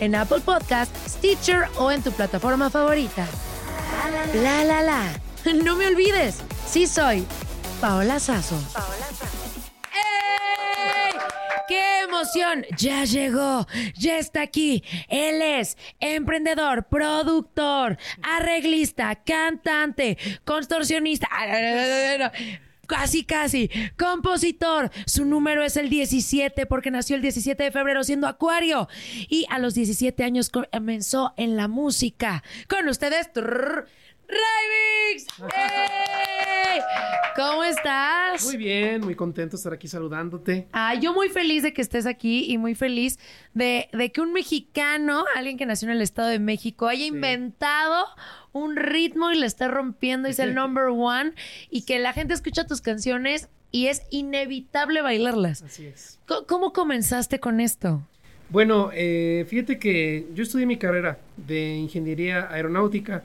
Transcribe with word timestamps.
en 0.00 0.14
Apple 0.14 0.40
Podcast, 0.40 0.94
Stitcher 1.08 1.64
o 1.78 1.90
en 1.90 2.02
tu 2.02 2.12
plataforma 2.12 2.70
favorita. 2.70 3.26
La 4.34 4.64
la 4.64 4.82
la. 4.82 5.02
No 5.62 5.76
me 5.76 5.86
olvides, 5.86 6.42
sí 6.66 6.86
soy 6.86 7.26
Paola 7.80 8.18
Sazo. 8.18 8.58
¡Ey! 9.92 11.12
¡Qué 11.68 12.00
emoción! 12.00 12.64
Ya 12.78 13.04
llegó, 13.04 13.66
ya 13.94 14.18
está 14.18 14.42
aquí. 14.42 14.82
Él 15.08 15.42
es 15.42 15.76
emprendedor, 16.00 16.84
productor, 16.84 17.98
arreglista, 18.22 19.14
cantante, 19.16 20.16
contorsionista. 20.44 21.28
Casi, 22.86 23.24
casi. 23.24 23.70
Compositor. 23.98 24.90
Su 25.06 25.24
número 25.24 25.62
es 25.62 25.76
el 25.76 25.88
17 25.88 26.66
porque 26.66 26.90
nació 26.90 27.16
el 27.16 27.22
17 27.22 27.62
de 27.62 27.70
febrero 27.70 28.04
siendo 28.04 28.26
acuario. 28.26 28.88
Y 29.28 29.46
a 29.50 29.58
los 29.58 29.74
17 29.74 30.24
años 30.24 30.50
comenzó 30.50 31.34
en 31.36 31.56
la 31.56 31.68
música. 31.68 32.42
Con 32.68 32.88
ustedes, 32.88 33.30
Raivix. 34.28 35.26
¡Ey! 35.56 36.80
¿Cómo 37.36 37.64
estás? 37.64 38.44
Muy 38.44 38.56
bien, 38.56 39.00
muy 39.02 39.14
contento 39.14 39.56
de 39.56 39.60
estar 39.60 39.72
aquí 39.72 39.88
saludándote. 39.88 40.66
Ah, 40.72 40.94
yo 40.94 41.12
muy 41.12 41.28
feliz 41.28 41.62
de 41.62 41.72
que 41.72 41.82
estés 41.82 42.06
aquí 42.06 42.44
y 42.50 42.58
muy 42.58 42.74
feliz 42.74 43.18
de, 43.54 43.88
de 43.92 44.12
que 44.12 44.20
un 44.20 44.32
mexicano, 44.32 45.24
alguien 45.36 45.56
que 45.56 45.66
nació 45.66 45.88
en 45.88 45.96
el 45.96 46.02
Estado 46.02 46.28
de 46.28 46.38
México, 46.38 46.86
haya 46.88 47.04
inventado 47.04 48.06
un 48.52 48.76
ritmo 48.76 49.30
y 49.32 49.38
le 49.38 49.46
esté 49.46 49.66
rompiendo 49.68 50.28
y 50.28 50.32
es 50.32 50.38
el 50.38 50.54
number 50.54 50.84
one 50.86 51.32
y 51.70 51.82
que 51.82 51.98
la 51.98 52.12
gente 52.12 52.34
escucha 52.34 52.66
tus 52.66 52.80
canciones 52.80 53.48
y 53.72 53.88
es 53.88 54.02
inevitable 54.10 55.02
bailarlas. 55.02 55.62
Así 55.62 55.86
es. 55.86 56.20
Co- 56.26 56.46
¿Cómo 56.46 56.72
comenzaste 56.72 57.40
con 57.40 57.60
esto? 57.60 58.02
Bueno, 58.50 58.90
eh, 58.92 59.44
fíjate 59.48 59.78
que 59.80 60.28
yo 60.34 60.44
estudié 60.44 60.66
mi 60.66 60.76
carrera 60.76 61.18
de 61.36 61.74
ingeniería 61.74 62.46
aeronáutica 62.52 63.24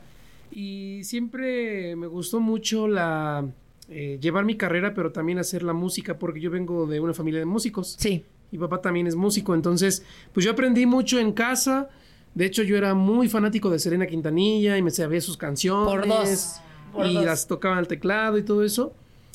y 0.51 1.03
siempre 1.03 1.95
me 1.95 2.07
gustó 2.07 2.39
mucho 2.39 2.87
la 2.87 3.45
eh, 3.89 4.19
llevar 4.21 4.45
mi 4.45 4.55
carrera, 4.55 4.93
pero 4.93 5.11
también 5.11 5.39
hacer 5.39 5.63
la 5.63 5.73
música, 5.73 6.19
porque 6.19 6.39
yo 6.39 6.51
vengo 6.51 6.85
de 6.85 6.99
una 6.99 7.13
familia 7.13 7.39
de 7.39 7.45
músicos. 7.45 7.95
Sí. 7.97 8.23
Mi 8.51 8.57
papá 8.57 8.81
también 8.81 9.07
es 9.07 9.15
músico, 9.15 9.55
entonces, 9.55 10.03
pues 10.33 10.45
yo 10.45 10.51
aprendí 10.51 10.85
mucho 10.85 11.19
en 11.19 11.31
casa. 11.33 11.89
De 12.35 12.45
hecho, 12.45 12.61
yo 12.63 12.77
era 12.77 12.93
muy 12.93 13.27
fanático 13.27 13.69
de 13.69 13.79
Serena 13.79 14.05
Quintanilla 14.05 14.77
y 14.77 14.81
me 14.81 14.91
sabía 14.91 15.21
sus 15.21 15.38
canciones. 15.38 15.88
Por 15.88 16.07
dos. 16.07 16.61
Por 16.93 17.05
y 17.07 17.15
dos. 17.15 17.25
las 17.25 17.47
tocaba 17.47 17.77
al 17.77 17.88
teclado 17.88 18.38
y 18.38 18.43
todo 18.43 18.63
eso. 18.63 18.93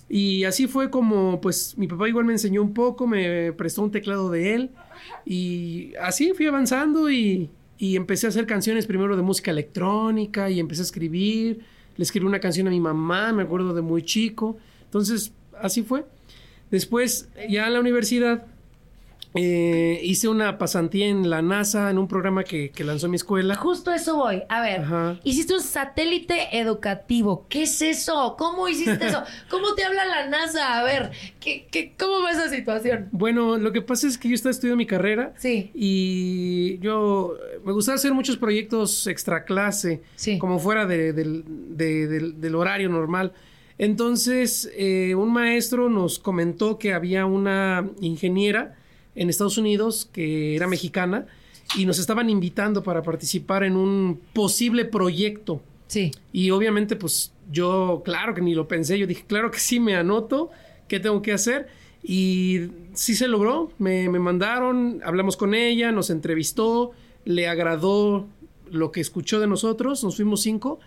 Y 0.09 0.45
así 0.45 0.67
fue 0.69 0.91
como, 0.91 1.41
pues, 1.41 1.77
mi 1.77 1.89
papá 1.89 2.09
igual 2.09 2.25
me 2.25 2.33
enseñó 2.33 2.63
un 2.63 2.75
poco, 2.75 3.07
me 3.07 3.53
prestó 3.53 3.83
un 3.83 3.91
teclado 3.91 4.31
de 4.31 4.55
él. 4.55 4.71
Y 5.25 5.93
así 6.01 6.33
fui 6.35 6.47
avanzando 6.47 7.11
y, 7.11 7.51
y 7.79 7.97
empecé 7.97 8.27
a 8.27 8.29
hacer 8.31 8.47
canciones 8.47 8.87
primero 8.87 9.17
de 9.17 9.23
música 9.23 9.51
electrónica 9.51 10.51
y 10.51 10.61
empecé 10.61 10.83
a 10.83 10.85
escribir. 10.85 11.61
Le 11.97 12.03
escribí 12.03 12.27
una 12.27 12.41
canción 12.41 12.67
a 12.67 12.71
mi 12.71 12.81
mamá, 12.81 13.33
me 13.33 13.43
acuerdo 13.43 13.75
de 13.75 13.83
muy 13.83 14.03
chico. 14.03 14.57
Entonces, 14.85 15.33
así 15.61 15.83
fue. 15.83 16.05
Después, 16.71 17.29
ya 17.49 17.67
en 17.67 17.75
la 17.75 17.81
universidad, 17.81 18.47
eh, 19.35 20.01
hice 20.05 20.29
una 20.29 20.59
pasantía 20.59 21.07
en 21.09 21.29
la 21.29 21.43
NASA, 21.43 21.91
en 21.91 21.99
un 21.99 22.07
programa 22.09 22.45
que, 22.45 22.71
que 22.71 22.85
lanzó 22.85 23.09
mi 23.09 23.17
escuela. 23.17 23.57
Justo 23.57 23.93
eso 23.93 24.17
voy. 24.17 24.43
A 24.49 24.61
ver, 24.61 24.81
Ajá. 24.83 25.19
hiciste 25.25 25.55
un 25.55 25.61
satélite 25.61 26.57
educativo. 26.59 27.47
¿Qué 27.49 27.65
es 27.65 27.83
eso? 27.83 28.37
¿Cómo 28.39 28.69
hiciste 28.69 29.07
eso? 29.07 29.23
¿Cómo 29.51 29.75
te 29.75 29.83
habla 29.85 30.05
la 30.05 30.29
NASA? 30.29 30.79
A 30.79 30.85
ver, 30.85 31.11
¿qué, 31.41 31.67
qué, 31.71 31.95
¿cómo 31.99 32.23
va 32.23 32.31
esa 32.31 32.49
situación? 32.49 33.09
Bueno, 33.13 33.57
lo 33.57 33.73
que 33.73 33.83
pasa 33.83 34.07
es 34.07 34.19
que 34.19 34.29
yo 34.29 34.35
estaba 34.35 34.53
estudiando 34.53 34.77
mi 34.77 34.87
carrera 34.87 35.33
Sí. 35.37 35.71
y 35.75 36.79
yo 36.79 37.35
eh, 37.37 37.59
me 37.65 37.73
gustaba 37.73 37.97
hacer 37.97 38.13
muchos 38.15 38.37
proyectos 38.37 39.07
extra 39.07 39.45
clase, 39.45 40.03
Sí. 40.15 40.39
como 40.39 40.59
fuera 40.59 40.87
de- 40.87 41.13
del- 41.13 41.45
del 42.41 42.55
horario 42.55 42.89
normal. 42.89 43.33
Entonces, 43.79 44.71
eh, 44.77 45.15
un 45.17 45.33
maestro 45.33 45.89
nos 45.89 46.19
comentó 46.21 46.79
que 46.79 46.93
había 46.95 47.27
una 47.27 47.89
ingeniera 48.01 48.77
en 49.15 49.31
Estados 49.31 49.59
Unidos 49.59 50.09
que 50.13 50.57
era 50.57 50.67
mexicana 50.67 51.27
y 51.77 51.87
nos 51.87 51.99
estaban 51.99 52.31
invitando 52.31 52.83
para 52.83 53.03
participar 53.03 53.65
en 53.65 53.77
un 53.77 54.21
posible 54.33 54.85
proyecto. 54.85 55.63
Sí. 55.87 56.13
Y 56.33 56.51
obviamente, 56.51 56.97
pues 56.97 57.33
yo, 57.51 58.03
claro 58.05 58.35
que 58.35 58.41
ni 58.41 58.55
lo 58.55 58.69
pensé, 58.69 58.99
yo 58.99 59.07
dije, 59.07 59.25
claro 59.27 59.51
que 59.51 59.59
sí, 59.59 59.81
me 59.81 59.97
anoto, 59.97 60.51
¿qué 60.89 61.01
tengo 61.01 61.23
que 61.23 61.33
hacer? 61.33 61.69
Y 62.03 62.69
sí 62.93 63.15
se 63.15 63.29
logró, 63.29 63.73
me, 63.79 64.09
me 64.09 64.19
mandaron, 64.19 65.01
hablamos 65.05 65.37
con 65.37 65.55
ella, 65.55 65.91
nos 65.93 66.11
entrevistó, 66.11 66.93
le 67.25 67.49
agradó 67.49 68.27
lo 68.71 68.93
que 68.93 69.01
escuchó 69.01 69.41
de 69.41 69.47
nosotros, 69.47 70.05
nos 70.05 70.17
fuimos 70.17 70.43
cinco. 70.43 70.81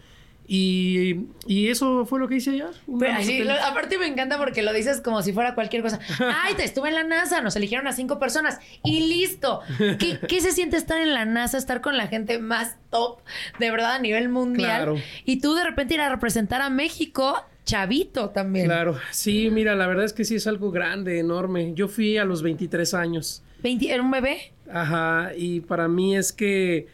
Y, 0.50 1.26
y 1.46 1.68
eso 1.68 2.06
fue 2.06 2.20
lo 2.20 2.30
que 2.30 2.36
hice 2.36 2.52
allá. 2.52 2.70
una 2.88 3.00
Pero 3.00 3.14
así, 3.16 3.24
satélite. 3.26 3.46
lo- 3.46 3.64
aparte 3.66 3.98
me 3.98 4.08
encanta 4.08 4.38
porque 4.38 4.62
lo 4.64 4.72
dices 4.72 5.02
como 5.02 5.22
si 5.22 5.34
fuera 5.34 5.54
cualquier 5.56 5.82
cosa. 5.84 6.00
Ay, 6.44 6.54
te 6.56 6.64
estuve 6.64 6.88
en 6.88 6.96
la 6.96 7.04
NASA, 7.04 7.42
nos 7.42 7.56
eligieron 7.58 7.86
a 7.88 7.92
cinco 7.92 8.18
personas 8.18 8.60
y 8.84 9.02
listo. 9.10 9.60
¿Qué, 10.00 10.20
qué 10.28 10.40
se 10.40 10.54
siente 10.54 10.78
estar 10.78 11.02
en 11.02 11.14
la 11.14 11.26
NASA, 11.26 11.58
estar 11.58 11.82
con 11.82 11.98
la 11.98 12.08
gente 12.08 12.40
más 12.40 12.78
top, 12.92 13.20
de 13.60 13.72
verdad, 13.72 13.96
a 13.96 14.00
nivel 14.00 14.30
mundial? 14.30 14.84
Claro. 14.84 14.96
Y 15.26 15.42
tú 15.42 15.54
de 15.54 15.66
repente 15.66 15.96
ir 15.96 16.02
a 16.02 16.08
representar 16.10 16.62
a 16.62 16.70
México, 16.70 17.44
chavito 17.66 18.30
también. 18.30 18.68
Claro, 18.68 18.98
sí, 19.12 19.50
mira, 19.52 19.76
la 19.76 19.86
verdad 19.88 20.06
es 20.06 20.14
que 20.14 20.24
sí 20.24 20.36
es 20.36 20.48
algo 20.48 20.72
grande, 20.72 21.20
enorme. 21.20 21.74
Yo 21.76 21.90
fui 21.90 22.18
a 22.18 22.24
los 22.24 22.42
23 22.42 22.94
años. 22.94 23.44
20 23.64 23.92
¿Era 23.92 24.02
un 24.02 24.12
bebé? 24.12 24.54
Ajá, 24.72 25.32
y 25.36 25.60
para 25.60 25.90
mí 25.90 26.16
es 26.16 26.32
que 26.32 26.88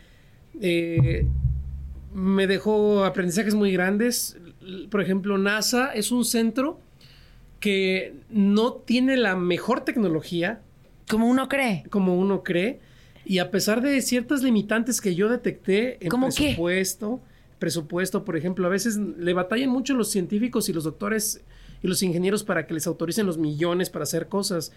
eh, 0.60 1.28
me 2.14 2.48
dejó 2.48 3.04
aprendizajes 3.06 3.56
muy 3.56 3.72
grandes. 3.72 4.38
Por 4.90 5.02
ejemplo, 5.02 5.38
NASA 5.38 5.94
es 5.94 6.12
un 6.12 6.26
centro 6.26 6.80
que 7.60 8.14
no 8.30 8.74
tiene 8.74 9.18
la 9.18 9.36
mejor 9.36 9.82
tecnología, 9.86 10.62
Como 11.10 11.28
uno 11.28 11.48
cree. 11.48 11.84
como 11.90 12.18
uno 12.18 12.44
cree. 12.44 12.80
Y 13.26 13.40
a 13.40 13.52
pesar 13.52 13.82
de 13.82 14.02
ciertas 14.02 14.44
limitantes 14.44 15.00
que 15.00 15.16
yo 15.16 15.30
detecté 15.30 15.98
en 16.04 16.10
¿Cómo 16.10 16.28
qué? 16.30 16.44
presupuesto, 16.44 17.22
presupuesto, 17.60 18.26
por 18.26 18.36
ejemplo, 18.36 18.68
a 18.68 18.70
veces 18.70 18.98
le 18.98 19.34
batallan 19.34 19.70
mucho 19.70 19.94
los 19.94 20.10
científicos 20.12 20.68
y 20.68 20.74
los 20.74 20.84
doctores 20.84 21.42
y 21.82 21.88
los 21.88 22.04
ingenieros 22.04 22.44
para 22.44 22.68
que 22.68 22.74
les 22.74 22.86
autoricen 22.86 23.26
los 23.26 23.38
millones 23.38 23.90
para 23.90 24.04
hacer 24.04 24.28
cosas. 24.28 24.74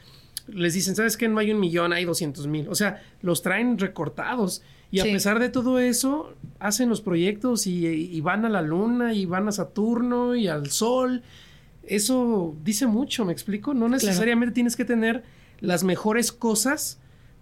Les 0.49 0.75
dicen, 0.75 0.95
¿sabes 0.95 1.17
qué? 1.17 1.29
No 1.29 1.39
hay 1.41 1.51
un 1.53 1.61
millón, 1.61 1.93
hay 1.93 2.05
200 2.05 2.47
mil. 2.47 2.69
O 2.69 2.75
sea, 2.75 3.03
los 3.23 3.43
traen 3.43 3.79
recortados. 3.79 4.63
Y 4.91 5.01
Sí. 5.01 5.09
a 5.09 5.13
pesar 5.13 5.39
de 5.41 5.49
todo 5.49 5.79
eso, 5.81 6.35
hacen 6.61 6.89
los 6.89 7.01
proyectos 7.01 7.67
y, 7.67 7.87
y 7.87 8.21
van 8.21 8.45
a 8.45 8.49
la 8.49 8.63
luna 8.63 9.13
y 9.15 9.27
van 9.27 9.49
a 9.49 9.53
Saturno 9.53 10.37
y 10.37 10.47
al 10.47 10.71
Sol. 10.71 11.23
Eso 11.85 12.55
dice 12.65 12.87
mucho, 12.87 13.25
¿me 13.25 13.33
explico? 13.33 13.75
No 13.75 13.89
necesariamente 13.89 14.55
tienes 14.55 14.77
que 14.77 14.85
tener 14.85 15.25
las 15.61 15.85
mejores 15.85 16.33
cosas 16.33 16.99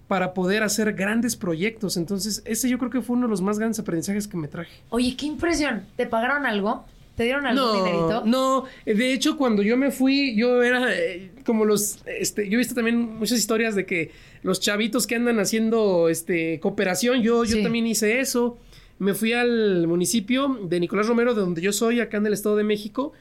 para 0.09 0.35
poder 0.35 0.63
hacer 0.63 0.93
grandes 0.93 1.35
proyectos. 1.37 1.97
Entonces, 1.97 2.43
ese 2.45 2.69
yo 2.69 2.79
creo 2.79 2.91
que 2.91 3.01
fue 3.01 3.17
uno 3.17 3.27
de 3.27 3.31
los 3.31 3.41
más 3.41 3.59
grandes 3.59 3.79
aprendizajes 3.79 4.29
que 4.29 4.37
me 4.37 4.49
traje. 4.49 4.71
Oye, 4.91 5.17
qué 5.17 5.27
impresión. 5.27 5.85
¿Te 5.97 6.07
pagaron 6.07 6.45
algo? 6.45 6.85
¿Te 7.17 7.25
dieron 7.25 7.47
algún 7.47 7.77
dinerito? 7.85 8.23
no. 8.27 8.65
De 8.85 9.13
hecho, 9.13 9.37
cuando 9.37 9.63
yo 9.63 9.77
me 9.77 9.91
fui, 9.91 10.35
yo 10.37 10.63
era 10.63 10.93
eh, 10.95 11.31
como 11.45 11.65
los, 11.65 11.99
este, 12.07 12.49
yo 12.49 12.55
he 12.55 12.59
visto 12.59 12.75
también 12.75 12.99
muchas 12.99 13.39
historias 13.39 13.75
de 13.75 13.87
que 13.87 14.11
los 14.43 14.61
chavitos 14.61 15.07
que 15.07 15.15
andan 15.15 15.39
haciendo, 15.39 16.09
este, 16.09 16.59
cooperación, 16.61 17.23
yo, 17.23 17.45
también 17.63 17.87
hice 17.87 18.21
eso. 18.21 18.59
Me 18.99 19.15
fui 19.15 19.33
al 19.33 19.87
municipio 19.87 20.59
de 20.63 20.81
Nicolás 20.81 21.07
Romero, 21.07 21.35
de 21.35 21.41
donde 21.41 21.61
yo 21.63 21.73
soy, 21.73 22.01
acá 22.01 22.17
en 22.19 22.27
el 22.27 22.33
Estado 22.33 22.57
de 22.57 22.65
México. 22.65 23.13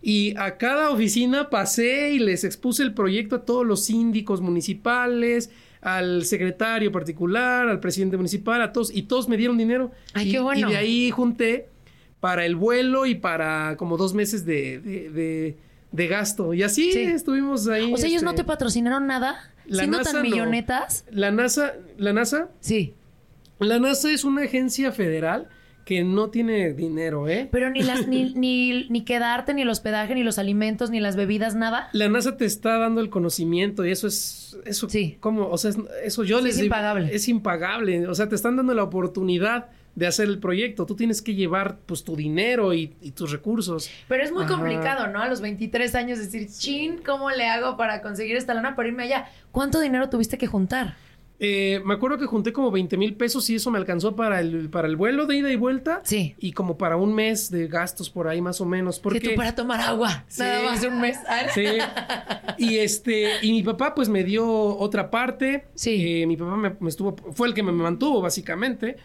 Y 0.00 0.34
a 0.36 0.58
cada 0.58 0.90
oficina 0.90 1.50
pasé 1.50 2.12
y 2.12 2.18
les 2.18 2.44
expuse 2.44 2.82
el 2.82 2.94
proyecto 2.94 3.36
a 3.36 3.44
todos 3.44 3.66
los 3.66 3.84
síndicos 3.84 4.40
municipales, 4.40 5.50
al 5.80 6.24
secretario 6.24 6.92
particular, 6.92 7.68
al 7.68 7.80
presidente 7.80 8.16
municipal, 8.16 8.62
a 8.62 8.72
todos, 8.72 8.94
y 8.94 9.02
todos 9.02 9.28
me 9.28 9.36
dieron 9.36 9.58
dinero. 9.58 9.90
Ay, 10.14 10.28
Y- 10.28 10.32
qué 10.32 10.40
bueno. 10.40 10.68
Y 10.68 10.72
de 10.72 10.76
ahí 10.78 11.10
junté 11.10 11.68
para 12.20 12.44
el 12.46 12.56
vuelo 12.56 13.06
y 13.06 13.14
para 13.14 13.76
como 13.76 13.96
dos 13.96 14.14
meses 14.14 14.44
de, 14.44 14.80
de, 14.80 15.10
de- 15.10 15.56
de 15.90 16.06
gasto. 16.06 16.52
Y 16.52 16.62
así 16.62 16.92
Sí. 16.92 17.00
estuvimos 17.00 17.66
ahí. 17.68 17.92
O 17.92 17.96
sea, 17.96 18.08
ellos 18.08 18.22
no 18.22 18.30
este, 18.30 18.42
te 18.42 18.46
patrocinaron 18.46 19.06
nada. 19.06 19.36
La 19.66 19.78
Siendo 19.78 19.98
NASA 19.98 20.12
tan 20.12 20.22
no. 20.22 20.28
millonetas. 20.30 21.04
La 21.10 21.30
NASA, 21.30 21.72
la 21.96 22.12
NASA, 22.12 22.48
Sí. 22.60 22.94
la 23.58 23.78
NASA 23.78 24.10
es 24.12 24.24
una 24.24 24.42
agencia 24.42 24.92
federal 24.92 25.48
que 25.86 26.04
no 26.04 26.28
tiene 26.28 26.74
dinero, 26.74 27.28
¿eh? 27.30 27.48
Pero 27.50 27.70
ni 27.70 27.82
las, 27.82 28.06
ni, 28.06 28.34
ni, 28.34 28.86
ni 28.90 29.04
quedarte, 29.06 29.54
ni 29.54 29.62
el 29.62 29.68
hospedaje, 29.70 30.14
ni 30.14 30.22
los 30.22 30.38
alimentos, 30.38 30.90
ni 30.90 31.00
las 31.00 31.16
bebidas, 31.16 31.54
nada. 31.54 31.88
La 31.94 32.10
NASA 32.10 32.36
te 32.36 32.44
está 32.44 32.76
dando 32.76 33.00
el 33.00 33.08
conocimiento 33.08 33.86
y 33.86 33.90
eso 33.90 34.06
es 34.06 34.58
eso 34.66 34.90
Sí. 34.90 35.16
como, 35.20 35.48
o 35.48 35.56
sea, 35.56 35.70
es- 35.70 35.78
eso 36.04 36.24
yo 36.24 36.38
Sí, 36.40 36.44
les 36.44 36.54
es 36.56 36.60
digo, 36.62 36.66
impagable. 36.74 37.14
Es 37.14 37.28
impagable, 37.28 38.06
o 38.06 38.14
sea, 38.14 38.28
te 38.28 38.34
están 38.34 38.56
dando 38.56 38.74
la 38.74 38.82
oportunidad 38.82 39.68
de 39.98 40.06
hacer 40.06 40.28
el 40.28 40.38
proyecto. 40.38 40.86
Tú 40.86 40.94
tienes 40.94 41.20
que 41.20 41.34
llevar 41.34 41.78
pues 41.84 42.04
tu 42.04 42.14
dinero 42.14 42.72
y, 42.72 42.94
y 43.02 43.10
tus 43.10 43.32
recursos. 43.32 43.90
Pero 44.06 44.22
es 44.22 44.30
muy 44.30 44.44
Ajá. 44.44 44.54
complicado, 44.54 45.08
¿no? 45.08 45.20
A 45.20 45.28
los 45.28 45.40
23 45.40 45.92
años 45.96 46.18
decir, 46.18 46.48
chin, 46.48 47.00
¿cómo 47.04 47.30
le 47.30 47.48
hago 47.48 47.76
para 47.76 48.00
conseguir 48.00 48.36
esta 48.36 48.54
lana 48.54 48.76
para 48.76 48.88
irme 48.88 49.02
allá? 49.02 49.28
¿Cuánto 49.50 49.80
dinero 49.80 50.08
tuviste 50.08 50.38
que 50.38 50.46
juntar? 50.46 50.94
Eh, 51.40 51.80
me 51.84 51.94
acuerdo 51.94 52.18
que 52.18 52.26
junté 52.26 52.52
como 52.52 52.70
20 52.70 52.96
mil 52.96 53.14
pesos 53.14 53.48
y 53.50 53.56
eso 53.56 53.70
me 53.70 53.78
alcanzó 53.78 54.16
para 54.16 54.40
el, 54.40 54.70
para 54.70 54.88
el 54.88 54.96
vuelo 54.96 55.26
de 55.26 55.36
ida 55.36 55.50
y 55.50 55.56
vuelta. 55.56 56.00
Sí. 56.04 56.34
Y 56.38 56.52
como 56.52 56.78
para 56.78 56.96
un 56.96 57.12
mes 57.12 57.50
de 57.50 57.66
gastos 57.66 58.08
por 58.08 58.28
ahí 58.28 58.40
más 58.40 58.60
o 58.60 58.66
menos. 58.66 59.00
Porque, 59.00 59.20
Que 59.20 59.30
tú 59.30 59.34
para 59.36 59.54
tomar 59.54 59.80
agua. 59.80 60.24
Sí. 60.28 60.42
Nada 60.42 60.62
más 60.62 60.84
un 60.84 61.00
mes. 61.00 61.18
Sí. 61.54 61.64
Y 62.58 62.78
este, 62.78 63.30
y 63.42 63.52
mi 63.52 63.62
papá 63.64 63.94
pues 63.94 64.08
me 64.08 64.22
dio 64.24 64.48
otra 64.48 65.10
parte. 65.10 65.66
Sí. 65.74 66.22
Eh, 66.22 66.26
mi 66.26 66.36
papá 66.36 66.56
me, 66.56 66.76
me 66.78 66.88
estuvo, 66.88 67.16
fue 67.32 67.48
el 67.48 67.54
que 67.54 67.62
me 67.64 67.72
mantuvo 67.72 68.20
básicamente. 68.20 68.96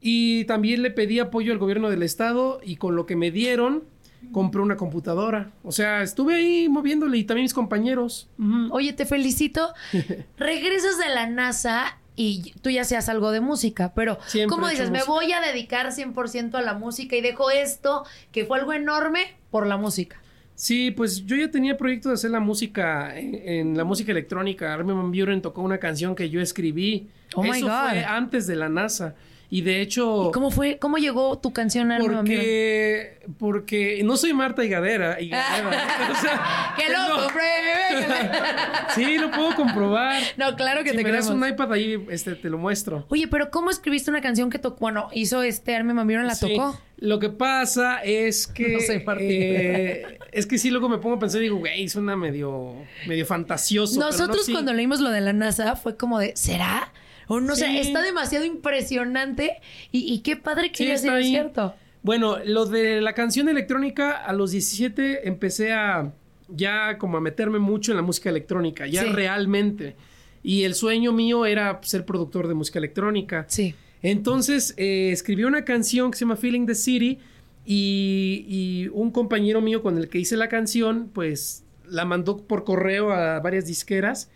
Y 0.00 0.44
también 0.44 0.82
le 0.82 0.90
pedí 0.90 1.18
apoyo 1.18 1.52
al 1.52 1.58
gobierno 1.58 1.90
del 1.90 2.02
estado 2.02 2.60
y 2.62 2.76
con 2.76 2.96
lo 2.96 3.06
que 3.06 3.16
me 3.16 3.30
dieron 3.30 3.84
compré 4.32 4.60
una 4.60 4.76
computadora. 4.76 5.50
O 5.62 5.72
sea, 5.72 6.02
estuve 6.02 6.36
ahí 6.36 6.68
moviéndole 6.68 7.18
y 7.18 7.24
también 7.24 7.44
mis 7.44 7.54
compañeros. 7.54 8.28
Oye, 8.70 8.92
te 8.92 9.06
felicito. 9.06 9.72
Regresas 10.36 10.98
de 10.98 11.14
la 11.14 11.26
NASA 11.26 11.98
y 12.14 12.52
tú 12.62 12.70
ya 12.70 12.84
seas 12.84 13.08
algo 13.08 13.30
de 13.30 13.40
música, 13.40 13.92
pero 13.94 14.18
Siempre 14.26 14.54
¿cómo 14.54 14.68
dices? 14.68 14.90
Me 14.90 15.02
voy 15.04 15.32
a 15.32 15.40
dedicar 15.40 15.86
100% 15.88 16.54
a 16.54 16.62
la 16.62 16.74
música 16.74 17.16
y 17.16 17.20
dejo 17.20 17.50
esto, 17.50 18.04
que 18.32 18.44
fue 18.46 18.58
algo 18.58 18.72
enorme, 18.72 19.36
por 19.50 19.66
la 19.66 19.76
música. 19.76 20.20
Sí, 20.54 20.90
pues 20.90 21.26
yo 21.26 21.36
ya 21.36 21.50
tenía 21.50 21.76
proyecto 21.76 22.08
de 22.08 22.14
hacer 22.14 22.30
la 22.30 22.40
música 22.40 23.18
en, 23.18 23.34
en 23.34 23.76
la 23.76 23.84
música 23.84 24.12
electrónica. 24.12 24.72
Armin 24.72 24.96
Van 24.96 25.12
Buren 25.12 25.42
tocó 25.42 25.60
una 25.60 25.76
canción 25.78 26.14
que 26.14 26.30
yo 26.30 26.40
escribí. 26.40 27.10
Oh 27.34 27.42
my 27.42 27.50
Eso 27.50 27.66
God. 27.66 27.90
fue 27.90 28.04
antes 28.04 28.46
de 28.46 28.56
la 28.56 28.70
NASA. 28.70 29.14
Y 29.48 29.60
de 29.62 29.80
hecho. 29.80 30.28
¿Y 30.28 30.32
cómo 30.32 30.50
fue? 30.50 30.78
¿Cómo 30.78 30.98
llegó 30.98 31.38
tu 31.38 31.52
canción 31.52 31.92
a 31.92 31.98
Porque, 31.98 33.18
porque 33.38 34.00
no 34.04 34.16
soy 34.16 34.32
Marta 34.32 34.64
Higadera. 34.64 35.20
Higadera, 35.20 35.68
o 36.12 36.20
sea, 36.20 36.74
¡Que 36.76 36.92
lo 36.92 36.98
no. 37.08 37.28
Sí, 38.94 39.18
lo 39.18 39.30
puedo 39.30 39.54
comprobar. 39.54 40.20
No, 40.36 40.56
claro 40.56 40.82
que 40.82 40.90
si 40.90 40.96
te 40.96 41.02
me 41.04 41.12
das 41.12 41.28
un 41.28 41.46
iPad 41.46 41.72
ahí, 41.72 42.04
este, 42.10 42.34
te 42.34 42.50
lo 42.50 42.58
muestro. 42.58 43.06
Oye, 43.08 43.28
pero 43.28 43.50
¿cómo 43.50 43.70
escribiste 43.70 44.10
una 44.10 44.20
canción 44.20 44.50
que 44.50 44.58
tocó? 44.58 44.80
Bueno, 44.80 45.08
hizo 45.12 45.42
este 45.42 45.80
Van 45.82 46.06
Buren, 46.06 46.26
la 46.26 46.34
Sí. 46.34 46.54
tocó. 46.54 46.80
Lo 46.98 47.18
que 47.18 47.28
pasa 47.28 48.02
es 48.02 48.46
que. 48.46 48.68
No 48.68 48.80
sé, 48.80 49.04
eh, 49.20 50.18
es 50.32 50.46
que 50.46 50.58
sí, 50.58 50.70
luego 50.70 50.88
me 50.88 50.98
pongo 50.98 51.16
a 51.16 51.18
pensar 51.18 51.40
y 51.40 51.44
digo, 51.44 51.58
güey, 51.58 51.88
suena 51.88 52.16
medio, 52.16 52.74
medio 53.06 53.26
fantasioso. 53.26 53.94
pero 54.00 54.06
no 54.06 54.12
Nosotros 54.12 54.48
cuando 54.50 54.72
leímos 54.72 55.00
lo 55.00 55.10
de 55.10 55.20
la 55.20 55.32
NASA 55.32 55.76
fue 55.76 55.96
como 55.96 56.18
de, 56.18 56.34
¿será? 56.36 56.90
O 57.28 57.40
no 57.40 57.56
sé, 57.56 57.66
Sí. 57.66 57.78
está 57.78 58.02
demasiado 58.02 58.44
impresionante 58.44 59.56
y, 59.92 60.12
y 60.12 60.20
qué 60.20 60.36
padre 60.36 60.70
que 60.70 60.76
Sí, 60.78 60.84
haya 60.84 60.98
sido 60.98 61.22
cierto. 61.22 61.74
Bueno, 62.02 62.38
lo 62.44 62.66
de 62.66 63.00
la 63.00 63.14
canción 63.14 63.48
electrónica, 63.48 64.12
a 64.12 64.32
los 64.32 64.52
17 64.52 65.26
empecé 65.28 65.72
a 65.72 66.12
ya 66.48 66.98
como 66.98 67.16
a 67.16 67.20
meterme 67.20 67.58
mucho 67.58 67.90
en 67.90 67.96
la 67.96 68.02
música 68.02 68.30
electrónica, 68.30 68.86
ya 68.86 69.02
Sí. 69.02 69.08
realmente. 69.08 69.96
Y 70.44 70.62
el 70.62 70.74
sueño 70.76 71.12
mío 71.12 71.44
era 71.46 71.80
ser 71.82 72.04
productor 72.06 72.46
de 72.46 72.54
música 72.54 72.78
electrónica. 72.78 73.44
Sí. 73.48 73.74
Entonces 74.02 74.74
eh, 74.76 75.10
escribí 75.10 75.42
una 75.42 75.64
canción 75.64 76.12
que 76.12 76.18
se 76.18 76.24
llama 76.24 76.36
Feeling 76.36 76.66
the 76.66 76.76
City 76.76 77.18
y, 77.64 78.44
y 78.48 78.88
un 78.92 79.10
compañero 79.10 79.60
mío 79.60 79.82
con 79.82 79.98
el 79.98 80.08
que 80.08 80.18
hice 80.18 80.36
la 80.36 80.48
canción, 80.48 81.10
pues 81.12 81.64
la 81.88 82.04
mandó 82.04 82.36
por 82.36 82.62
correo 82.64 83.10
a 83.12 83.40
varias 83.40 83.66
disqueras 83.66 84.30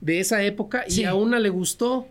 de 0.00 0.18
esa 0.18 0.42
época 0.42 0.84
Sí. 0.88 1.02
y 1.02 1.04
a 1.04 1.14
una 1.14 1.38
le 1.38 1.50
gustó. 1.50 2.08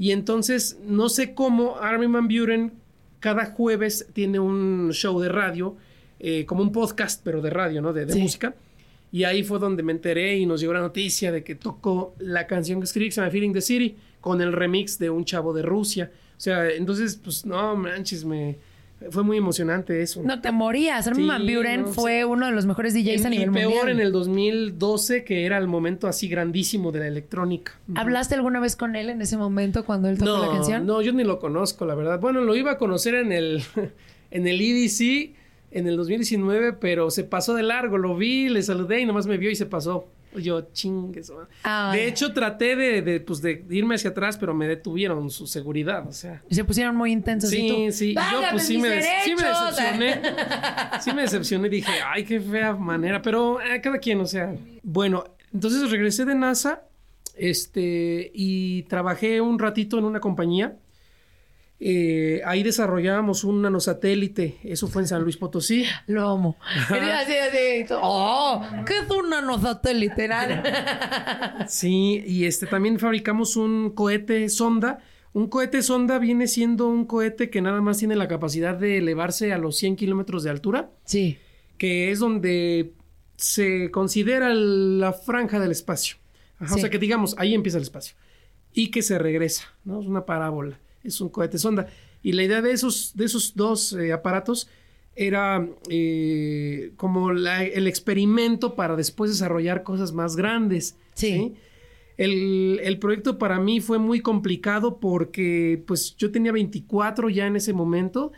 Y 0.00 0.12
entonces, 0.12 0.78
no 0.82 1.10
sé 1.10 1.34
cómo, 1.34 1.76
Armin 1.76 2.10
Van 2.10 2.26
Buren 2.26 2.72
cada 3.20 3.44
jueves 3.44 4.06
tiene 4.14 4.38
un 4.40 4.92
show 4.92 5.20
de 5.20 5.28
radio, 5.28 5.76
eh, 6.18 6.46
como 6.46 6.62
un 6.62 6.72
podcast, 6.72 7.20
pero 7.22 7.42
de 7.42 7.50
radio, 7.50 7.82
¿no? 7.82 7.92
De, 7.92 8.06
de 8.06 8.14
Sí. 8.14 8.22
música. 8.22 8.54
Y 9.12 9.24
ahí 9.24 9.42
fue 9.42 9.58
donde 9.58 9.82
me 9.82 9.92
enteré 9.92 10.38
y 10.38 10.46
nos 10.46 10.62
llegó 10.62 10.72
la 10.72 10.80
noticia 10.80 11.30
de 11.30 11.44
que 11.44 11.54
tocó 11.54 12.14
la 12.18 12.46
canción 12.46 12.80
que 12.80 12.84
escribí, 12.84 13.08
que 13.08 13.12
se 13.16 13.20
llama 13.20 13.30
Feeling 13.30 13.52
the 13.52 13.60
City, 13.60 13.94
con 14.22 14.40
el 14.40 14.54
remix 14.54 14.98
de 14.98 15.10
un 15.10 15.26
chavo 15.26 15.52
de 15.52 15.60
Rusia. 15.60 16.10
O 16.34 16.40
sea, 16.40 16.70
entonces, 16.70 17.20
pues 17.22 17.44
no 17.44 17.76
manches, 17.76 18.24
me 18.24 18.56
fue 19.10 19.22
muy 19.22 19.38
emocionante 19.38 20.02
eso. 20.02 20.22
No 20.22 20.40
te 20.42 20.50
morías. 20.52 21.06
Armin 21.06 21.24
Sí, 21.24 21.28
Van 21.28 21.46
Buren 21.46 21.80
no, 21.82 21.86
fue 21.88 22.24
uno 22.26 22.46
de 22.46 22.52
los 22.52 22.66
mejores 22.66 22.92
DJs 22.92 23.24
a 23.24 23.28
En- 23.28 23.34
y 23.34 23.38
nivel 23.38 23.50
peor 23.54 23.64
mundial. 23.74 23.88
en 23.88 24.00
el 24.00 24.12
2012, 24.12 25.24
que 25.24 25.46
era 25.46 25.56
el 25.58 25.66
momento 25.66 26.06
así 26.06 26.28
grandísimo 26.28 26.92
de 26.92 26.98
la 27.00 27.06
electrónica. 27.08 27.72
¿Hablaste 27.94 28.34
alguna 28.34 28.60
vez 28.60 28.76
con 28.76 28.96
él 28.96 29.08
en 29.08 29.22
ese 29.22 29.36
momento 29.36 29.84
cuando 29.86 30.08
él 30.08 30.18
tocó 30.18 30.30
No, 30.30 30.42
la 30.46 30.52
canción? 30.52 30.84
no, 30.86 31.00
yo 31.02 31.12
ni 31.12 31.24
lo 31.24 31.38
conozco, 31.38 31.86
la 31.86 31.94
verdad. 31.94 32.20
Bueno, 32.20 32.40
lo 32.42 32.54
iba 32.56 32.72
a 32.72 32.78
conocer 32.78 33.14
en 33.14 33.32
el, 33.32 33.62
en 34.30 34.46
el 34.46 34.60
EDC 34.60 35.34
en 35.72 35.86
el 35.86 35.96
2019, 35.96 36.72
pero 36.74 37.10
se 37.10 37.24
pasó 37.24 37.54
de 37.54 37.62
largo. 37.62 37.96
Lo 37.96 38.16
vi, 38.16 38.48
le 38.48 38.62
saludé 38.62 39.00
y 39.00 39.06
nomás 39.06 39.26
me 39.26 39.36
vio 39.38 39.50
y 39.50 39.54
se 39.56 39.66
pasó. 39.66 40.08
Yo, 40.36 40.60
chingues. 40.72 41.32
Ay. 41.62 41.98
De 41.98 42.08
hecho, 42.08 42.32
traté 42.32 42.76
de, 42.76 43.02
de, 43.02 43.20
pues, 43.20 43.42
de 43.42 43.64
irme 43.70 43.96
hacia 43.96 44.10
atrás, 44.10 44.38
pero 44.38 44.54
me 44.54 44.68
detuvieron 44.68 45.30
su 45.30 45.46
seguridad, 45.46 46.06
o 46.06 46.12
sea. 46.12 46.42
Se 46.50 46.64
pusieron 46.64 46.96
muy 46.96 47.12
intensos. 47.12 47.52
¿y 47.52 47.68
tú? 47.68 47.74
Sí, 47.74 47.92
sí. 47.92 48.10
Y 48.10 48.14
Yo, 48.14 48.20
¡Válgame 48.20 48.50
pues 48.52 48.66
sí 48.66 48.78
me, 48.78 49.02
sí 49.02 49.34
me 49.34 49.42
decepcioné. 49.44 50.22
Sí 51.00 51.12
me 51.12 51.22
decepcioné. 51.22 51.68
Dije, 51.68 51.92
ay, 52.06 52.24
qué 52.24 52.40
fea 52.40 52.74
manera. 52.74 53.22
Pero 53.22 53.60
eh, 53.60 53.80
cada 53.80 53.98
quien, 53.98 54.20
o 54.20 54.26
sea. 54.26 54.54
Bueno, 54.82 55.24
entonces 55.52 55.90
regresé 55.90 56.24
de 56.24 56.34
NASA. 56.34 56.82
Este. 57.36 58.30
Y 58.34 58.82
trabajé 58.84 59.40
un 59.40 59.58
ratito 59.58 59.98
en 59.98 60.04
una 60.04 60.20
compañía. 60.20 60.76
Eh, 61.82 62.42
ahí 62.44 62.62
desarrollábamos 62.62 63.42
un 63.42 63.62
nanosatélite. 63.62 64.58
Eso 64.64 64.86
fue 64.86 65.00
en 65.02 65.08
San 65.08 65.22
Luis 65.22 65.38
Potosí. 65.38 65.84
Lo 66.06 66.28
amo. 66.28 66.58
Era 66.94 67.20
así, 67.20 67.32
así. 67.34 67.86
¡Oh! 68.00 68.62
¿Qué 68.86 68.98
es 68.98 69.10
un 69.10 69.30
nanosatélite? 69.30 70.28
Sí, 71.68 72.22
y 72.26 72.44
este 72.44 72.66
también 72.66 72.98
fabricamos 72.98 73.56
un 73.56 73.90
cohete 73.90 74.48
sonda 74.48 74.98
Un 75.32 75.48
cohete 75.48 75.82
sonda 75.82 76.18
viene 76.18 76.46
siendo 76.48 76.88
un 76.88 77.04
cohete 77.06 77.50
que 77.50 77.62
nada 77.62 77.80
más 77.80 77.98
tiene 77.98 78.16
la 78.16 78.28
capacidad 78.28 78.74
de 78.74 78.98
elevarse 78.98 79.52
a 79.52 79.58
los 79.58 79.76
100 79.76 79.96
kilómetros 79.96 80.42
de 80.42 80.50
altura, 80.50 80.90
Sí. 81.04 81.38
que 81.78 82.10
es 82.10 82.18
donde 82.18 82.92
se 83.36 83.90
considera 83.90 84.52
la 84.52 85.12
franja 85.12 85.58
del 85.60 85.70
espacio. 85.70 86.16
Ajá, 86.58 86.74
O 86.74 86.78
sea 86.78 86.90
que 86.90 86.98
digamos, 86.98 87.34
ahí 87.38 87.54
empieza 87.54 87.78
el 87.78 87.84
espacio. 87.84 88.16
Y 88.72 88.88
que 88.90 89.02
se 89.02 89.18
regresa, 89.18 89.64
¿no? 89.84 90.00
Es 90.00 90.06
una 90.06 90.26
parábola, 90.26 90.78
es 91.04 91.20
un 91.20 91.28
cohete 91.28 91.58
sonda. 91.58 91.86
Y 92.22 92.32
la 92.32 92.42
idea 92.44 92.60
de 92.62 92.72
esos, 92.72 93.12
de 93.16 93.24
esos 93.24 93.54
dos 93.54 93.92
eh, 93.94 94.12
aparatos 94.12 94.68
era 95.16 95.66
eh, 95.88 96.92
como 96.96 97.32
la- 97.32 97.64
el 97.64 97.86
experimento 97.86 98.74
para 98.74 98.96
después 98.96 99.30
desarrollar 99.30 99.82
cosas 99.82 100.12
más 100.12 100.36
grandes. 100.36 100.96
Sí. 101.14 101.54
El, 102.16 102.80
el 102.82 102.98
proyecto 102.98 103.38
para 103.38 103.58
mí 103.60 103.80
fue 103.80 103.98
muy 103.98 104.20
complicado 104.20 105.00
porque 105.00 105.82
pues 105.86 106.14
yo 106.16 106.30
tenía 106.30 106.52
24 106.52 107.30
ya 107.30 107.46
en 107.46 107.56
ese 107.56 107.72
momento 107.72 108.32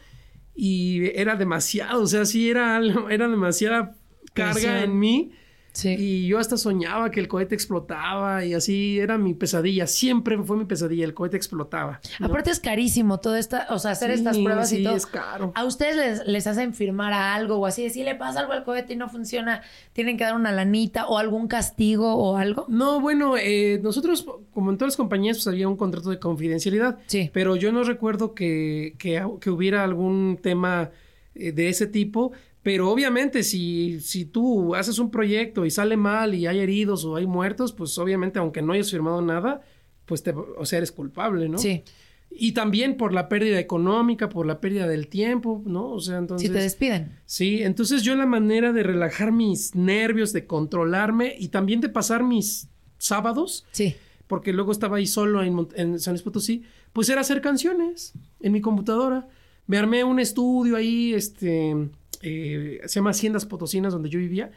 y 0.55 1.07
era 1.19 1.35
demasiado, 1.37 2.03
o 2.03 2.07
sea, 2.07 2.25
sí 2.25 2.49
era, 2.49 2.81
era 3.11 3.29
demasiada 3.29 3.97
carga 4.35 4.53
Presión. 4.55 4.77
en 4.77 4.99
mí. 4.99 5.33
Sí. 5.73 5.95
Y 5.99 6.27
yo 6.27 6.39
hasta 6.39 6.59
soñaba 6.59 7.11
que 7.11 7.19
el 7.19 7.29
cohete 7.29 7.55
explotaba 7.55 8.45
y 8.45 8.53
así 8.55 8.99
era 8.99 9.17
mi 9.17 9.33
pesadilla. 9.35 9.87
Siempre 9.87 10.37
fue 10.43 10.57
mi 10.59 10.65
pesadilla, 10.67 11.05
el 11.05 11.15
cohete 11.15 11.37
explotaba. 11.37 12.01
¿no? 12.21 12.27
Aparte 12.27 12.51
es 12.51 12.61
carísimo 12.61 13.21
todo 13.21 13.37
esta, 13.37 13.67
o 13.71 13.79
sea, 13.79 13.93
hacer 13.93 14.11
Sí, 14.13 14.19
estas 14.19 14.37
pruebas 14.39 14.73
y 14.73 14.85
todo. 14.85 14.95
es 14.97 15.07
caro. 15.07 15.53
A 15.55 15.65
ustedes 15.65 15.97
les, 15.97 16.27
les 16.27 16.47
hacen 16.47 16.75
firmar 16.75 17.13
a 17.15 17.35
algo 17.35 17.57
o 17.57 17.67
así, 17.67 17.85
de 17.85 17.91
si 17.91 18.03
le 18.05 18.15
pasa 18.15 18.41
algo 18.41 18.53
al 18.53 18.65
cohete 18.65 18.93
y 18.93 18.97
no 18.97 19.09
funciona, 19.09 19.63
tienen 19.95 20.19
que 20.19 20.25
dar 20.25 20.35
una 20.35 20.53
lanita 20.53 21.07
o 21.07 21.17
algún 21.19 21.49
castigo 21.49 22.15
o 22.17 22.37
algo. 22.37 22.67
No, 22.69 23.01
bueno, 23.01 23.37
eh, 23.39 23.81
nosotros, 23.83 24.27
como 24.53 24.71
en 24.71 24.77
todas 24.77 24.93
las 24.93 24.97
compañías, 24.99 25.39
pues 25.39 25.47
había 25.49 25.69
un 25.69 25.77
contrato 25.77 26.11
de 26.11 26.19
confidencialidad. 26.19 26.99
Sí. 27.07 27.31
Pero 27.33 27.57
yo 27.57 27.73
no 27.73 27.83
recuerdo 27.83 28.35
que, 28.35 28.95
que, 28.99 29.27
que 29.41 29.51
hubiera 29.51 29.85
algún 29.85 30.39
tema 30.43 30.91
eh, 31.35 31.53
de 31.53 31.69
ese 31.71 31.87
tipo. 31.87 32.33
Pero 32.63 32.91
obviamente, 32.91 33.43
si, 33.43 33.99
si 34.01 34.25
tú 34.25 34.75
haces 34.75 34.99
un 34.99 35.11
proyecto 35.11 35.67
y 35.67 35.71
sale 35.71 35.97
mal 35.97 36.35
y 36.35 36.47
hay 36.47 36.61
heridos 36.61 37.05
o 37.05 37.17
hay 37.17 37.27
muertos, 37.27 37.73
pues 37.73 37.99
obviamente, 37.99 38.39
aunque 38.39 38.63
no 38.63 38.73
hayas 38.73 38.91
firmado 38.91 39.21
nada, 39.21 39.63
pues 40.07 40.23
te, 40.23 40.31
o 40.33 40.65
sea, 40.65 40.79
eres 40.79 40.93
culpable, 40.93 41.49
¿no? 41.49 41.59
Sí. 41.59 41.83
Y 42.31 42.53
también 42.53 42.97
por 42.97 43.13
la 43.13 43.29
pérdida 43.29 43.59
económica, 43.59 44.29
por 44.29 44.47
la 44.47 44.61
pérdida 44.61 44.87
del 44.87 45.09
tiempo, 45.09 45.63
¿no? 45.67 45.91
O 45.91 46.01
sea, 46.01 46.19
entonces. 46.19 46.47
Si 46.49 46.53
te 46.55 46.61
despiden. 46.63 47.19
Sí, 47.27 47.63
entonces 47.63 48.03
yo 48.03 48.15
la 48.15 48.27
manera 48.27 48.73
de 48.73 48.83
relajar 48.83 49.33
mis 49.33 49.75
nervios, 49.75 50.33
de 50.33 50.47
controlarme 50.47 51.35
y 51.39 51.49
también 51.49 51.81
de 51.81 51.89
pasar 51.89 52.23
mis 52.23 52.69
sábados, 52.97 53.67
Sí. 53.73 53.97
porque 54.29 54.53
luego 54.53 54.71
estaba 54.73 54.97
ahí 54.99 55.07
solo 55.07 55.43
en, 55.43 55.69
en 55.75 55.99
San 55.99 56.15
Luis 56.15 56.23
Potosí, 56.23 56.63
pues 56.93 57.09
era 57.09 57.21
hacer 57.21 57.41
canciones 57.41 58.13
en 58.41 58.53
mi 58.53 58.61
computadora. 58.61 59.29
Me 59.67 59.77
armé 59.79 60.03
un 60.05 60.19
estudio 60.21 60.77
ahí, 60.77 61.13
este, 61.13 61.77
eh, 62.23 62.81
se 62.87 62.95
llama 62.95 63.11
Haciendas 63.11 63.47
Potosinas, 63.47 63.93
donde 63.93 64.09
yo 64.09 64.19
vivía, 64.19 64.51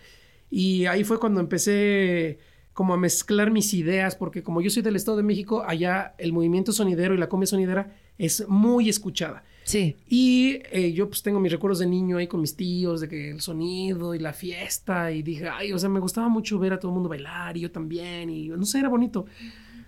y 0.50 0.86
ahí 0.86 1.04
fue 1.04 1.20
cuando 1.20 1.40
empecé 1.40 2.40
como 2.74 2.94
a 2.94 2.98
mezclar 2.98 3.52
mis 3.52 3.74
ideas, 3.74 4.16
porque 4.16 4.44
como 4.44 4.62
yo 4.62 4.70
soy 4.70 4.84
del 4.84 4.98
Estado 4.98 5.18
de 5.18 5.24
México, 5.24 5.64
allá 5.66 6.14
el 6.18 6.34
movimiento 6.34 6.74
sonidero 6.74 7.14
y 7.14 7.18
la 7.18 7.30
cumbia 7.30 7.48
sonidera 7.48 7.96
es 8.18 8.48
muy 8.48 8.90
escuchada. 8.90 9.44
Sí. 9.64 9.96
Y 10.08 10.60
eh, 10.72 10.92
yo 10.94 11.08
pues 11.08 11.24
tengo 11.24 11.40
mis 11.40 11.52
recuerdos 11.52 11.80
de 11.80 11.88
niño 11.88 12.18
ahí 12.18 12.28
con 12.28 12.42
mis 12.42 12.56
tíos, 12.56 13.02
de 13.02 13.08
que 13.08 13.32
el 13.32 13.42
sonido 13.42 14.14
y 14.14 14.20
la 14.20 14.34
fiesta, 14.34 15.12
y 15.12 15.24
dije, 15.24 15.48
ay, 15.48 15.72
o 15.72 15.80
sea, 15.80 15.90
me 15.90 16.02
gustaba 16.02 16.28
mucho 16.28 16.60
ver 16.60 16.74
a 16.74 16.80
todo 16.80 16.92
el 16.92 16.96
mundo 16.96 17.10
bailar, 17.10 17.56
y 17.56 17.62
yo 17.62 17.72
también, 17.72 18.30
y 18.30 18.50
no 18.50 18.66
sé, 18.66 18.80
era 18.80 18.90
bonito. 18.90 19.26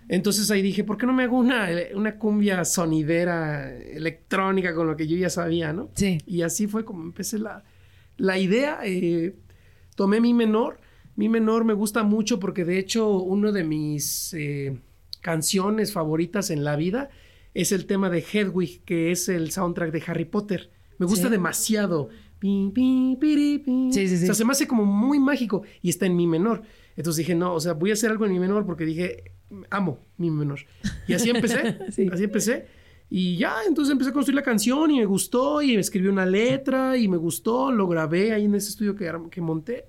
Entonces 0.09 0.49
ahí 0.51 0.61
dije, 0.61 0.83
¿por 0.83 0.97
qué 0.97 1.05
no 1.05 1.13
me 1.13 1.23
hago 1.23 1.37
una, 1.37 1.67
una 1.95 2.17
cumbia 2.17 2.63
sonidera 2.65 3.75
electrónica 3.77 4.73
con 4.73 4.87
lo 4.87 4.95
que 4.95 5.07
yo 5.07 5.17
ya 5.17 5.29
sabía, 5.29 5.73
no? 5.73 5.89
Sí. 5.95 6.19
Y 6.25 6.41
así 6.43 6.67
fue 6.67 6.85
como 6.85 7.03
empecé 7.03 7.39
la, 7.39 7.63
la 8.17 8.37
idea. 8.39 8.79
eh, 8.85 9.35
tomé 9.95 10.21
mi 10.21 10.33
menor. 10.33 10.79
Mi 11.15 11.29
menor 11.29 11.65
me 11.65 11.73
gusta 11.73 12.03
mucho 12.03 12.39
porque 12.39 12.63
de 12.63 12.77
hecho 12.79 13.09
uno 13.17 13.51
de 13.51 13.63
mis 13.63 14.33
eh, 14.33 14.79
canciones 15.21 15.91
favoritas 15.91 16.49
en 16.51 16.63
la 16.63 16.75
vida 16.75 17.09
es 17.53 17.71
el 17.71 17.85
tema 17.85 18.09
de 18.09 18.19
Hedwig, 18.31 18.83
que 18.85 19.11
es 19.11 19.27
el 19.29 19.51
soundtrack 19.51 19.91
de 19.91 20.03
Harry 20.07 20.25
Potter. 20.25 20.69
Me 20.99 21.05
gusta 21.05 21.25
Sí. 21.27 21.31
demasiado. 21.31 22.09
Pi, 22.39 22.71
pi, 22.73 23.17
piri, 23.19 23.57
pi. 23.57 23.89
Sí, 23.91 24.07
sí, 24.07 24.17
sí. 24.17 24.23
O 24.23 24.27
sea, 24.27 24.35
se 24.35 24.45
me 24.45 24.51
hace 24.51 24.67
como 24.67 24.85
muy 24.85 25.19
mágico 25.19 25.63
y 25.81 25.89
está 25.89 26.05
en 26.05 26.15
mi 26.15 26.27
menor. 26.27 26.61
Entonces 26.95 27.17
dije, 27.17 27.33
no, 27.35 27.53
o 27.55 27.59
sea, 27.59 27.73
voy 27.73 27.89
a 27.89 27.93
hacer 27.93 28.11
algo 28.11 28.25
en 28.27 28.31
mi 28.31 28.39
menor 28.39 28.65
porque 28.65 28.85
dije, 28.85 29.23
amo 29.69 29.99
mi 30.17 30.29
menor. 30.31 30.59
Y 31.07 31.13
así 31.13 31.29
empecé, 31.29 31.77
Sí. 31.91 32.07
así 32.11 32.23
empecé. 32.25 32.65
Y 33.09 33.37
ya, 33.37 33.55
entonces 33.67 33.91
empecé 33.91 34.09
a 34.09 34.13
construir 34.13 34.35
la 34.35 34.43
canción 34.43 34.91
y 34.91 34.97
me 34.99 35.05
gustó 35.05 35.61
y 35.61 35.75
escribí 35.75 36.07
una 36.09 36.25
letra 36.25 36.97
y 36.97 37.07
me 37.07 37.15
gustó, 37.17 37.71
lo 37.71 37.87
grabé 37.87 38.33
ahí 38.33 38.45
en 38.45 38.55
ese 38.55 38.69
estudio 38.69 38.95
que, 38.95 39.09
que 39.31 39.39
monté. 39.41 39.85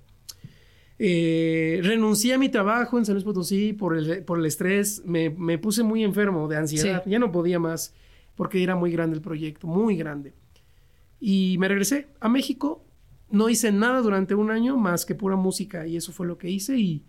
Eh, 1.00 1.80
renuncié 1.82 2.34
a 2.34 2.38
mi 2.38 2.48
trabajo 2.48 2.98
en 2.98 3.04
San 3.04 3.14
Luis 3.14 3.24
Potosí 3.24 3.72
por 3.72 3.96
el, 3.96 4.24
por 4.24 4.38
el 4.38 4.46
estrés, 4.46 5.02
me, 5.04 5.30
me 5.30 5.56
puse 5.58 5.82
muy 5.84 6.02
enfermo 6.02 6.48
de 6.48 6.56
ansiedad, 6.56 7.02
Sí. 7.04 7.10
ya 7.10 7.18
no 7.20 7.30
podía 7.30 7.58
más 7.60 7.94
porque 8.34 8.62
era 8.62 8.74
muy 8.74 8.90
grande 8.92 9.16
el 9.16 9.22
proyecto, 9.22 9.66
muy 9.68 9.96
grande. 9.96 10.32
Y 11.20 11.56
me 11.58 11.68
regresé 11.68 12.08
a 12.20 12.28
México, 12.28 12.84
no 13.30 13.48
hice 13.48 13.70
nada 13.72 14.00
durante 14.00 14.34
un 14.34 14.50
año 14.50 14.76
más 14.76 15.04
que 15.04 15.14
pura 15.14 15.36
música 15.36 15.86
y 15.86 15.96
eso 15.96 16.12
fue 16.12 16.26
lo 16.26 16.36
que 16.38 16.50
hice 16.50 16.76
y 16.78 17.04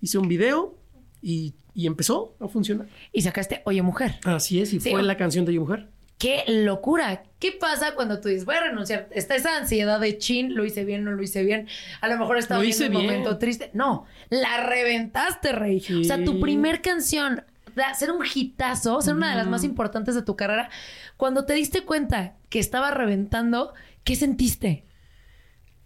hice 0.00 0.16
un 0.18 0.28
video 0.28 0.78
y, 1.22 1.54
y 1.74 1.86
empezó 1.86 2.34
a 2.40 2.48
funcionar. 2.48 2.86
Y 3.12 3.22
sacaste 3.22 3.62
Oye 3.64 3.82
Mujer. 3.82 4.16
Así 4.24 4.60
es, 4.60 4.72
y 4.72 4.80
Sí, 4.80 4.90
fue 4.90 5.00
o- 5.00 5.04
la 5.04 5.16
canción 5.16 5.44
de 5.44 5.54
Yo 5.54 5.60
Mujer. 5.60 5.88
¡Qué 6.18 6.44
locura! 6.48 7.22
¿Qué 7.38 7.52
pasa 7.52 7.94
cuando 7.94 8.20
tú 8.20 8.28
dices, 8.28 8.44
voy 8.44 8.54
a 8.56 8.60
renunciar? 8.60 9.08
Está 9.10 9.36
esa 9.36 9.56
ansiedad 9.56 9.98
de 9.98 10.18
chin, 10.18 10.54
lo 10.54 10.66
hice 10.66 10.84
bien, 10.84 11.02
no 11.02 11.12
lo 11.12 11.22
hice 11.22 11.42
bien. 11.42 11.66
A 12.02 12.08
lo 12.08 12.18
mejor 12.18 12.36
estaba 12.36 12.62
hice 12.62 12.88
un 12.88 12.92
momento 12.92 13.38
triste. 13.38 13.70
No, 13.72 14.04
la 14.28 14.66
reventaste, 14.66 15.52
Rey. 15.52 15.82
O 16.00 16.04
sea, 16.04 16.22
tu 16.22 16.38
primer 16.38 16.82
canción, 16.82 17.42
de 17.74 17.82
ser 17.96 18.10
un 18.10 18.22
hitazo, 18.34 19.00
ser 19.00 19.14
una 19.14 19.30
de 19.30 19.36
las 19.36 19.46
más 19.46 19.64
importantes 19.64 20.14
de 20.14 20.20
tu 20.20 20.36
carrera, 20.36 20.68
cuando 21.16 21.46
te 21.46 21.54
diste 21.54 21.84
cuenta 21.84 22.34
que 22.50 22.58
estaba 22.58 22.90
reventando, 22.90 23.72
¿qué 24.04 24.14
sentiste? 24.14 24.84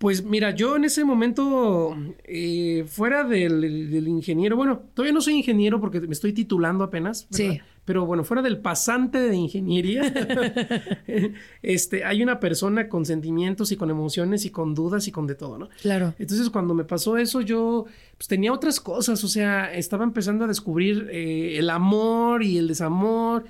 Pues 0.05 0.23
mira, 0.23 0.51
yo 0.55 0.77
en 0.77 0.85
ese 0.85 1.03
momento, 1.03 1.97
eh, 2.25 2.85
fuera 2.87 3.25
del, 3.25 3.91
del 3.91 4.07
ingeniero, 4.07 4.55
bueno, 4.55 4.83
todavía 4.93 5.15
no 5.15 5.23
soy 5.23 5.33
ingeniero 5.37 5.81
porque 5.81 5.99
me 6.03 6.13
estoy 6.13 6.35
titulando 6.35 6.85
apenas, 6.85 7.27
¿verdad? 7.31 7.55
Sí. 7.55 7.61
Pero 7.87 8.05
bueno, 8.05 8.23
fuera 8.23 8.43
del 8.43 8.59
pasante 8.59 9.19
de 9.19 9.35
ingeniería, 9.37 10.03
este, 11.63 12.05
hay 12.05 12.23
una 12.23 12.39
persona 12.39 12.87
con 12.89 13.07
sentimientos 13.07 13.73
y 13.73 13.77
con 13.77 13.89
emociones 13.91 14.45
y 14.45 14.51
con 14.51 14.75
dudas 14.75 15.09
y 15.09 15.11
con 15.13 15.27
de 15.27 15.35
todo, 15.37 15.57
¿no? 15.59 15.69
Claro. 15.81 16.15
Entonces, 16.19 16.51
cuando 16.51 16.75
me 16.75 16.85
pasó 16.85 17.17
eso, 17.17 17.41
yo 17.41 17.87
pues, 18.19 18.29
tenía 18.29 18.53
otras 18.53 18.81
cosas, 18.81 19.25
o 19.25 19.29
sea, 19.29 19.73
estaba 19.75 20.05
empezando 20.05 20.45
a 20.45 20.49
descubrir 20.49 21.09
eh, 21.11 21.57
el 21.59 21.71
amor 21.71 22.43
y 22.43 22.59
el 22.59 22.69
desamor, 22.69 23.45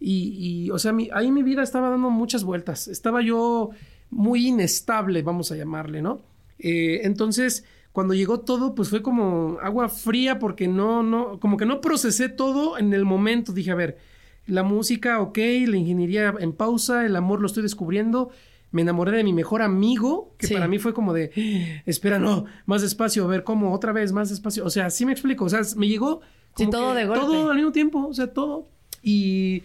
y, 0.00 0.64
y, 0.66 0.70
o 0.70 0.78
sea, 0.78 0.92
mi- 0.92 1.10
ahí 1.12 1.30
mi 1.30 1.42
vida 1.42 1.62
estaba 1.62 1.90
dando 1.90 2.10
muchas 2.10 2.42
vueltas, 2.42 2.88
estaba 2.88 3.22
yo 3.22 3.70
muy 4.10 4.48
inestable, 4.48 5.22
vamos 5.22 5.52
a 5.52 5.56
llamarle, 5.56 6.02
¿no? 6.02 6.20
Eh, 6.58 7.00
entonces, 7.04 7.64
cuando 7.92 8.14
llegó 8.14 8.40
todo, 8.40 8.74
pues 8.74 8.88
fue 8.88 9.02
como 9.02 9.58
agua 9.62 9.88
fría 9.88 10.38
porque 10.38 10.68
no, 10.68 11.02
no, 11.02 11.38
como 11.40 11.56
que 11.56 11.66
no 11.66 11.80
procesé 11.80 12.28
todo 12.28 12.78
en 12.78 12.92
el 12.92 13.04
momento, 13.04 13.52
dije, 13.52 13.70
a 13.70 13.74
ver, 13.74 13.98
la 14.46 14.62
música, 14.62 15.20
ok, 15.20 15.38
la 15.66 15.76
ingeniería 15.76 16.34
en 16.38 16.52
pausa, 16.52 17.04
el 17.06 17.14
amor 17.16 17.40
lo 17.40 17.46
estoy 17.46 17.62
descubriendo. 17.62 18.30
Me 18.72 18.82
enamoré 18.82 19.10
de 19.16 19.24
mi 19.24 19.32
mejor 19.32 19.62
amigo, 19.62 20.34
que 20.38 20.46
Sí. 20.46 20.54
para 20.54 20.68
mí 20.68 20.78
fue 20.78 20.94
como 20.94 21.12
de, 21.12 21.30
"Ah, 21.36 21.82
espera, 21.86 22.18
no, 22.18 22.44
más 22.66 22.82
despacio, 22.82 23.24
a 23.24 23.26
ver, 23.26 23.42
¿cómo? 23.44 23.72
Otra 23.72 23.92
vez, 23.92 24.12
más 24.12 24.30
despacio. 24.30 24.64
O 24.64 24.70
sea, 24.70 24.90
sí 24.90 25.04
me 25.06 25.12
explico, 25.12 25.44
o 25.44 25.48
sea, 25.48 25.60
me 25.76 25.88
llegó 25.88 26.20
Sí, 26.56 26.64
como 26.66 26.70
todo 26.70 26.92
que 26.94 26.98
de 27.00 27.06
golpe. 27.06 27.20
Todo 27.24 27.50
al 27.50 27.56
mismo 27.56 27.72
tiempo, 27.72 28.06
o 28.06 28.14
sea, 28.14 28.28
todo. 28.32 28.66
Y 29.02 29.62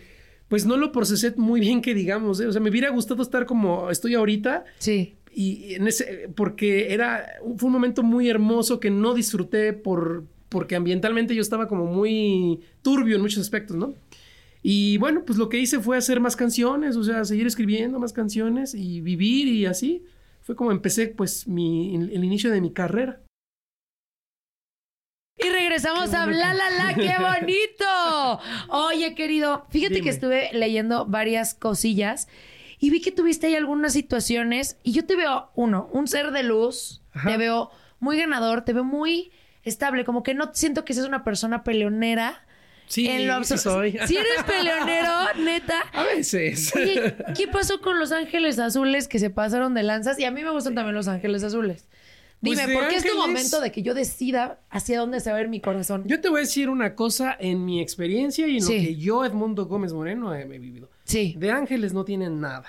pues 0.48 0.66
no 0.66 0.78
lo 0.78 0.92
procesé 0.92 1.34
muy 1.38 1.60
bien, 1.60 1.82
que 1.82 1.94
digamos, 1.94 2.40
¿eh? 2.40 2.48
o 2.48 2.52
sea, 2.52 2.62
me 2.62 2.70
hubiera 2.70 2.90
gustado 2.90 3.22
estar 3.24 3.46
como 3.46 3.90
estoy 3.90 4.14
ahorita, 4.16 4.66
Sí. 4.80 5.16
y 5.34 5.74
en 5.74 5.88
ese 5.88 6.30
porque 6.36 6.94
era 6.94 7.26
fue 7.58 7.68
un 7.68 7.74
momento 7.74 8.04
muy 8.04 8.30
hermoso 8.30 8.80
que 8.80 8.90
no 8.90 9.14
disfruté 9.14 9.74
por 9.74 10.24
porque 10.50 10.76
ambientalmente 10.76 11.36
yo 11.36 11.42
estaba 11.42 11.68
como 11.68 11.86
muy 11.86 12.62
turbio 12.82 13.16
en 13.16 13.22
muchos 13.22 13.40
aspectos, 13.42 13.76
¿no? 13.76 13.94
Y 14.64 14.98
bueno, 14.98 15.24
pues 15.26 15.38
lo 15.38 15.50
que 15.50 15.60
hice 15.60 15.80
fue 15.80 15.98
hacer 15.98 16.20
más 16.20 16.36
canciones, 16.36 16.96
o 16.96 17.04
sea, 17.04 17.26
seguir 17.26 17.46
escribiendo 17.46 18.00
más 18.00 18.14
canciones 18.14 18.74
y 18.74 19.02
vivir 19.02 19.48
y 19.48 19.66
así 19.66 20.04
fue 20.42 20.56
como 20.56 20.72
empecé 20.72 21.08
pues 21.08 21.48
mi 21.48 21.96
el 21.96 22.24
inicio 22.24 22.50
de 22.52 22.62
mi 22.62 22.72
carrera. 22.72 23.20
Y 25.46 25.50
regresamos 25.50 26.14
a 26.14 26.26
Bla 26.26 26.54
La 26.54 26.70
La, 26.72 26.94
qué 26.96 27.14
bonito. 27.20 28.42
Oye, 28.70 29.14
querido, 29.14 29.66
fíjate 29.70 29.96
Dime. 29.96 30.04
que 30.06 30.10
estuve 30.10 30.50
leyendo 30.54 31.06
varias 31.06 31.54
cosillas 31.54 32.28
y 32.80 32.90
vi 32.90 33.02
que 33.02 33.12
tuviste 33.12 33.48
ahí 33.48 33.56
algunas 33.56 33.94
situaciones 33.94 34.78
y 34.84 34.94
yo 34.94 35.06
te 35.06 35.16
veo, 35.16 35.52
uno, 35.56 35.90
un 35.92 36.08
ser 36.08 36.32
de 36.32 36.44
luz, 36.44 37.02
Ajá. 37.14 37.30
te 37.30 37.38
veo 37.38 37.70
muy 38.00 38.18
ganador, 38.18 38.64
te 38.64 38.74
veo 38.74 38.84
muy 38.84 39.32
estable, 39.64 40.04
como 40.04 40.24
que 40.24 40.34
no 40.34 40.52
siento 40.54 40.84
que 40.84 40.94
seas 40.94 41.08
una 41.08 41.24
persona 41.24 41.64
peleonera 41.64 42.42
Sí, 42.88 43.08
en 43.08 43.28
lo 43.28 43.44
sí 43.44 43.58
soy. 43.58 43.98
Si 44.06 44.16
eres 44.16 44.44
peleonero, 44.46 45.12
neta. 45.40 45.82
A 45.92 46.04
veces. 46.04 46.72
Oye, 46.76 47.16
¿qué 47.36 47.48
pasó 47.48 47.82
con 47.82 48.00
los 48.00 48.12
ángeles 48.12 48.60
azules 48.60 49.08
que 49.08 49.18
se 49.20 49.30
pasaron 49.32 49.74
de 49.74 49.84
lanzas? 49.84 50.20
Y 50.20 50.26
a 50.26 50.32
mí 50.32 50.44
me 50.44 50.52
gustan 50.52 50.76
también 50.76 50.96
los 50.96 51.08
ángeles 51.08 51.44
azules. 51.44 51.88
Dime, 52.52 52.64
Pues 52.64 52.78
¿por 52.78 52.88
qué 52.88 52.96
es 52.96 53.04
tu 53.06 53.18
momento 53.18 53.60
de 53.62 53.72
que 53.72 53.82
yo 53.84 53.94
decida 53.94 54.60
hacia 54.70 55.00
dónde 55.00 55.20
se 55.20 55.32
va 55.32 55.38
a 55.38 55.42
ir 55.42 55.50
mi 55.50 55.60
corazón? 55.62 56.04
Yo 56.06 56.22
te 56.22 56.30
voy 56.30 56.38
a 56.40 56.42
decir 56.42 56.70
una 56.70 56.96
cosa 56.96 57.36
en 57.40 57.66
mi 57.66 57.82
experiencia 57.82 58.48
y 58.48 58.58
en 58.58 58.62
Sí. 58.62 58.78
lo 58.80 58.84
que 58.86 58.96
yo, 58.96 59.26
Edmundo 59.26 59.66
Gómez 59.66 59.92
Moreno, 59.94 60.34
he, 60.34 60.42
he 60.44 60.60
vivido. 60.60 60.90
Sí, 61.04 61.36
De 61.38 61.52
ángeles 61.52 61.94
no 61.94 62.06
tienen 62.06 62.40
nada. 62.40 62.66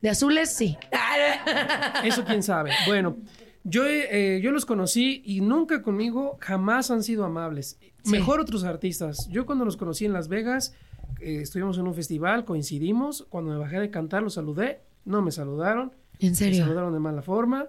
de 0.00 0.10
azules 0.10 0.50
sí. 0.54 0.76
Eso 2.04 2.24
quién 2.24 2.42
sabe. 2.42 2.70
Bueno, 2.86 3.16
yo, 3.64 3.84
eh, 3.86 4.40
yo 4.42 4.50
los 4.50 4.66
conocí 4.66 5.22
y 5.24 5.40
nunca 5.40 5.82
conmigo 5.82 6.36
jamás 6.40 6.90
han 6.90 7.02
sido 7.02 7.24
amables. 7.24 7.78
Sí. 8.02 8.10
Mejor 8.10 8.40
otros 8.40 8.64
artistas. 8.64 9.28
Yo 9.30 9.46
cuando 9.46 9.64
los 9.64 9.76
conocí 9.78 10.04
en 10.04 10.12
Las 10.12 10.28
Vegas, 10.28 10.74
eh, 11.20 11.38
estuvimos 11.42 11.78
en 11.78 11.86
un 11.86 11.94
festival, 11.94 12.44
coincidimos. 12.44 13.26
Cuando 13.30 13.52
me 13.52 13.58
bajé 13.58 13.80
de 13.80 13.90
cantar, 13.90 14.22
los 14.22 14.34
saludé. 14.34 14.80
No 15.06 15.22
me 15.22 15.32
saludaron. 15.32 15.92
¿En 16.18 16.30
Me 16.30 16.34
serio? 16.36 16.64
saludaron 16.64 16.92
de 16.92 17.00
mala 17.00 17.22
forma. 17.22 17.66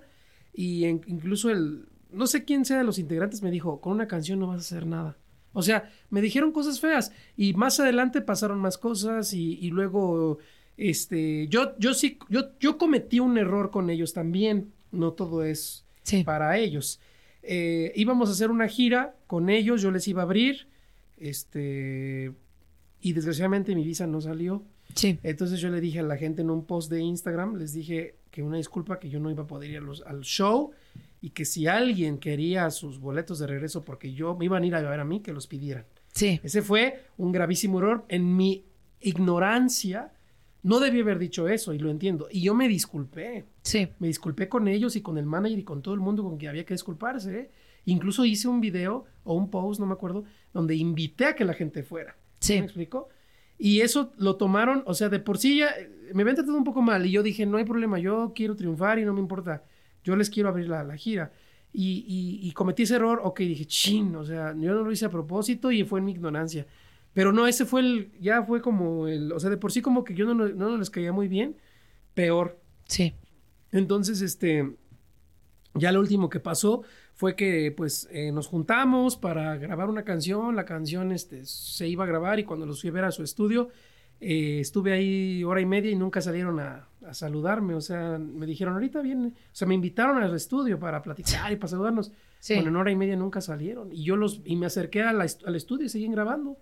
Y 0.55 0.85
en- 0.85 1.01
incluso 1.07 1.49
el, 1.49 1.85
no 2.11 2.27
sé 2.27 2.45
quién 2.45 2.63
sea 2.65 2.77
de 2.79 2.83
los 2.83 2.97
integrantes 2.99 3.41
me 3.41 3.51
dijo, 3.51 3.81
con 3.81 3.93
una 3.93 4.07
canción 4.07 4.39
no 4.39 4.47
vas 4.47 4.57
a 4.57 4.59
hacer 4.61 4.85
nada. 4.87 5.17
O 5.53 5.61
sea, 5.61 5.89
me 6.09 6.21
dijeron 6.21 6.51
cosas 6.51 6.79
feas 6.79 7.11
y 7.37 7.53
más 7.53 7.79
adelante 7.79 8.21
pasaron 8.21 8.59
más 8.59 8.77
cosas 8.77 9.33
y, 9.33 9.57
y 9.59 9.69
luego, 9.69 10.37
este, 10.77 11.47
yo, 11.47 11.77
yo 11.79 11.93
sí, 11.93 12.19
yo, 12.29 12.51
yo 12.59 12.77
cometí 12.77 13.19
un 13.19 13.37
error 13.37 13.71
con 13.71 13.89
ellos 13.89 14.13
también. 14.13 14.71
No 14.91 15.13
todo 15.13 15.43
es 15.43 15.85
Sí. 16.03 16.23
para 16.23 16.57
ellos. 16.57 16.99
Eh, 17.41 17.91
íbamos 17.95 18.29
a 18.29 18.31
hacer 18.33 18.49
una 18.51 18.67
gira 18.67 19.15
con 19.27 19.49
ellos, 19.49 19.81
yo 19.81 19.91
les 19.91 20.07
iba 20.07 20.21
a 20.21 20.25
abrir, 20.25 20.67
este, 21.17 22.31
y 23.01 23.13
desgraciadamente 23.13 23.75
mi 23.75 23.83
visa 23.83 24.07
no 24.07 24.21
salió. 24.21 24.63
Sí. 24.93 25.19
Entonces 25.23 25.59
yo 25.59 25.69
le 25.69 25.81
dije 25.81 25.99
a 25.99 26.03
la 26.03 26.17
gente 26.17 26.41
en 26.41 26.49
un 26.49 26.65
post 26.65 26.89
de 26.91 27.01
Instagram, 27.01 27.55
les 27.55 27.73
dije 27.73 28.15
que 28.35 28.43
una 28.43 28.57
disculpa 28.57 28.99
que 28.99 29.07
yo 29.09 29.17
no 29.21 29.31
iba 29.31 29.43
a 29.43 29.47
poder 29.47 29.69
ir 29.71 29.77
a 29.77 29.81
los- 29.81 30.01
al 30.01 30.19
show 30.21 30.71
y 31.21 31.29
que 31.29 31.45
si 31.45 31.67
alguien 31.67 32.17
quería 32.17 32.69
sus 32.69 32.99
boletos 32.99 33.39
de 33.39 33.47
regreso 33.47 33.85
porque 33.85 34.11
yo 34.13 34.35
me 34.35 34.43
iban 34.43 34.63
a 34.63 34.67
ir 34.67 34.75
a 34.75 34.81
ver 34.81 34.99
a 34.99 35.05
mí, 35.05 35.21
que 35.21 35.31
los 35.31 35.47
pidieran. 35.47 35.85
Sí. 36.11 36.41
Ese 36.43 36.61
fue 36.61 37.05
un 37.17 37.31
gravísimo 37.31 37.79
error. 37.79 38.03
En 38.09 38.35
mi 38.35 38.65
ignorancia, 38.99 40.11
no 40.63 40.79
debí 40.81 40.99
haber 40.99 41.17
dicho 41.17 41.47
eso 41.47 41.73
y 41.73 41.79
lo 41.79 41.89
entiendo. 41.89 42.27
Y 42.29 42.41
yo 42.41 42.53
me 42.53 42.67
disculpé. 42.67 43.45
Sí. 43.61 43.87
Me 43.99 44.07
disculpé 44.07 44.49
con 44.49 44.67
ellos 44.67 44.97
y 44.97 45.01
con 45.01 45.17
el 45.17 45.25
manager 45.25 45.59
y 45.59 45.63
con 45.63 45.81
todo 45.81 45.93
el 45.93 46.01
mundo 46.01 46.21
con 46.23 46.37
que 46.37 46.49
había 46.49 46.65
que 46.65 46.73
disculparse. 46.73 47.39
¿eh? 47.39 47.51
Incluso 47.85 48.25
hice 48.25 48.49
un 48.49 48.59
video 48.59 49.05
o 49.23 49.33
un 49.35 49.49
post, 49.49 49.79
no 49.79 49.85
me 49.85 49.93
acuerdo, 49.93 50.25
donde 50.53 50.75
invité 50.75 51.25
a 51.25 51.35
que 51.35 51.45
la 51.45 51.53
gente 51.53 51.83
fuera. 51.83 52.17
Sí. 52.39 52.59
¿Me 52.59 52.65
explico? 52.65 53.07
Y 53.57 53.81
eso 53.81 54.11
lo 54.17 54.35
tomaron, 54.35 54.83
o 54.85 54.93
sea, 54.93 55.09
de 55.09 55.19
por 55.19 55.37
sí 55.37 55.59
ya 55.59 55.69
eh, 55.69 55.89
me 56.13 56.23
habían 56.23 56.35
tratado 56.35 56.57
un 56.57 56.63
poco 56.65 56.81
mal 56.81 57.05
y 57.05 57.11
yo 57.11 57.23
dije, 57.23 57.45
no 57.45 57.57
hay 57.57 57.63
problema, 57.65 57.99
yo 57.99 58.33
quiero 58.35 58.55
triunfar 58.55 58.99
y 58.99 59.05
no 59.05 59.13
me 59.13 59.21
importa, 59.21 59.63
yo 60.03 60.15
les 60.15 60.29
quiero 60.29 60.49
abrir 60.49 60.67
la, 60.67 60.83
la 60.83 60.95
gira. 60.97 61.31
Y, 61.73 62.05
y- 62.07 62.47
y 62.47 62.51
cometí 62.53 62.83
ese 62.83 62.95
error, 62.95 63.19
ok, 63.23 63.39
dije, 63.39 63.65
chin, 63.65 64.15
o 64.15 64.23
sea, 64.25 64.53
yo 64.57 64.73
no 64.73 64.83
lo 64.83 64.91
hice 64.91 65.05
a 65.05 65.09
propósito 65.09 65.71
y 65.71 65.83
fue 65.83 65.99
en 65.99 66.05
mi 66.05 66.11
ignorancia. 66.11 66.65
Pero 67.13 67.31
no, 67.33 67.47
ese 67.47 67.65
fue 67.65 67.81
el, 67.81 68.11
ya 68.19 68.43
fue 68.43 68.61
como 68.61 69.07
el, 69.07 69.31
o 69.31 69.39
sea, 69.39 69.49
de 69.49 69.57
por 69.57 69.71
sí 69.71 69.81
como 69.81 70.03
que 70.03 70.13
yo 70.15 70.25
no, 70.25 70.33
no, 70.33 70.47
no 70.49 70.77
les 70.77 70.89
caía 70.89 71.11
muy 71.13 71.27
bien, 71.27 71.57
peor. 72.13 72.59
Sí. 72.87 73.15
Entonces, 73.71 74.21
este, 74.21 74.75
ya 75.73 75.91
lo 75.91 75.99
último 75.99 76.29
que 76.29 76.39
pasó 76.39 76.83
fue 77.15 77.35
que, 77.35 77.71
pues, 77.75 78.07
eh, 78.11 78.31
nos 78.31 78.47
juntamos 78.47 79.15
para 79.17 79.55
grabar 79.57 79.89
una 79.89 80.03
canción. 80.03 80.55
La 80.55 80.65
canción, 80.65 81.11
este, 81.11 81.45
se 81.45 81.87
iba 81.87 82.03
a 82.03 82.07
grabar 82.07 82.39
y 82.39 82.43
cuando 82.43 82.65
los 82.65 82.81
fui 82.81 82.89
a 82.89 82.93
ver 82.93 83.05
a 83.05 83.11
su 83.11 83.23
estudio, 83.23 83.69
eh, 84.19 84.59
estuve 84.59 84.91
ahí 84.93 85.43
hora 85.43 85.61
y 85.61 85.65
media 85.65 85.91
y 85.91 85.95
nunca 85.95 86.21
salieron 86.21 86.59
a, 86.59 86.87
a 87.05 87.13
saludarme. 87.13 87.73
O 87.73 87.81
sea, 87.81 88.17
me 88.19 88.45
dijeron, 88.45 88.73
ahorita 88.75 89.01
viene. 89.01 89.27
O 89.29 89.33
sea, 89.53 89.67
me 89.67 89.75
invitaron 89.75 90.21
al 90.21 90.35
estudio 90.35 90.77
para 90.77 91.01
platicar 91.01 91.51
y 91.51 91.55
para 91.55 91.69
saludarnos. 91.69 92.11
Sí. 92.39 92.55
Bueno, 92.55 92.69
en 92.69 92.75
hora 92.75 92.91
y 92.91 92.95
media 92.95 93.15
nunca 93.15 93.39
salieron. 93.41 93.91
Y 93.93 94.03
yo 94.03 94.15
los, 94.17 94.41
y 94.45 94.55
me 94.57 94.65
acerqué 94.65 95.01
a 95.03 95.13
la 95.13 95.25
est- 95.25 95.45
al 95.47 95.55
estudio 95.55 95.85
y 95.85 95.89
seguían 95.89 96.11
grabando. 96.11 96.57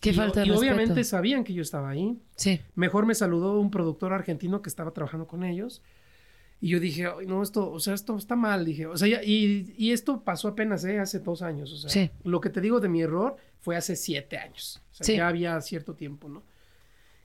Qué 0.00 0.10
y, 0.10 0.14
falta 0.14 0.40
de 0.40 0.46
y 0.46 0.50
respeto. 0.50 0.60
obviamente 0.72 1.04
sabían 1.04 1.44
que 1.44 1.52
yo 1.54 1.62
estaba 1.62 1.88
ahí. 1.90 2.18
Sí. 2.36 2.60
Mejor 2.74 3.06
me 3.06 3.14
saludó 3.14 3.58
un 3.60 3.70
productor 3.70 4.12
argentino 4.12 4.60
que 4.60 4.68
estaba 4.68 4.90
trabajando 4.92 5.26
con 5.26 5.44
ellos. 5.44 5.82
Y 6.64 6.68
yo 6.68 6.80
dije, 6.80 7.06
"Ay, 7.06 7.26
no, 7.26 7.42
esto, 7.42 7.70
o 7.70 7.78
sea, 7.78 7.92
esto 7.92 8.16
está 8.16 8.36
mal. 8.36 8.64
Dije, 8.64 8.86
o 8.86 8.96
sea, 8.96 9.06
ya- 9.06 9.22
y, 9.22 9.74
y 9.76 9.90
esto 9.92 10.22
pasó 10.22 10.48
apenas, 10.48 10.82
¿eh? 10.86 10.98
Hace 10.98 11.18
dos 11.18 11.42
años. 11.42 11.70
O 11.72 11.76
sea, 11.76 11.90
Sí. 11.90 12.10
lo 12.24 12.40
que 12.40 12.48
te 12.48 12.62
digo 12.62 12.80
de 12.80 12.88
mi 12.88 13.02
error 13.02 13.36
fue 13.60 13.76
hace 13.76 13.96
siete 13.96 14.38
años. 14.38 14.80
O 14.92 14.94
sea, 14.94 15.04
Sí. 15.04 15.16
ya 15.16 15.28
había 15.28 15.60
cierto 15.60 15.92
tiempo, 15.94 16.26
¿no? 16.30 16.42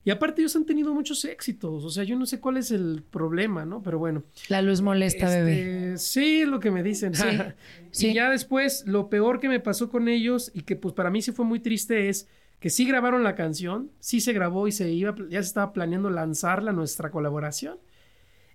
Y 0.04 0.10
aparte 0.10 0.42
ellos 0.42 0.54
han 0.56 0.66
tenido 0.66 0.92
muchos 0.92 1.24
éxitos. 1.24 1.84
O 1.84 1.88
sea, 1.90 2.04
yo 2.04 2.16
no 2.18 2.26
sé 2.26 2.38
cuál 2.38 2.58
es 2.58 2.70
el 2.70 3.02
problema, 3.10 3.64
¿no? 3.64 3.82
Pero 3.82 3.98
bueno. 3.98 4.24
La 4.48 4.60
luz 4.60 4.82
molesta, 4.82 5.28
bebé. 5.30 5.92
Este, 5.94 5.98
Sí, 5.98 6.40
es 6.42 6.48
lo 6.48 6.60
que 6.60 6.70
me 6.70 6.82
dicen. 6.82 7.14
Sí, 7.14 7.24
sí. 7.92 8.08
Y 8.08 8.14
ya 8.14 8.28
después, 8.28 8.84
lo 8.86 9.08
peor 9.08 9.40
que 9.40 9.48
me 9.48 9.60
pasó 9.60 9.88
con 9.88 10.08
ellos 10.08 10.50
y 10.54 10.62
que 10.62 10.76
pues 10.76 10.92
para 10.94 11.08
mí 11.10 11.22
sí 11.22 11.32
fue 11.32 11.46
muy 11.46 11.60
triste 11.60 12.10
es 12.10 12.28
que 12.60 12.68
sí 12.68 12.84
grabaron 12.86 13.22
la 13.22 13.34
canción, 13.34 13.90
sí 14.00 14.20
se 14.20 14.34
grabó 14.34 14.68
y 14.68 14.72
se 14.72 14.90
iba, 14.90 15.14
ya 15.30 15.42
se 15.42 15.48
estaba 15.48 15.72
planeando 15.72 16.10
lanzarla 16.10 16.72
nuestra 16.72 17.10
colaboración. 17.10 17.78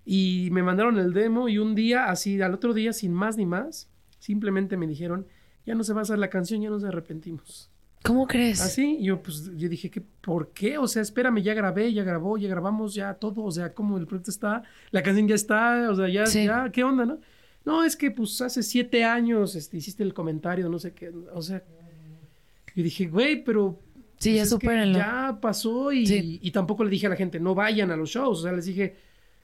Y 0.08 0.48
me 0.52 0.62
mandaron 0.62 0.98
el 0.98 1.12
demo 1.12 1.48
y 1.48 1.58
un 1.58 1.74
día, 1.74 2.06
así 2.10 2.40
al 2.40 2.54
otro 2.54 2.72
día, 2.72 2.92
sin 2.92 3.12
más 3.12 3.36
ni 3.36 3.44
más, 3.44 3.90
simplemente 4.20 4.76
me 4.76 4.86
dijeron, 4.86 5.26
ya 5.66 5.74
no 5.74 5.82
se 5.82 5.92
va 5.92 5.98
a 6.00 6.02
hacer 6.02 6.18
la 6.20 6.30
canción, 6.30 6.62
ya 6.62 6.70
nos 6.70 6.84
arrepentimos. 6.84 7.70
¿Cómo 8.04 8.28
crees? 8.28 8.60
Así, 8.60 9.02
yo 9.02 9.20
pues 9.20 9.50
yo 9.56 9.68
dije 9.68 9.90
que 9.90 10.00
¿por 10.00 10.52
qué? 10.52 10.78
O 10.78 10.86
sea, 10.86 11.02
espérame, 11.02 11.42
ya 11.42 11.54
grabé, 11.54 11.92
ya 11.92 12.04
grabó, 12.04 12.38
ya 12.38 12.48
grabamos, 12.48 12.94
ya 12.94 13.14
todo, 13.14 13.42
o 13.42 13.50
sea, 13.50 13.74
como 13.74 13.98
el 13.98 14.06
proyecto 14.06 14.30
está, 14.30 14.62
la 14.92 15.02
canción 15.02 15.26
ya 15.26 15.34
está, 15.34 15.90
o 15.90 15.96
sea, 15.96 16.08
ya, 16.08 16.24
Sí. 16.26 16.44
ya, 16.44 16.70
¿qué 16.70 16.84
onda, 16.84 17.04
no? 17.04 17.18
No, 17.64 17.82
es 17.82 17.96
que 17.96 18.12
pues 18.12 18.40
hace 18.42 18.62
siete 18.62 19.02
años 19.02 19.56
este, 19.56 19.78
hiciste 19.78 20.04
el 20.04 20.14
comentario, 20.14 20.68
no 20.68 20.78
sé 20.78 20.92
qué, 20.94 21.10
o 21.34 21.42
sea, 21.42 21.64
yo 22.76 22.82
dije, 22.84 23.06
güey, 23.08 23.42
pero 23.42 23.80
Sí, 24.18 24.30
pues, 24.30 24.36
ya 24.36 24.42
es 24.42 24.48
que 24.48 24.50
supérenlo. 24.50 24.98
Ya 24.98 25.38
pasó 25.42 25.90
y, 25.90 26.06
Sí. 26.06 26.38
y 26.40 26.50
tampoco 26.52 26.84
le 26.84 26.90
dije 26.90 27.06
a 27.08 27.10
la 27.10 27.16
gente, 27.16 27.40
no 27.40 27.56
vayan 27.56 27.90
a 27.90 27.96
los 27.96 28.10
shows, 28.10 28.38
o 28.38 28.42
sea, 28.42 28.52
les 28.52 28.66
dije, 28.66 28.94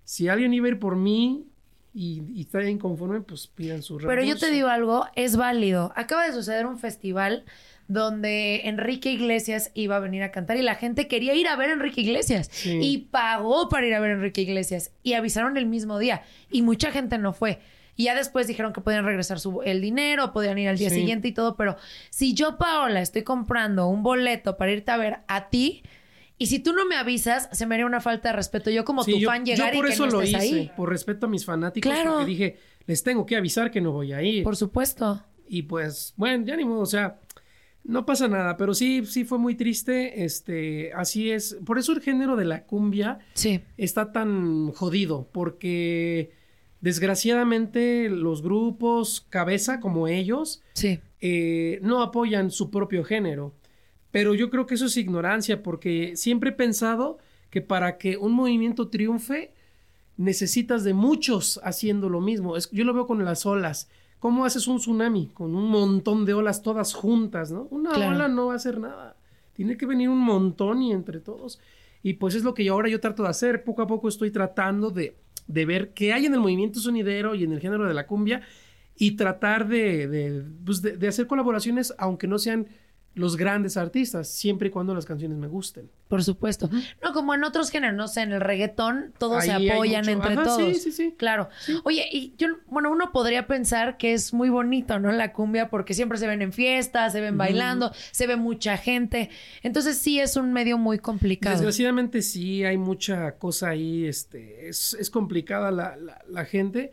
si 0.04 0.28
alguien 0.28 0.52
iba 0.54 0.66
a 0.66 0.70
ir 0.70 0.78
por 0.78 0.96
mí 0.96 1.46
y, 1.94 2.22
y 2.34 2.40
está 2.42 2.62
inconforme, 2.68 3.20
pues 3.20 3.46
pidan 3.46 3.82
su 3.82 3.98
Pero 3.98 4.22
yo 4.24 4.36
te 4.38 4.50
digo 4.50 4.68
algo, 4.68 5.06
es 5.14 5.36
válido. 5.36 5.92
Acaba 5.94 6.24
de 6.26 6.32
suceder 6.32 6.66
un 6.66 6.78
festival 6.78 7.44
donde 7.88 8.62
Enrique 8.68 9.10
Iglesias 9.12 9.70
iba 9.74 9.96
a 9.96 10.00
venir 10.00 10.22
a 10.22 10.30
cantar 10.30 10.56
y 10.56 10.62
la 10.62 10.76
gente 10.76 11.08
quería 11.08 11.34
ir 11.34 11.48
a 11.48 11.56
ver 11.56 11.70
a 11.70 11.72
Enrique 11.74 12.00
Iglesias 12.00 12.48
Sí. 12.50 12.78
y 12.80 12.98
pagó 13.10 13.68
para 13.68 13.86
ir 13.86 13.94
a 13.94 14.00
ver 14.00 14.10
a 14.12 14.14
Enrique 14.14 14.40
Iglesias 14.42 14.92
y 15.02 15.12
avisaron 15.14 15.56
el 15.58 15.66
mismo 15.66 15.98
día 15.98 16.22
y 16.50 16.62
mucha 16.62 16.90
gente 16.90 17.18
no 17.18 17.32
fue. 17.32 17.60
Y 17.94 18.04
ya 18.04 18.14
después 18.14 18.46
dijeron 18.46 18.72
que 18.72 18.80
podían 18.80 19.04
regresar 19.04 19.38
su, 19.38 19.60
el 19.62 19.82
dinero, 19.82 20.32
podían 20.32 20.56
ir 20.56 20.68
al 20.70 20.78
día 20.78 20.88
Sí. 20.88 20.96
siguiente 20.96 21.28
y 21.28 21.32
todo, 21.32 21.56
pero 21.56 21.76
si 22.08 22.32
yo, 22.32 22.56
Paola, 22.56 23.02
estoy 23.02 23.22
comprando 23.22 23.86
un 23.88 24.02
boleto 24.02 24.56
para 24.56 24.72
irte 24.72 24.90
a 24.90 24.96
ver 24.96 25.18
a 25.28 25.50
ti 25.50 25.82
y 26.38 26.46
si 26.46 26.58
tú 26.58 26.72
no 26.72 26.84
me 26.86 26.96
avisas, 26.96 27.48
se 27.52 27.66
me 27.66 27.74
haría 27.76 27.86
una 27.86 28.00
falta 28.00 28.30
de 28.30 28.36
respeto. 28.36 28.70
Yo 28.70 28.84
como 28.84 29.04
Sí, 29.04 29.12
tu 29.12 29.18
yo- 29.18 29.28
fan 29.28 29.44
yo 29.44 29.54
llegar 29.54 29.72
por 29.74 29.84
y 29.84 29.88
que 29.88 29.94
eso 29.94 30.06
no 30.06 30.12
lo 30.12 30.22
estés 30.22 30.44
hice, 30.44 30.54
ahí. 30.60 30.70
por 30.76 30.88
respeto 30.88 31.26
a 31.26 31.28
mis 31.28 31.44
fanáticos, 31.44 31.92
Claro. 31.92 32.12
porque 32.14 32.26
dije, 32.26 32.56
les 32.86 33.02
tengo 33.02 33.24
que 33.26 33.36
avisar 33.36 33.70
que 33.70 33.80
no 33.80 33.92
voy 33.92 34.12
a 34.12 34.22
ir. 34.22 34.42
Por 34.42 34.56
supuesto. 34.56 35.22
Y 35.48 35.62
pues, 35.62 36.14
bueno, 36.16 36.44
ya 36.46 36.56
ni 36.56 36.64
modo, 36.64 36.80
o 36.80 36.86
sea, 36.86 37.20
no 37.84 38.06
pasa 38.06 38.28
nada, 38.28 38.56
pero 38.56 38.74
sí, 38.74 39.04
sí 39.06 39.24
fue 39.24 39.38
muy 39.38 39.54
triste, 39.56 40.24
este, 40.24 40.92
así 40.94 41.30
es. 41.30 41.56
Por 41.66 41.78
eso 41.78 41.92
el 41.92 42.00
género 42.00 42.36
de 42.36 42.44
la 42.44 42.64
cumbia 42.64 43.18
Sí. 43.34 43.60
está 43.76 44.12
tan 44.12 44.70
jodido, 44.72 45.28
porque 45.32 46.32
desgraciadamente 46.80 48.08
los 48.08 48.42
grupos 48.42 49.26
cabeza 49.28 49.80
como 49.80 50.08
ellos 50.08 50.62
Sí. 50.74 51.00
eh, 51.20 51.78
no 51.82 52.02
apoyan 52.02 52.50
su 52.50 52.70
propio 52.70 53.04
género. 53.04 53.54
Pero 54.12 54.34
yo 54.34 54.48
creo 54.50 54.66
que 54.66 54.74
eso 54.74 54.86
es 54.86 54.96
ignorancia, 54.96 55.62
porque 55.62 56.12
siempre 56.16 56.50
he 56.50 56.52
pensado 56.52 57.18
que 57.50 57.60
para 57.62 57.98
que 57.98 58.16
un 58.16 58.32
movimiento 58.32 58.88
triunfe, 58.88 59.52
necesitas 60.16 60.84
de 60.84 60.94
muchos 60.94 61.58
haciendo 61.64 62.08
lo 62.08 62.20
mismo. 62.20 62.56
Es- 62.56 62.70
yo 62.70 62.84
lo 62.84 62.94
veo 62.94 63.06
con 63.06 63.24
las 63.24 63.46
olas. 63.46 63.88
¿Cómo 64.18 64.44
haces 64.44 64.68
un 64.68 64.76
tsunami? 64.78 65.28
Con 65.34 65.54
un 65.56 65.68
montón 65.68 66.24
de 66.24 66.34
olas 66.34 66.62
todas 66.62 66.94
juntas, 66.94 67.50
¿no? 67.50 67.66
Una 67.70 67.90
Claro. 67.92 68.14
ola 68.14 68.28
no 68.28 68.46
va 68.48 68.52
a 68.52 68.56
hacer 68.56 68.78
nada. 68.78 69.16
Tiene 69.54 69.76
que 69.76 69.86
venir 69.86 70.08
un 70.08 70.20
montón 70.20 70.80
y 70.82 70.92
entre 70.92 71.18
todos. 71.20 71.58
Y 72.02 72.14
pues 72.14 72.34
es 72.34 72.44
lo 72.44 72.54
que 72.54 72.64
yo 72.64 72.74
ahora 72.74 72.88
yo 72.88 73.00
trato 73.00 73.22
de 73.24 73.30
hacer. 73.30 73.64
Poco 73.64 73.82
a 73.82 73.86
poco 73.86 74.08
estoy 74.08 74.30
tratando 74.30 74.90
de, 74.90 75.16
de 75.46 75.64
ver 75.66 75.92
qué 75.92 76.12
hay 76.12 76.26
en 76.26 76.34
el 76.34 76.40
movimiento 76.40 76.78
sonidero 76.78 77.34
y 77.34 77.44
en 77.44 77.52
el 77.52 77.60
género 77.60 77.86
de 77.88 77.94
la 77.94 78.06
cumbia 78.06 78.42
y 78.96 79.12
tratar 79.12 79.66
de, 79.66 80.06
de, 80.06 80.44
pues, 80.64 80.82
de- 80.82 80.96
de 80.96 81.08
hacer 81.08 81.26
colaboraciones, 81.26 81.92
aunque 81.98 82.26
no 82.28 82.38
sean 82.38 82.66
los 83.14 83.36
grandes 83.36 83.76
artistas, 83.76 84.28
siempre 84.28 84.68
y 84.68 84.70
cuando 84.70 84.94
las 84.94 85.04
canciones 85.04 85.36
me 85.36 85.46
gusten. 85.46 85.90
Por 86.08 86.24
supuesto. 86.24 86.70
No, 87.02 87.12
como 87.12 87.34
en 87.34 87.44
otros 87.44 87.70
géneros, 87.70 87.94
no 87.96 88.08
sé, 88.08 88.22
en 88.22 88.32
el 88.32 88.40
reggaetón 88.40 89.12
todos 89.18 89.44
se 89.44 89.52
Ahí 89.52 89.68
apoyan 89.70 90.08
entre 90.08 90.32
Ajá, 90.34 90.44
todos. 90.44 90.62
sí, 90.62 90.74
sí, 90.74 90.92
sí. 90.92 91.14
Claro. 91.16 91.48
Oye, 91.84 92.06
y 92.10 92.34
yo, 92.38 92.48
bueno, 92.68 92.90
uno 92.90 93.12
podría 93.12 93.46
pensar 93.46 93.96
que 93.98 94.12
es 94.14 94.32
muy 94.32 94.48
bonito, 94.48 94.98
¿no? 94.98 95.12
La 95.12 95.32
cumbia, 95.32 95.68
porque 95.68 95.92
siempre 95.94 96.16
se 96.18 96.26
ven 96.26 96.40
en 96.42 96.52
fiestas, 96.52 97.12
se 97.12 97.20
ven 97.20 97.36
bailando, 97.38 97.92
se 98.12 98.26
ve 98.26 98.36
mucha 98.36 98.76
gente. 98.78 99.28
Entonces 99.62 99.98
sí 99.98 100.18
es 100.18 100.36
un 100.36 100.52
medio 100.52 100.78
muy 100.78 100.98
complicado. 100.98 101.54
Desgraciadamente 101.56 102.22
sí, 102.22 102.64
hay 102.64 102.78
mucha 102.78 103.32
cosa 103.32 103.68
ahí, 103.70 104.06
este, 104.06 104.68
es, 104.68 104.94
es 104.98 105.10
complicada 105.10 105.70
la, 105.70 105.96
la- 105.96 106.22
la 106.28 106.44
gente, 106.46 106.92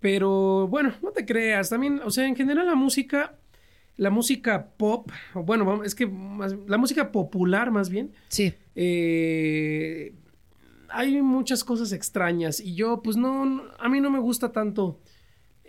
pero 0.00 0.66
bueno, 0.68 0.94
no 1.02 1.10
te 1.10 1.26
creas, 1.26 1.68
también, 1.70 2.00
o 2.04 2.10
sea, 2.10 2.26
en 2.26 2.34
general 2.36 2.66
la 2.66 2.74
música, 2.74 3.34
la 4.00 4.08
música 4.08 4.66
pop, 4.78 5.10
bueno, 5.34 5.84
es 5.84 5.94
que 5.94 6.06
más- 6.06 6.56
la 6.66 6.78
música 6.78 7.12
popular 7.12 7.70
más 7.70 7.90
bien, 7.90 8.12
Sí. 8.28 8.54
eh, 8.74 10.14
hay 10.88 11.20
muchas 11.22 11.62
cosas 11.64 11.92
extrañas 11.92 12.60
y 12.60 12.74
yo, 12.74 13.02
pues 13.02 13.16
no, 13.16 13.44
no- 13.44 13.64
a 13.78 13.88
mí 13.90 14.00
no 14.00 14.10
me 14.10 14.18
gusta 14.18 14.50
tanto 14.52 14.98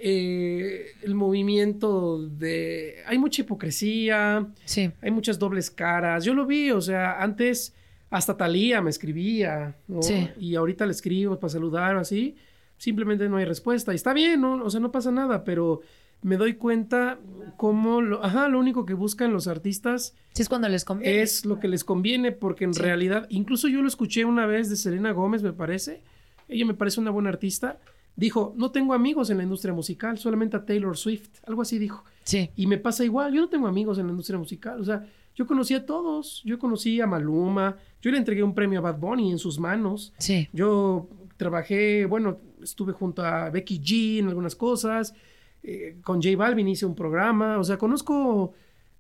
eh, 0.03 0.85
el 1.03 1.13
movimiento 1.13 2.27
de... 2.27 2.95
Hay 3.05 3.19
mucha 3.19 3.43
hipocresía, 3.43 4.47
Sí. 4.65 4.89
hay 4.99 5.11
muchas 5.11 5.37
dobles 5.37 5.69
caras. 5.69 6.23
Yo 6.25 6.33
lo 6.33 6.47
vi, 6.47 6.71
o 6.71 6.81
sea, 6.81 7.21
antes 7.21 7.75
hasta 8.09 8.35
Talía 8.35 8.81
me 8.81 8.89
escribía, 8.89 9.75
¿no? 9.87 10.01
Sí. 10.01 10.27
Y 10.39 10.55
ahorita 10.55 10.87
le 10.87 10.91
escribo 10.93 11.37
para 11.39 11.49
saludar 11.51 11.95
o 11.97 11.99
así. 11.99 12.35
Simplemente 12.79 13.29
no 13.29 13.37
hay 13.37 13.45
respuesta. 13.45 13.91
Y 13.91 13.95
está 13.95 14.11
bien, 14.13 14.41
¿no? 14.41 14.63
O 14.63 14.69
sea, 14.71 14.79
no 14.79 14.91
pasa 14.91 15.11
nada, 15.11 15.43
pero 15.43 15.81
me 16.21 16.37
doy 16.37 16.53
cuenta 16.55 17.17
cómo, 17.57 18.01
lo, 18.01 18.23
ajá, 18.23 18.47
lo 18.47 18.59
único 18.59 18.85
que 18.85 18.93
buscan 18.93 19.33
los 19.33 19.47
artistas 19.47 20.15
Sí 20.33 20.41
es 20.43 20.49
cuando 20.49 20.67
les 20.69 20.85
conviene. 20.85 21.21
es 21.21 21.45
lo 21.45 21.59
que 21.59 21.67
les 21.67 21.83
conviene, 21.83 22.31
porque 22.31 22.63
en 22.65 22.73
Sí. 22.73 22.81
realidad, 22.81 23.27
incluso 23.29 23.67
yo 23.67 23.81
lo 23.81 23.87
escuché 23.87 24.25
una 24.25 24.45
vez 24.45 24.69
de 24.69 24.75
Selena 24.75 25.11
Gómez, 25.11 25.43
me 25.43 25.53
parece. 25.53 26.01
Ella 26.47 26.65
me 26.65 26.73
parece 26.73 26.99
una 26.99 27.11
buena 27.11 27.29
artista. 27.29 27.79
Dijo, 28.15 28.53
no 28.57 28.71
tengo 28.71 28.93
amigos 28.93 29.29
en 29.29 29.37
la 29.37 29.43
industria 29.43 29.73
musical, 29.73 30.17
solamente 30.17 30.57
a 30.57 30.65
Taylor 30.65 30.97
Swift. 30.97 31.29
Algo 31.47 31.61
así 31.61 31.79
dijo. 31.79 32.03
Sí. 32.23 32.49
Y 32.55 32.67
me 32.67 32.77
pasa 32.77 33.03
igual, 33.05 33.33
yo 33.33 33.41
no 33.41 33.49
tengo 33.49 33.67
amigos 33.67 33.97
en 33.97 34.05
la 34.07 34.11
industria 34.11 34.37
musical, 34.37 34.79
o 34.79 34.83
sea, 34.83 35.05
yo 35.33 35.47
conocí 35.47 35.73
a 35.73 35.85
todos, 35.85 36.41
yo 36.43 36.59
conocí 36.59 36.99
a 36.99 37.07
Maluma, 37.07 37.77
yo 38.01 38.11
le 38.11 38.17
entregué 38.17 38.43
un 38.43 38.53
premio 38.53 38.79
a 38.79 38.81
Bad 38.81 38.99
Bunny 38.99 39.31
en 39.31 39.39
sus 39.39 39.57
manos, 39.59 40.13
Sí. 40.17 40.49
yo 40.53 41.07
trabajé, 41.37 42.05
bueno, 42.05 42.37
estuve 42.61 42.91
junto 42.93 43.23
a 43.23 43.49
Becky 43.49 43.79
G 43.79 44.19
en 44.19 44.27
algunas 44.27 44.55
cosas, 44.55 45.15
eh, 45.63 45.97
con 46.03 46.21
J 46.21 46.35
Balvin 46.37 46.67
hice 46.67 46.85
un 46.85 46.95
programa, 46.95 47.57
o 47.59 47.63
sea, 47.63 47.77
conozco 47.77 48.53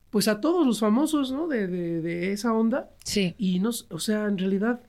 pues 0.09 0.27
a 0.27 0.41
todos 0.41 0.65
los 0.67 0.79
famosos, 0.79 1.31
¿no? 1.31 1.47
De, 1.47 1.67
de, 1.67 2.01
de 2.01 2.31
esa 2.33 2.53
onda 2.53 2.89
Sí. 3.03 3.33
y 3.37 3.59
no, 3.59 3.69
o 3.89 3.99
sea, 3.99 4.25
en 4.25 4.37
realidad, 4.37 4.81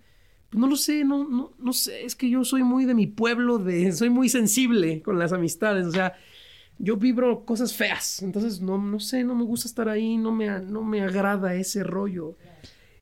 pues 0.51 0.61
no 0.61 0.67
lo 0.67 0.77
sé, 0.77 1.05
no, 1.05 1.27
no, 1.29 1.53
no 1.59 1.73
sé, 1.73 2.05
es 2.05 2.17
que 2.17 2.29
yo 2.29 2.45
soy 2.45 2.63
muy 2.65 2.85
de 2.85 2.95
mi 2.95 3.07
pueblo, 3.07 3.59
de, 3.59 3.93
soy 3.93 4.11
muy 4.11 4.29
sensible 4.29 5.01
con 5.03 5.19
las 5.19 5.33
amistades, 5.33 5.87
o 5.87 5.93
sea, 5.93 6.15
yo 6.79 6.97
vibro 6.97 7.45
cosas 7.45 7.75
feas, 7.75 8.21
entonces 8.23 8.61
no, 8.61 8.79
no 8.79 8.99
sé, 8.99 9.23
no 9.23 9.35
me 9.37 9.45
gusta 9.45 9.69
estar 9.69 9.89
ahí, 9.89 10.17
no 10.17 10.33
me, 10.33 10.49
no 10.61 10.83
me 10.83 11.03
agrada 11.03 11.55
ese 11.55 11.85
rollo. 11.85 12.37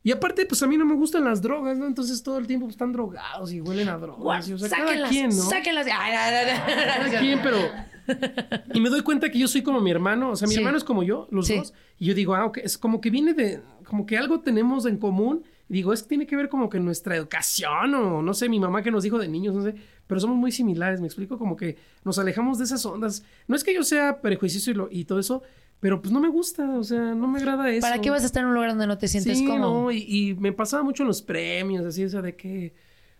Y 0.02 0.12
aparte, 0.12 0.46
pues 0.46 0.62
a 0.62 0.66
mí 0.66 0.78
no 0.78 0.86
me 0.86 0.94
gustan 0.94 1.24
las 1.24 1.42
drogas, 1.42 1.76
¿no? 1.76 1.86
Entonces 1.86 2.22
todo 2.22 2.38
el 2.38 2.46
tiempo 2.46 2.66
están 2.68 2.92
drogados 2.92 3.52
y 3.52 3.60
huelen 3.60 3.88
a 3.90 3.98
drogas. 3.98 4.48
y, 4.48 4.54
o 4.54 4.58
sea, 4.58 4.68
cada 4.70 4.86
sáquenlas, 4.86 5.10
quien, 5.10 5.26
¿no? 5.28 5.34
sáquenlas. 5.34 5.86
Ay, 5.86 5.92
ay, 5.92 6.34
ay, 6.34 6.60
ay. 6.66 6.84
Cada 7.06 7.20
quien, 7.20 7.40
pero... 7.42 7.58
Y 8.74 8.80
me 8.80 8.88
doy 8.88 9.02
cuenta 9.02 9.30
que 9.30 9.38
yo 9.38 9.46
soy 9.46 9.62
como 9.62 9.80
mi 9.80 9.90
hermano, 9.90 10.30
o 10.30 10.36
sea, 10.36 10.48
mi 10.48 10.54
Sí. 10.54 10.58
hermano 10.60 10.76
es 10.78 10.82
como 10.84 11.02
yo, 11.04 11.28
los 11.30 11.46
Sí. 11.46 11.56
dos. 11.58 11.72
Y 11.98 12.06
yo 12.06 12.14
digo, 12.14 12.34
ah, 12.34 12.44
ok, 12.46 12.58
es 12.58 12.76
como 12.76 13.00
que 13.00 13.08
viene 13.10 13.34
de, 13.34 13.60
como 13.84 14.04
que 14.06 14.16
algo 14.18 14.40
tenemos 14.40 14.84
en 14.86 14.96
común. 14.96 15.44
Y 15.68 15.74
digo, 15.74 15.92
es 15.92 16.02
que 16.02 16.08
tiene 16.08 16.26
que 16.26 16.34
ver 16.34 16.48
como 16.48 16.68
que 16.68 16.80
nuestra 16.80 17.14
educación 17.14 17.94
o 17.94 18.20
no 18.22 18.34
sé, 18.34 18.48
mi 18.48 18.58
mamá 18.58 18.82
que 18.82 18.90
nos 18.90 19.04
dijo 19.04 19.18
de 19.18 19.28
niños, 19.28 19.54
no 19.54 19.62
sé, 19.62 19.76
pero 20.08 20.18
somos 20.20 20.36
muy 20.36 20.50
similares, 20.50 21.00
me 21.00 21.06
explico, 21.06 21.38
como 21.38 21.56
que 21.56 21.76
nos 22.04 22.18
alejamos 22.18 22.58
de 22.58 22.64
esas 22.64 22.84
ondas. 22.84 23.22
No 23.46 23.54
es 23.54 23.62
que 23.62 23.72
yo 23.74 23.84
sea 23.84 24.20
prejuicioso 24.20 24.72
y, 24.72 24.74
lo- 24.74 24.88
y 24.90 25.04
todo 25.04 25.20
eso, 25.20 25.42
pero 25.80 26.00
pues 26.00 26.12
no 26.12 26.20
me 26.20 26.28
gusta, 26.28 26.78
o 26.78 26.84
sea, 26.84 27.14
no 27.14 27.26
me 27.28 27.38
agrada 27.38 27.70
eso. 27.70 27.80
¿Para 27.80 28.00
qué 28.00 28.10
vas 28.10 28.22
a 28.22 28.26
estar 28.26 28.42
en 28.42 28.48
un 28.48 28.54
lugar 28.54 28.70
donde 28.70 28.86
no 28.86 28.98
te 28.98 29.08
sientes 29.08 29.38
Sí, 29.38 29.46
cómodo? 29.46 29.84
no, 29.84 29.90
y, 29.90 30.04
y 30.06 30.34
me 30.34 30.52
pasaba 30.52 30.82
mucho 30.82 31.02
en 31.02 31.08
los 31.08 31.22
premios, 31.22 31.84
así, 31.86 32.04
o 32.04 32.08
sea, 32.08 32.22
de 32.22 32.36
que, 32.36 32.74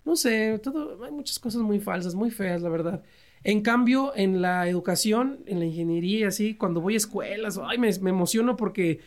no 0.04 0.16
sé, 0.16 0.58
todo, 0.62 1.02
hay 1.04 1.10
muchas 1.12 1.38
cosas 1.38 1.62
muy 1.62 1.80
falsas, 1.80 2.14
muy 2.14 2.30
feas, 2.30 2.62
la 2.62 2.68
verdad. 2.68 3.02
En 3.42 3.62
cambio, 3.62 4.12
en 4.14 4.42
la 4.42 4.68
educación, 4.68 5.40
en 5.46 5.58
la 5.60 5.64
ingeniería, 5.64 6.28
así, 6.28 6.54
cuando 6.54 6.80
voy 6.82 6.94
a 6.94 6.96
escuelas, 6.98 7.58
ay, 7.62 7.78
me, 7.78 7.90
me 8.00 8.10
emociono 8.10 8.56
porque, 8.56 9.00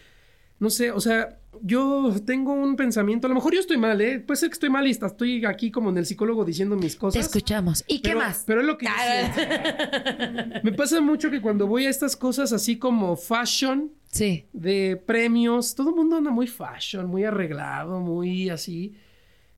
no 0.60 0.70
sé, 0.72 0.92
o 0.92 1.00
sea, 1.00 1.40
yo 1.62 2.14
tengo 2.26 2.54
un 2.54 2.76
pensamiento, 2.76 3.28
a 3.28 3.30
lo 3.30 3.36
mejor 3.36 3.54
yo 3.54 3.60
estoy 3.60 3.78
mal, 3.78 4.00
¿eh? 4.02 4.20
Puede 4.20 4.38
ser 4.38 4.50
que 4.50 4.54
estoy 4.54 4.70
mal 4.70 4.86
y 4.88 4.92
estoy 4.92 5.46
aquí 5.46 5.72
como 5.72 5.90
en 5.90 5.98
el 5.98 6.06
psicólogo 6.06 6.44
diciendo 6.46 6.76
mis 6.76 6.94
Te 6.94 7.00
cosas. 7.00 7.26
escuchamos. 7.26 7.84
¿Y 7.88 8.00
qué 8.02 8.16
más? 8.16 8.44
Pero 8.46 8.62
es 8.62 8.68
lo 8.68 8.78
que 8.78 8.88
siento. 8.88 10.60
Me 10.64 10.72
pasa 10.74 11.00
mucho 11.02 11.30
que 11.30 11.42
cuando 11.42 11.68
voy 11.68 11.86
a 11.86 11.90
estas 11.90 12.16
cosas 12.16 12.52
así 12.54 12.78
como 12.78 13.16
fashion, 13.16 13.92
Sí. 14.12 14.46
de 14.54 15.02
premios, 15.06 15.74
todo 15.76 15.90
el 15.90 15.96
mundo 15.96 16.18
anda 16.18 16.30
muy 16.32 16.48
fashion, 16.48 17.08
muy 17.08 17.24
arreglado, 17.24 18.00
muy 18.00 18.50
así. 18.50 18.94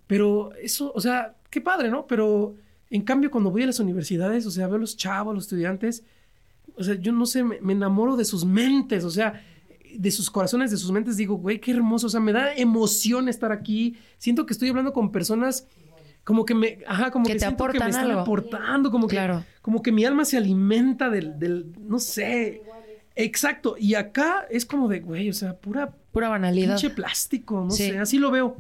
Pero 0.08 0.54
eso, 0.56 0.92
o 0.96 1.02
sea, 1.02 1.36
qué 1.50 1.60
padre, 1.62 1.90
¿no? 1.90 2.06
Pero 2.08 2.56
en 2.90 3.02
cambio, 3.02 3.32
cuando 3.32 3.52
voy 3.52 3.64
a 3.64 3.68
las 3.68 3.80
universidades, 3.80 4.46
o 4.46 4.52
sea, 4.52 4.68
veo 4.68 4.76
a 4.76 4.80
los 4.80 4.96
chavos, 4.96 5.34
los 5.36 5.46
estudiantes, 5.46 6.04
o 6.78 6.84
sea, 6.84 6.96
yo 6.96 7.12
no 7.12 7.26
sé, 7.26 7.44
me, 7.44 7.60
me 7.62 7.74
enamoro 7.74 8.16
de 8.16 8.24
sus 8.26 8.46
mentes, 8.46 9.04
o 9.04 9.10
sea, 9.10 9.42
de 10.00 10.12
sus 10.12 10.30
corazones, 10.30 10.72
de 10.72 10.78
sus 10.78 10.92
mentes, 10.92 11.18
digo, 11.18 11.36
güey, 11.36 11.60
qué 11.60 11.72
hermoso, 11.72 12.08
o 12.08 12.10
sea, 12.10 12.20
me 12.20 12.32
da 12.34 12.54
emoción 12.56 13.30
estar 13.30 13.52
aquí. 13.52 13.98
Siento 14.18 14.46
que 14.46 14.54
estoy 14.54 14.70
hablando 14.70 14.94
con 14.94 15.12
personas 15.12 15.68
como 16.24 16.44
que 16.46 16.56
me, 16.56 16.80
ajá, 16.88 17.12
como 17.12 17.26
Que 17.26 17.34
que, 17.34 17.40
te 17.40 17.46
siento 17.46 17.66
que 17.68 17.80
me 17.80 17.86
están 17.90 18.10
algo. 18.10 18.22
aportando, 18.22 18.90
como 18.90 19.08
que, 19.08 19.16
Claro. 19.16 19.44
como 19.62 19.82
que 19.84 19.92
mi 19.92 20.06
alma 20.06 20.26
se 20.26 20.38
alimenta 20.38 21.10
del, 21.10 21.38
del, 21.38 21.72
no 21.80 22.00
sé, 22.00 22.64
exacto. 23.16 23.76
Y 23.78 23.94
acá 23.96 24.46
es 24.50 24.66
como 24.66 24.88
de, 24.88 25.00
güey, 25.02 25.30
o 25.30 25.34
sea, 25.34 25.56
pura 25.58 25.94
Pura 26.12 26.30
banalidad. 26.30 26.76
pinche 26.80 26.90
plástico, 26.90 27.64
no 27.66 27.72
Sí. 27.72 27.90
sé, 27.92 28.00
así 28.00 28.18
lo 28.18 28.32
veo. 28.32 28.58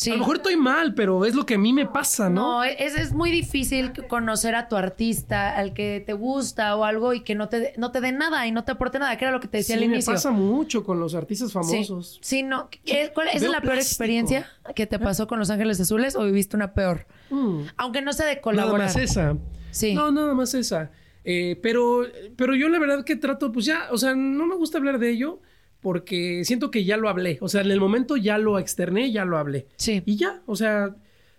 Sí. 0.00 0.08
A 0.10 0.14
lo 0.14 0.20
mejor 0.20 0.36
estoy 0.36 0.56
mal, 0.56 0.94
pero 0.94 1.26
es 1.26 1.34
lo 1.34 1.44
que 1.44 1.56
a 1.56 1.58
mí 1.58 1.74
me 1.74 1.84
pasa, 1.84 2.30
¿no? 2.30 2.40
No, 2.40 2.64
es, 2.64 2.96
es 2.96 3.12
muy 3.12 3.30
difícil 3.30 3.92
conocer 4.08 4.54
a 4.54 4.66
tu 4.66 4.76
artista, 4.76 5.54
al 5.54 5.74
que 5.74 6.02
te 6.06 6.14
gusta 6.14 6.74
o 6.76 6.84
algo 6.84 7.12
y 7.12 7.20
que 7.20 7.34
no 7.34 7.50
te, 7.50 7.74
no 7.76 7.92
te 7.92 8.00
dé 8.00 8.10
nada 8.10 8.46
y 8.46 8.50
no 8.50 8.64
te 8.64 8.72
aporte 8.72 8.98
nada, 8.98 9.18
que 9.18 9.26
era 9.26 9.32
lo 9.32 9.40
que 9.40 9.48
te 9.48 9.58
decía 9.58 9.76
sí, 9.76 9.82
al 9.82 9.88
me 9.90 9.96
inicio. 9.96 10.14
pasa 10.14 10.30
mucho 10.30 10.84
con 10.84 11.00
los 11.00 11.14
artistas 11.14 11.48
Sí, 11.48 11.52
famosos. 11.52 12.18
sí, 12.22 12.42
no. 12.42 12.70
¿Qué- 12.70 13.10
cuál- 13.12 13.28
¿Esa 13.28 13.40
Veo 13.40 13.48
es 13.50 13.52
la 13.52 13.60
peor 13.60 13.74
plástico. 13.74 13.90
experiencia 13.92 14.46
que 14.74 14.86
te 14.86 14.98
pasó 14.98 15.26
con 15.26 15.38
Los 15.38 15.50
Ángeles 15.50 15.78
Azules 15.80 16.16
o 16.16 16.24
viviste 16.24 16.56
una 16.56 16.72
peor? 16.72 17.06
Mm. 17.28 17.64
Aunque 17.76 18.00
no 18.00 18.14
sea 18.14 18.24
de 18.24 18.32
Nada 18.36 18.40
colaborar. 18.42 18.86
más 18.86 18.96
esa. 18.96 19.36
Sí. 19.70 19.92
No, 19.94 20.10
nada 20.10 20.32
más 20.32 20.54
esa. 20.54 20.90
Eh, 21.24 21.58
pero, 21.62 22.04
pero 22.36 22.54
yo 22.56 22.70
la 22.70 22.78
verdad 22.78 23.04
que 23.04 23.16
trato, 23.16 23.52
pues 23.52 23.66
ya, 23.66 23.88
o 23.92 23.98
sea, 23.98 24.14
no 24.14 24.46
me 24.46 24.54
gusta 24.56 24.78
hablar 24.78 24.98
de 24.98 25.10
ello 25.10 25.40
porque 25.80 26.44
siento 26.44 26.70
que 26.70 26.84
ya 26.84 26.96
lo 26.96 27.08
hablé. 27.08 27.38
O 27.40 27.48
sea, 27.48 27.62
en 27.62 27.70
el 27.70 27.80
momento 27.80 28.16
ya 28.16 28.38
lo 28.38 28.58
externé, 28.58 29.12
ya 29.12 29.24
lo 29.24 29.38
hablé. 29.38 29.66
Sí. 29.76 30.02
Y 30.04 30.16
ya, 30.16 30.42
o 30.46 30.56
sea, 30.56 30.94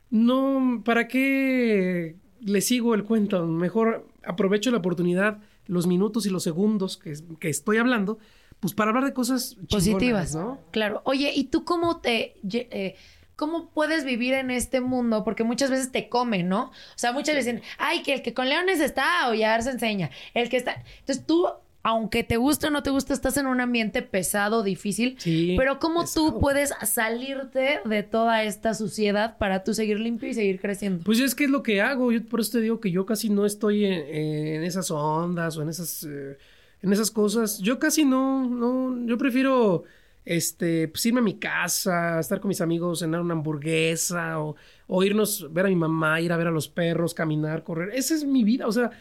no, 0.10 0.82
¿para 0.84 1.08
qué 1.08 2.16
le 2.42 2.62
sigo 2.62 2.96
el 2.96 3.04
cuento? 3.04 3.46
Mejor 3.46 4.08
aprovecho 4.24 4.72
la 4.72 4.78
oportunidad, 4.78 5.40
los 5.68 5.88
minutos 5.88 6.26
y 6.26 6.30
los 6.30 6.44
segundos 6.44 6.98
que, 6.98 7.14
que 7.40 7.50
estoy 7.50 7.78
hablando, 7.78 8.18
pues 8.60 8.74
para 8.74 8.90
hablar 8.90 9.06
de 9.06 9.14
cosas 9.14 9.58
Positivas. 9.70 10.36
¿no? 10.36 10.60
Claro. 10.72 11.02
Oye, 11.06 11.32
¿y 11.36 11.46
tú 11.46 11.64
cómo 11.64 12.00
te... 12.02 12.36
eh, 12.44 12.96
¿Cómo 13.38 13.72
puedes 13.72 14.06
vivir 14.06 14.36
en 14.36 14.52
este 14.52 14.82
mundo? 14.82 15.24
Porque 15.24 15.44
muchas 15.44 15.72
veces 15.72 15.92
te 15.92 16.10
comen, 16.10 16.48
¿no? 16.48 16.66
O 16.66 16.98
sea, 16.98 17.12
muchas 17.12 17.34
veces 17.34 17.56
dicen, 17.56 17.70
ay, 17.80 18.04
que 18.04 18.14
el 18.14 18.22
que 18.22 18.36
con 18.36 18.48
leones 18.48 18.80
está, 18.80 19.30
o 19.30 19.34
ya 19.34 19.60
se 19.64 19.72
enseña. 19.72 20.12
El 20.36 20.48
que 20.48 20.58
está. 20.58 20.84
Entonces 21.00 21.26
tú, 21.26 21.48
aunque 21.84 22.24
te 22.24 22.38
guste 22.38 22.68
o 22.68 22.70
no 22.70 22.84
te 22.84 22.92
guste, 22.92 23.14
estás 23.14 23.38
en 23.38 23.48
un 23.48 23.60
ambiente 23.60 24.02
pesado, 24.02 24.62
difícil. 24.64 25.16
Sí, 25.20 25.56
Pero 25.58 25.80
¿cómo 25.80 26.06
tú 26.06 26.40
puedes 26.40 26.74
salirte 26.84 27.80
de 27.86 28.04
toda 28.04 28.44
esta 28.44 28.74
suciedad 28.74 29.38
para 29.38 29.64
tú 29.64 29.74
seguir 29.74 30.00
limpio 30.00 30.30
y 30.30 30.34
seguir 30.34 30.60
creciendo? 30.60 31.04
Pues 31.04 31.20
es 31.20 31.34
que 31.34 31.46
es 31.46 31.50
lo 31.50 31.64
que 31.64 31.82
hago. 31.82 32.12
Yo 32.12 32.24
por 32.26 32.40
eso 32.40 32.54
te 32.54 32.62
digo 32.62 32.80
que 32.80 32.92
yo 32.92 33.06
casi 33.06 33.30
no 33.30 33.46
estoy 33.46 33.86
en, 33.86 33.94
en 33.94 34.64
esas 34.64 34.92
ondas 34.92 35.58
o 35.58 35.64
en 35.64 35.70
esas, 35.70 36.04
eh, 36.04 36.38
en 36.84 36.94
esas 36.94 37.10
cosas. 37.10 37.60
Yo 37.60 37.80
casi 37.80 38.06
no, 38.06 38.48
no, 38.48 39.08
yo 39.08 39.18
prefiero 39.18 39.84
este, 40.24 40.88
pues 40.88 41.06
irme 41.06 41.20
a 41.20 41.24
mi 41.24 41.40
casa, 41.40 42.20
estar 42.20 42.40
con 42.40 42.50
mis 42.50 42.62
amigos, 42.62 43.00
cenar 43.00 43.22
una 43.22 43.34
hamburguesa 43.34 44.40
o, 44.40 44.56
o 44.88 45.04
irnos, 45.04 45.52
ver 45.52 45.66
a 45.66 45.70
mi 45.70 45.76
mamá, 45.76 46.22
ir 46.22 46.32
a 46.32 46.38
ver 46.38 46.48
a 46.48 46.52
los 46.52 46.68
perros, 46.68 47.14
caminar, 47.14 47.64
correr. 47.64 47.90
Esa 47.96 48.14
es 48.14 48.24
mi 48.24 48.44
vida, 48.44 48.68
o 48.68 48.72
sea, 48.72 48.92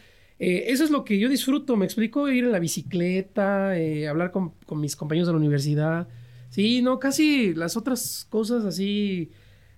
eh, 0.40 0.64
eso 0.72 0.84
es 0.84 0.90
lo 0.90 1.04
que 1.04 1.18
yo 1.18 1.28
disfruto, 1.28 1.76
me 1.76 1.84
explico, 1.84 2.28
ir 2.30 2.44
en 2.44 2.52
la 2.52 2.58
bicicleta, 2.58 3.78
eh, 3.78 4.08
hablar 4.08 4.32
con, 4.32 4.54
con 4.66 4.80
mis 4.80 4.96
compañeros 4.96 5.28
de 5.28 5.34
la 5.34 5.38
universidad. 5.38 6.08
Sí, 6.48 6.82
no, 6.82 6.98
casi 6.98 7.54
las 7.54 7.76
otras 7.76 8.26
cosas 8.30 8.64
así, 8.64 9.30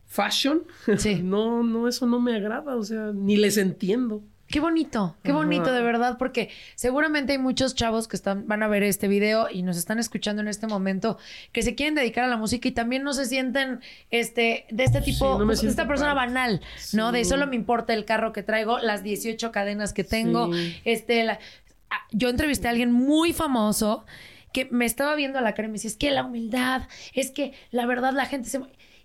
fashion, 0.06 0.64
Sí. 0.98 1.20
no, 1.24 1.62
no, 1.64 1.88
eso 1.88 2.06
no 2.06 2.20
me 2.20 2.34
agrada, 2.36 2.76
o 2.76 2.84
sea, 2.84 3.12
ni 3.12 3.36
les 3.36 3.56
entiendo. 3.58 4.24
Qué 4.52 4.60
bonito, 4.60 5.16
qué 5.24 5.30
Ajá. 5.30 5.38
bonito 5.38 5.72
de 5.72 5.80
verdad, 5.82 6.18
porque 6.18 6.50
seguramente 6.76 7.32
hay 7.32 7.38
muchos 7.38 7.74
chavos 7.74 8.06
que 8.06 8.16
están, 8.16 8.46
van 8.46 8.62
a 8.62 8.68
ver 8.68 8.82
este 8.82 9.08
video 9.08 9.48
y 9.50 9.62
nos 9.62 9.78
están 9.78 9.98
escuchando 9.98 10.42
en 10.42 10.48
este 10.48 10.66
momento 10.66 11.16
que 11.52 11.62
se 11.62 11.74
quieren 11.74 11.94
dedicar 11.94 12.24
a 12.24 12.28
la 12.28 12.36
música 12.36 12.68
y 12.68 12.72
también 12.72 13.02
no 13.02 13.14
se 13.14 13.24
sienten 13.24 13.80
este, 14.10 14.66
de 14.70 14.84
este 14.84 15.00
tipo, 15.00 15.32
Sí, 15.34 15.38
no 15.40 15.46
pues, 15.46 15.64
esta 15.64 15.88
persona 15.88 16.14
parte. 16.14 16.34
banal, 16.34 16.60
¿no? 16.92 17.12
De 17.12 17.24
solo 17.24 17.46
me 17.46 17.56
importa 17.56 17.94
el 17.94 18.04
carro 18.04 18.32
que 18.34 18.42
traigo, 18.42 18.78
las 18.78 19.02
18 19.02 19.50
cadenas 19.52 19.94
que 19.94 20.04
tengo, 20.04 20.52
Sí. 20.52 20.76
este, 20.84 21.24
la- 21.24 21.38
ah, 21.90 21.96
yo 22.12 22.28
entrevisté 22.28 22.68
a 22.68 22.72
alguien 22.72 22.92
muy 22.92 23.32
famoso 23.32 24.04
que 24.52 24.66
me 24.70 24.84
estaba 24.84 25.14
viendo 25.14 25.38
a 25.38 25.40
la 25.42 25.54
cara 25.54 25.66
y 25.66 25.70
me 25.70 25.76
decía, 25.76 25.88
es 25.88 25.96
que 25.96 26.10
la 26.10 26.24
humildad, 26.24 26.82
es 27.14 27.30
que 27.30 27.54
la 27.70 27.86
verdad 27.86 28.12
la 28.12 28.26
gente 28.26 28.50
se... 28.50 28.60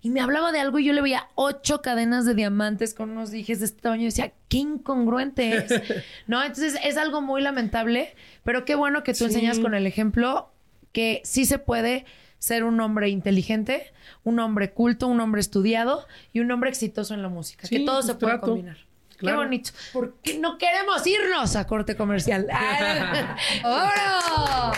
Y 0.07 0.09
me 0.09 0.21
hablaba 0.21 0.53
de 0.53 0.61
algo 0.61 0.79
y 0.79 0.85
yo 0.85 0.93
le 0.93 1.01
veía 1.01 1.27
ocho 1.35 1.81
cadenas 1.81 2.23
de 2.23 2.33
diamantes 2.33 2.93
con 2.93 3.09
unos 3.09 3.29
dijes 3.29 3.59
de 3.59 3.65
este 3.65 3.81
tamaño 3.81 4.03
y 4.03 4.05
decía, 4.05 4.31
qué 4.47 4.59
incongruente 4.59 5.57
es. 5.57 5.65
¿No? 6.27 6.41
Entonces 6.41 6.79
es 6.81 6.95
algo 6.95 7.19
muy 7.21 7.41
lamentable, 7.41 8.15
pero 8.45 8.63
qué 8.63 8.75
bueno 8.75 9.03
que 9.03 9.11
tú 9.11 9.17
Sí. 9.17 9.25
enseñas 9.25 9.59
con 9.59 9.73
el 9.75 9.85
ejemplo 9.85 10.49
que 10.93 11.21
sí 11.25 11.43
se 11.45 11.59
puede 11.59 12.05
ser 12.39 12.63
un 12.63 12.79
hombre 12.79 13.09
inteligente, 13.09 13.91
un 14.23 14.39
hombre 14.39 14.71
culto, 14.71 15.07
un 15.07 15.19
hombre 15.19 15.41
estudiado 15.41 16.07
y 16.31 16.39
un 16.39 16.49
hombre 16.51 16.69
exitoso 16.69 17.13
en 17.13 17.21
la 17.21 17.27
música. 17.27 17.67
Sí, 17.67 17.79
que 17.79 17.85
todo 17.85 17.97
pues 17.97 18.05
se 18.05 18.15
puede 18.15 18.33
trato. 18.35 18.47
combinar. 18.47 18.77
Claro. 19.17 19.39
Qué 19.39 19.43
bonito. 19.45 19.71
Porque 19.91 20.39
no 20.39 20.57
queremos 20.57 21.05
irnos 21.05 21.57
a 21.57 21.67
corte 21.67 21.97
comercial. 21.97 22.47
¡Vámonos! 23.63 24.77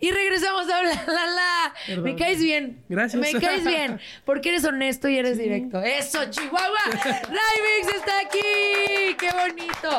Y 0.00 0.10
regresamos 0.10 0.68
a 0.70 0.78
hablar, 0.78 1.04
la, 1.06 1.26
la. 1.26 1.74
Perdón. 1.86 2.04
Me 2.04 2.16
caes 2.16 2.40
bien. 2.40 2.82
Gracias. 2.88 3.20
Me 3.20 3.38
caes 3.38 3.64
bien. 3.64 4.00
Porque 4.24 4.48
eres 4.48 4.64
honesto 4.64 5.08
y 5.08 5.18
eres 5.18 5.36
directo. 5.36 5.82
Eso, 5.82 6.18
Chihuahua. 6.30 6.78
Rymix 6.94 7.94
está 7.94 8.12
aquí. 8.20 9.16
Qué 9.18 9.28
bonito. 9.30 9.98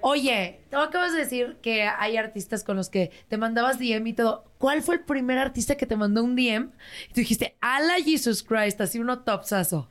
Oye, 0.00 0.60
tú 0.70 0.78
acabas 0.78 1.12
de 1.12 1.18
decir 1.18 1.56
que 1.62 1.82
hay 1.84 2.16
artistas 2.16 2.64
con 2.64 2.76
los 2.76 2.88
que 2.88 3.12
te 3.28 3.36
mandabas 3.36 3.78
DM 3.78 4.06
y 4.08 4.12
todo. 4.14 4.44
¿Cuál 4.58 4.82
fue 4.82 4.96
el 4.96 5.02
primer 5.02 5.38
artista 5.38 5.76
que 5.76 5.86
te 5.86 5.96
mandó 5.96 6.24
un 6.24 6.34
DM? 6.34 6.70
Y 7.08 7.14
tú 7.14 7.20
dijiste, 7.20 7.56
ala 7.60 7.94
Jesus 8.04 8.42
Christ, 8.42 8.80
así 8.80 8.98
uno 8.98 9.20
topsazo. 9.20 9.88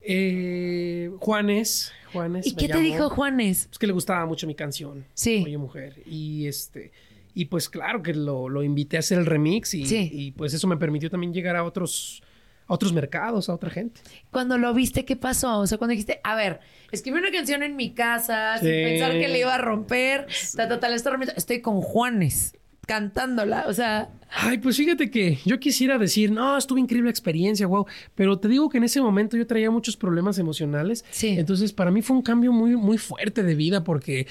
Eh, 0.00 1.10
Juanes. 1.18 1.92
Juanes. 2.12 2.46
¿Y 2.46 2.56
qué 2.56 2.68
te 2.68 2.78
dijo 2.78 3.10
Juanes? 3.10 3.68
Es 3.70 3.78
que 3.78 3.86
le 3.86 3.92
gustaba 3.92 4.24
mucho 4.26 4.46
mi 4.46 4.54
canción. 4.54 5.04
Sí. 5.14 5.42
Oye, 5.44 5.58
mujer. 5.58 6.02
Y 6.06 6.46
este. 6.46 6.92
Y 7.34 7.46
pues 7.46 7.68
claro 7.68 8.02
que 8.02 8.14
lo, 8.14 8.48
lo 8.48 8.62
invité 8.62 8.96
a 8.96 9.00
hacer 9.00 9.18
el 9.18 9.26
remix 9.26 9.74
y, 9.74 9.86
Sí. 9.86 10.10
y, 10.12 10.30
pues 10.32 10.52
eso 10.54 10.66
me 10.66 10.76
permitió 10.76 11.08
también 11.10 11.32
llegar 11.32 11.56
a 11.56 11.64
otros, 11.64 12.22
a 12.66 12.74
otros 12.74 12.92
mercados, 12.92 13.48
a 13.48 13.54
otra 13.54 13.70
gente. 13.70 14.00
Cuando 14.30 14.58
lo 14.58 14.72
viste, 14.74 15.04
¿qué 15.04 15.16
pasó? 15.16 15.60
O 15.60 15.66
sea, 15.66 15.78
cuando 15.78 15.92
dijiste, 15.92 16.20
a 16.24 16.34
ver, 16.34 16.60
escribí 16.90 17.18
una 17.18 17.30
canción 17.30 17.62
en 17.62 17.74
mi 17.76 17.94
casa 17.94 18.58
sin 18.58 18.68
Sí. 18.68 18.74
pensar 18.84 19.12
que 19.12 19.28
le 19.28 19.38
iba 19.40 19.54
a 19.54 19.58
romper. 19.58 20.26
Ta, 20.56 20.68
ta, 20.68 20.78
ta, 20.80 20.88
estoy 21.36 21.60
con 21.60 21.80
Juanes 21.80 22.54
cantándola. 22.86 23.64
O 23.68 23.72
sea, 23.72 24.10
Ay, 24.34 24.58
pues 24.58 24.76
fíjate 24.76 25.10
que 25.10 25.38
yo 25.44 25.58
quisiera 25.60 25.98
decir, 25.98 26.30
no, 26.32 26.56
estuvo 26.58 26.78
increíble 26.78 27.10
experiencia, 27.10 27.66
wow. 27.66 27.86
Pero 28.14 28.38
te 28.38 28.48
digo 28.48 28.68
que 28.68 28.78
en 28.78 28.84
ese 28.84 29.00
momento 29.00 29.36
yo 29.36 29.46
traía 29.46 29.70
muchos 29.70 29.96
problemas 29.96 30.38
emocionales. 30.38 31.04
Sí. 31.10 31.28
Entonces, 31.38 31.72
para 31.72 31.90
mí 31.90 32.02
fue 32.02 32.16
un 32.16 32.22
cambio 32.22 32.52
muy, 32.52 32.76
muy 32.76 32.98
fuerte 32.98 33.42
de 33.42 33.54
vida 33.54 33.84
porque, 33.84 34.26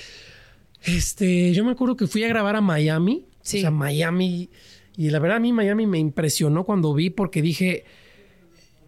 este, 0.84 1.54
yo 1.54 1.64
me 1.66 1.72
acuerdo 1.72 1.96
que 1.96 2.08
fui 2.08 2.24
a 2.24 2.28
grabar 2.28 2.56
a 2.56 2.62
Miami. 2.62 3.26
Sí. 3.42 3.58
O 3.60 3.62
sea, 3.62 3.72
Miami. 3.72 4.50
Y 4.98 5.10
la 5.10 5.20
verdad, 5.20 5.38
a 5.38 5.40
mí 5.40 5.54
Miami 5.54 5.88
me 5.88 6.00
impresionó 6.00 6.64
cuando 6.64 6.94
vi 6.94 7.10
porque 7.10 7.42
dije, 7.42 7.86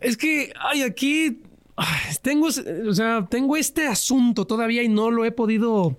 es 0.01 0.17
que, 0.17 0.51
ay, 0.60 0.82
aquí 0.84 1.41
ay, 1.75 2.15
tengo, 2.21 2.47
o 2.47 2.93
sea, 2.93 3.25
tengo 3.29 3.56
este 3.58 3.88
asunto 3.88 4.45
todavía 4.45 4.84
y 4.84 4.89
no 4.89 5.10
lo 5.12 5.25
he 5.25 5.32
podido 5.32 5.97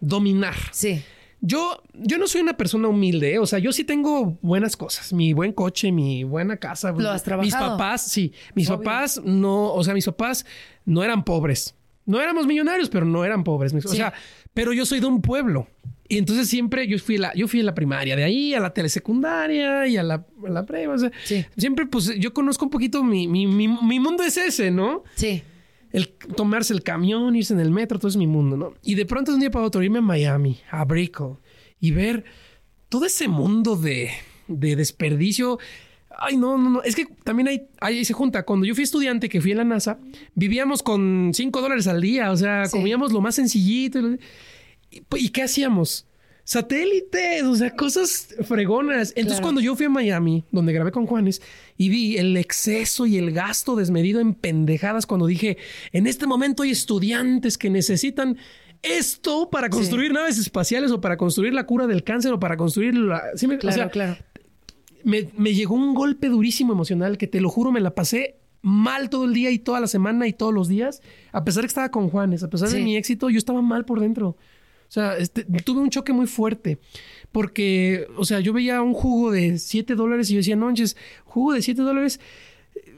dominar. 0.00 0.54
sí. 0.72 1.02
Yo, 1.42 1.82
yo 1.94 2.18
no 2.18 2.26
soy 2.26 2.42
una 2.42 2.58
persona 2.58 2.88
humilde, 2.88 3.32
¿eh? 3.32 3.38
o 3.38 3.46
sea, 3.46 3.58
yo 3.58 3.72
sí 3.72 3.82
tengo 3.82 4.36
buenas 4.42 4.76
cosas, 4.76 5.10
mi 5.14 5.32
buen 5.32 5.54
coche, 5.54 5.90
mi 5.90 6.22
buena 6.22 6.58
casa. 6.58 6.92
Lo 6.92 7.08
has 7.08 7.14
Mis 7.14 7.22
trabajado. 7.24 7.78
papás, 7.78 8.02
sí, 8.12 8.34
mis 8.54 8.68
Obvio. 8.68 8.80
papás 8.82 9.22
no, 9.24 9.72
o 9.72 9.82
sea, 9.82 9.94
mis 9.94 10.04
papás 10.04 10.44
no 10.84 11.02
eran 11.02 11.24
pobres. 11.24 11.74
No 12.04 12.20
éramos 12.20 12.46
millonarios, 12.46 12.90
pero 12.90 13.06
no 13.06 13.24
eran 13.24 13.42
pobres. 13.42 13.72
O 13.72 13.80
Sí. 13.80 13.96
sea, 13.96 14.12
pero 14.54 14.72
yo 14.72 14.84
soy 14.86 15.00
de 15.00 15.06
un 15.06 15.20
pueblo. 15.22 15.68
Y 16.08 16.18
entonces 16.18 16.48
siempre 16.48 16.88
yo 16.88 16.98
fui 16.98 17.18
la, 17.18 17.32
yo 17.34 17.46
fui 17.46 17.60
a 17.60 17.64
la 17.64 17.74
primaria, 17.74 18.16
de 18.16 18.24
ahí 18.24 18.52
a 18.52 18.58
la 18.60 18.74
telesecundaria 18.74 19.86
y 19.86 19.96
a 19.96 20.02
la, 20.02 20.26
a 20.44 20.50
la 20.50 20.66
prepa. 20.66 20.92
o 20.94 20.98
sea, 20.98 21.12
Sí. 21.24 21.44
Siempre, 21.56 21.86
pues, 21.86 22.12
yo 22.18 22.34
conozco 22.34 22.64
un 22.64 22.70
poquito 22.70 23.04
mi, 23.04 23.28
mi, 23.28 23.46
mi, 23.46 23.68
mi 23.68 24.00
mundo 24.00 24.24
es 24.24 24.36
ese, 24.36 24.70
¿no? 24.72 25.04
Sí. 25.14 25.42
el 25.92 26.08
tomarse 26.36 26.72
el 26.72 26.82
camión, 26.82 27.36
irse 27.36 27.54
en 27.54 27.60
el 27.60 27.70
metro, 27.70 27.98
todo 27.98 28.08
es 28.08 28.16
mi 28.16 28.26
mundo, 28.26 28.56
¿no? 28.56 28.74
Y 28.82 28.96
de 28.96 29.06
pronto 29.06 29.30
de 29.30 29.36
un 29.36 29.40
día 29.40 29.50
para 29.52 29.64
otro 29.64 29.82
irme 29.84 29.98
a 29.98 30.02
Miami, 30.02 30.58
a 30.70 30.84
Brickell, 30.84 31.34
y 31.78 31.92
ver 31.92 32.24
todo 32.88 33.06
ese 33.06 33.28
mundo 33.28 33.76
de, 33.76 34.10
de 34.48 34.74
desperdicio. 34.76 35.58
Ay, 36.18 36.36
no, 36.36 36.58
no, 36.58 36.68
no. 36.70 36.82
Es 36.82 36.94
que 36.96 37.06
también 37.24 37.48
hay, 37.48 37.68
ahí 37.80 38.04
se 38.04 38.12
junta. 38.12 38.42
Cuando 38.44 38.66
yo 38.66 38.74
fui 38.74 38.84
estudiante, 38.84 39.28
que 39.28 39.40
fui 39.40 39.52
a 39.52 39.56
la 39.56 39.64
NASA, 39.64 39.98
vivíamos 40.34 40.82
con 40.82 41.30
5 41.32 41.60
dólares 41.60 41.86
al 41.86 42.00
día. 42.00 42.30
O 42.30 42.36
sea, 42.36 42.66
Sí. 42.66 42.72
comíamos 42.72 43.12
lo 43.12 43.20
más 43.20 43.36
sencillito. 43.36 44.00
¿Y, 44.90 45.02
y 45.16 45.28
qué 45.30 45.42
hacíamos? 45.44 46.06
Satélites, 46.44 47.44
o 47.44 47.54
sea, 47.54 47.70
cosas 47.76 48.34
fregonas. 48.42 49.10
Entonces, 49.10 49.34
Claro. 49.38 49.42
cuando 49.42 49.60
yo 49.60 49.76
fui 49.76 49.86
a 49.86 49.88
Miami, 49.88 50.44
donde 50.50 50.72
grabé 50.72 50.90
con 50.90 51.06
Juanes, 51.06 51.40
y 51.76 51.88
vi 51.88 52.16
el 52.18 52.36
exceso 52.36 53.06
y 53.06 53.16
el 53.18 53.30
gasto 53.30 53.76
desmedido 53.76 54.20
en 54.20 54.34
pendejadas, 54.34 55.06
cuando 55.06 55.26
dije, 55.26 55.58
en 55.92 56.06
este 56.08 56.26
momento 56.26 56.64
hay 56.64 56.70
estudiantes 56.70 57.56
que 57.56 57.70
necesitan 57.70 58.36
esto 58.82 59.48
para 59.50 59.68
construir 59.70 60.12
naves 60.12 60.38
espaciales 60.38 60.90
o 60.90 61.00
para 61.00 61.16
construir 61.16 61.54
la 61.54 61.66
cura 61.66 61.86
del 61.86 62.02
cáncer 62.02 62.32
o 62.32 62.40
para 62.40 62.56
construir 62.56 62.94
la... 62.96 63.22
¿sí 63.36 63.46
me- 63.46 63.54
o 63.54 63.58
Claro, 63.58 63.76
sea, 63.76 63.88
claro. 63.90 64.16
Me, 65.04 65.28
me 65.36 65.54
llegó 65.54 65.74
un 65.74 65.94
golpe 65.94 66.28
durísimo 66.28 66.72
emocional 66.72 67.18
que 67.18 67.26
te 67.26 67.40
lo 67.40 67.48
juro, 67.48 67.72
me 67.72 67.80
la 67.80 67.94
pasé 67.94 68.36
mal 68.62 69.10
todo 69.10 69.24
el 69.24 69.34
día 69.34 69.50
y 69.50 69.58
toda 69.58 69.80
la 69.80 69.86
semana 69.86 70.26
y 70.26 70.32
todos 70.32 70.52
los 70.52 70.68
días. 70.68 71.02
A 71.32 71.44
pesar 71.44 71.62
de 71.62 71.66
que 71.66 71.70
estaba 71.70 71.90
con 71.90 72.08
Juanes, 72.08 72.42
a 72.42 72.50
pesar 72.50 72.68
de 72.68 72.80
mi 72.80 72.96
éxito, 72.96 73.30
yo 73.30 73.38
estaba 73.38 73.62
mal 73.62 73.84
por 73.84 74.00
dentro. 74.00 74.36
O 74.90 74.92
sea, 74.92 75.16
este, 75.16 75.44
tuve 75.44 75.80
un 75.80 75.90
choque 75.90 76.12
muy 76.12 76.26
fuerte 76.26 76.80
porque, 77.30 78.08
o 78.16 78.24
sea, 78.24 78.40
yo 78.40 78.52
veía 78.52 78.82
un 78.82 78.92
jugo 78.92 79.30
de 79.30 79.56
7 79.56 79.94
dólares 79.94 80.28
y 80.30 80.34
yo 80.34 80.38
decía, 80.38 80.56
no, 80.56 80.66
manches, 80.66 80.96
jugo 81.24 81.52
de 81.52 81.62
7 81.62 81.80
dólares. 81.82 82.18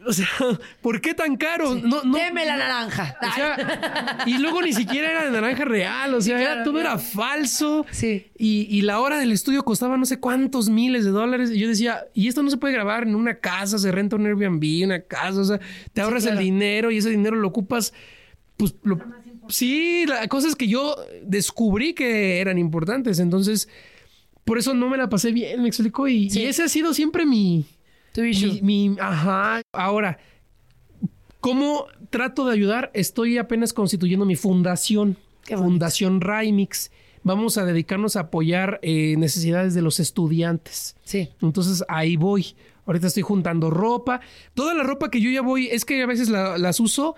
O 0.06 0.12
sea, 0.12 0.26
¿por 0.82 1.00
qué 1.00 1.14
tan 1.14 1.36
caro? 1.36 1.74
No, 1.74 2.02
no, 2.02 2.16
Deme 2.18 2.44
la 2.44 2.56
naranja. 2.56 3.16
o 3.20 3.34
sea, 3.34 4.24
y 4.26 4.38
luego 4.38 4.60
ni 4.62 4.72
siquiera 4.72 5.10
era 5.10 5.24
de 5.24 5.30
naranja 5.30 5.64
real, 5.64 6.14
o 6.14 6.20
sea, 6.20 6.36
era- 6.40 6.46
claro, 6.54 6.64
todo 6.64 6.74
claro. 6.80 6.88
era 6.90 6.98
falso. 6.98 7.86
Sí. 7.90 8.26
Y, 8.36 8.66
y 8.70 8.82
la 8.82 9.00
hora 9.00 9.18
del 9.18 9.30
estudio 9.32 9.62
costaba 9.64 9.96
no 9.96 10.04
sé 10.06 10.18
cuántos 10.18 10.68
miles 10.68 11.04
de 11.04 11.10
dólares. 11.10 11.50
Y 11.52 11.58
yo 11.58 11.68
decía, 11.68 12.04
y 12.14 12.28
esto 12.28 12.42
no 12.42 12.50
se 12.50 12.56
puede 12.56 12.74
grabar 12.74 13.04
en 13.04 13.14
una 13.14 13.38
casa, 13.38 13.78
se 13.78 13.92
renta 13.92 14.16
un 14.16 14.26
Airbnb, 14.26 14.84
una 14.84 15.00
casa, 15.02 15.40
o 15.40 15.44
sea, 15.44 15.60
te 15.92 16.00
ahorras 16.00 16.24
claro. 16.24 16.38
el 16.38 16.44
dinero 16.44 16.90
y 16.90 16.98
ese 16.98 17.10
dinero 17.10 17.36
lo 17.36 17.48
ocupas, 17.48 17.92
pues, 18.56 18.74
lo- 18.82 18.98
sí, 19.48 20.04
la 20.06 20.26
cosa 20.28 20.48
es 20.48 20.56
que 20.56 20.68
yo 20.68 20.96
descubrí 21.22 21.94
que 21.94 22.40
eran 22.40 22.58
importantes. 22.58 23.18
Entonces, 23.18 23.68
por 24.44 24.58
eso 24.58 24.74
no 24.74 24.88
me 24.88 24.96
la 24.96 25.08
pasé 25.08 25.30
bien, 25.32 25.62
me 25.62 25.68
explicó. 25.68 26.08
Y, 26.08 26.28
Sí. 26.30 26.40
y 26.40 26.44
ese 26.46 26.64
ha 26.64 26.68
sido 26.68 26.92
siempre 26.94 27.24
mi, 27.26 27.64
Tu 28.12 28.22
issue. 28.24 28.60
Mi, 28.62 28.90
mi- 28.90 28.96
ajá. 29.00 29.62
Ahora, 29.72 30.18
¿cómo 31.40 31.86
trato 32.10 32.46
de 32.46 32.52
ayudar? 32.52 32.90
Estoy 32.94 33.38
apenas 33.38 33.72
constituyendo 33.72 34.24
mi 34.26 34.36
fundación, 34.36 35.16
Qué. 35.44 35.56
Fundación 35.56 36.20
Raimix. 36.20 36.90
Vamos 37.24 37.56
a 37.58 37.64
dedicarnos 37.64 38.16
a 38.16 38.20
apoyar 38.20 38.78
eh, 38.82 39.14
necesidades 39.16 39.74
de 39.74 39.82
los 39.82 40.00
estudiantes. 40.00 40.96
Sí. 41.04 41.28
Entonces 41.40 41.84
ahí 41.88 42.16
voy. 42.16 42.54
Ahorita 42.86 43.06
estoy 43.06 43.22
juntando 43.22 43.70
ropa. 43.70 44.20
Toda 44.54 44.74
la 44.74 44.82
ropa 44.82 45.08
que 45.10 45.20
yo 45.20 45.30
ya 45.30 45.40
voy, 45.42 45.68
es 45.68 45.84
que 45.84 46.02
a 46.02 46.06
veces 46.06 46.28
la- 46.28 46.58
las 46.58 46.80
uso 46.80 47.14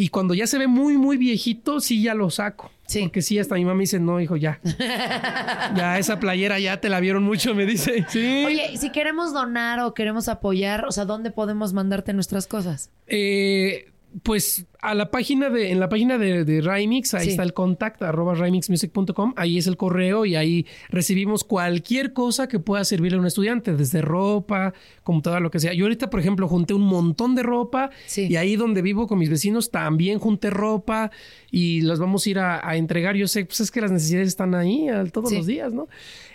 y 0.00 0.10
cuando 0.10 0.32
ya 0.32 0.46
se 0.46 0.58
ve 0.58 0.68
muy, 0.68 0.96
muy 0.96 1.16
viejito, 1.16 1.80
sí 1.80 2.00
ya 2.04 2.14
lo 2.14 2.30
saco. 2.30 2.70
Sí. 2.86 3.02
Porque 3.02 3.20
sí, 3.20 3.36
hasta 3.40 3.56
mi 3.56 3.64
mamá 3.64 3.74
me 3.74 3.80
dice, 3.80 3.98
no, 3.98 4.20
hijo, 4.20 4.36
ya. 4.36 4.60
ya 5.76 5.98
esa 5.98 6.20
playera 6.20 6.60
ya 6.60 6.80
te 6.80 6.88
la 6.88 7.00
vieron 7.00 7.24
mucho, 7.24 7.52
me 7.52 7.66
dice. 7.66 8.06
Sí. 8.08 8.44
Oye, 8.46 8.76
si 8.76 8.90
queremos 8.92 9.32
donar 9.32 9.80
o 9.80 9.94
queremos 9.94 10.28
apoyar, 10.28 10.84
o 10.84 10.92
sea, 10.92 11.04
¿dónde 11.04 11.32
podemos 11.32 11.72
mandarte 11.72 12.12
nuestras 12.12 12.46
cosas? 12.46 12.92
Eh, 13.08 13.90
pues 14.22 14.66
a 14.80 14.94
la 14.94 15.10
página 15.10 15.50
de, 15.50 15.72
en 15.72 15.80
la 15.80 15.88
página 15.88 16.18
de, 16.18 16.44
de 16.44 16.60
Rymix, 16.60 17.12
ahí 17.14 17.24
Sí. 17.24 17.30
está 17.30 17.42
el 17.42 17.52
contact, 17.52 18.00
arroba 18.02 18.34
rymixmusic.com, 18.34 19.34
ahí 19.36 19.58
es 19.58 19.66
el 19.66 19.76
correo 19.76 20.24
y 20.24 20.36
ahí 20.36 20.66
recibimos 20.88 21.42
cualquier 21.42 22.12
cosa 22.12 22.46
que 22.48 22.58
pueda 22.60 22.84
servirle 22.84 23.16
a 23.18 23.20
un 23.20 23.26
estudiante, 23.26 23.74
desde 23.74 24.02
ropa, 24.02 24.74
computadora, 25.02 25.40
lo 25.40 25.50
que 25.50 25.58
sea. 25.58 25.72
Yo 25.74 25.84
ahorita, 25.86 26.10
por 26.10 26.20
ejemplo, 26.20 26.46
junté 26.46 26.74
un 26.74 26.82
montón 26.82 27.34
de 27.34 27.42
ropa 27.42 27.90
Sí. 28.06 28.28
y 28.30 28.36
ahí 28.36 28.54
donde 28.56 28.82
vivo 28.82 29.06
con 29.08 29.18
mis 29.18 29.30
vecinos 29.30 29.70
también 29.70 30.18
junté 30.20 30.50
ropa 30.50 31.10
y 31.50 31.80
las 31.80 31.98
vamos 31.98 32.24
a 32.26 32.30
ir 32.30 32.38
a, 32.38 32.66
a 32.68 32.76
entregar. 32.76 33.16
Yo 33.16 33.26
sé, 33.26 33.44
pues 33.46 33.58
es 33.60 33.70
que 33.70 33.80
las 33.80 33.90
necesidades 33.90 34.28
están 34.28 34.54
ahí 34.54 34.88
a- 34.88 35.04
todos 35.06 35.30
Sí. 35.30 35.36
los 35.38 35.46
días, 35.46 35.72
¿no? 35.72 35.88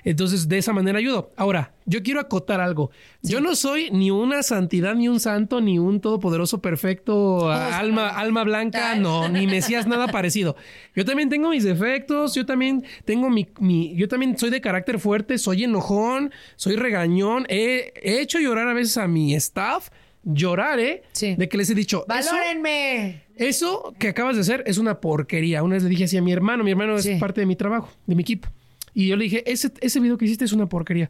Entonces, 0.05 0.49
de 0.49 0.57
esa 0.57 0.73
manera 0.73 0.99
ayudo. 0.99 1.31
Ahora, 1.37 1.71
yo 1.85 2.03
quiero 2.03 2.19
acotar 2.19 2.59
algo. 2.59 2.91
Yo 3.21 3.39
no 3.39 3.55
soy 3.55 3.89
ni 3.91 4.11
una 4.11 4.43
santidad, 4.43 4.95
ni 4.95 5.07
un 5.07 5.21
santo, 5.21 5.61
ni 5.61 5.79
un 5.79 6.01
todopoderoso 6.01 6.59
perfecto, 6.61 7.49
alma, 7.49 8.09
alma 8.09 8.32
blanca, 8.43 8.95
no, 8.95 9.29
ni 9.29 9.45
Mesías, 9.47 9.85
nada 9.85 10.07
parecido. 10.07 10.55
Yo 10.95 11.05
también 11.05 11.29
tengo 11.29 11.49
mis 11.51 11.63
defectos, 11.63 12.33
yo 12.33 12.47
también 12.47 12.83
tengo 13.05 13.29
mi, 13.29 13.47
mi- 13.59 13.95
yo 13.95 14.07
también 14.07 14.35
soy 14.35 14.49
de 14.49 14.61
carácter 14.61 14.99
fuerte, 14.99 15.37
soy 15.37 15.65
enojón, 15.65 16.31
soy 16.55 16.75
regañón. 16.75 17.45
He, 17.49 17.93
he 18.01 18.19
hecho 18.21 18.39
llorar 18.39 18.67
a 18.67 18.73
veces 18.73 18.97
a 18.97 19.07
mi 19.07 19.35
staff, 19.35 19.89
llorar, 20.23 20.79
¿eh? 20.79 21.03
Sí. 21.11 21.35
De 21.35 21.47
que 21.47 21.57
les 21.57 21.69
he 21.69 21.75
dicho, 21.75 22.05
"Eso- 22.09 22.31
¡Valórenme! 22.31 23.21
eso 23.35 23.93
que 23.99 24.07
acabas 24.07 24.35
de 24.35 24.41
hacer 24.41 24.63
es 24.65 24.79
una 24.79 24.99
porquería. 24.99 25.61
Una 25.61 25.75
vez 25.75 25.83
le 25.83 25.89
dije 25.89 26.05
así 26.05 26.17
a 26.17 26.21
mi 26.23 26.31
hermano, 26.31 26.63
mi 26.63 26.71
hermano 26.71 26.97
Sí. 26.97 27.11
es 27.11 27.19
parte 27.19 27.41
de 27.41 27.45
mi 27.45 27.55
trabajo, 27.55 27.91
de 28.07 28.15
mi 28.15 28.21
equipo. 28.23 28.47
Y 28.95 29.07
yo 29.07 29.15
le 29.15 29.23
dije, 29.25 29.43
ese, 29.51 29.71
ese 29.81 29.99
video 29.99 30.17
que 30.17 30.25
hiciste 30.25 30.45
es 30.45 30.53
una 30.53 30.67
porquería. 30.67 31.09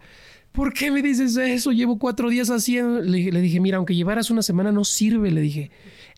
¿Por 0.53 0.71
qué 0.73 0.89
me 0.89 1.01
dices 1.01 1.35
eso? 1.35 1.71
Llevo 1.73 1.99
cuatro 1.99 2.29
días 2.29 2.49
haciendo. 2.49 3.01
Le, 3.01 3.29
le 3.31 3.41
dije, 3.41 3.59
mira, 3.59 3.77
aunque 3.77 3.93
llevaras 3.95 4.29
una 4.31 4.41
semana 4.41 4.71
no 4.71 4.85
sirve. 4.85 5.31
Le 5.31 5.41
dije, 5.41 5.69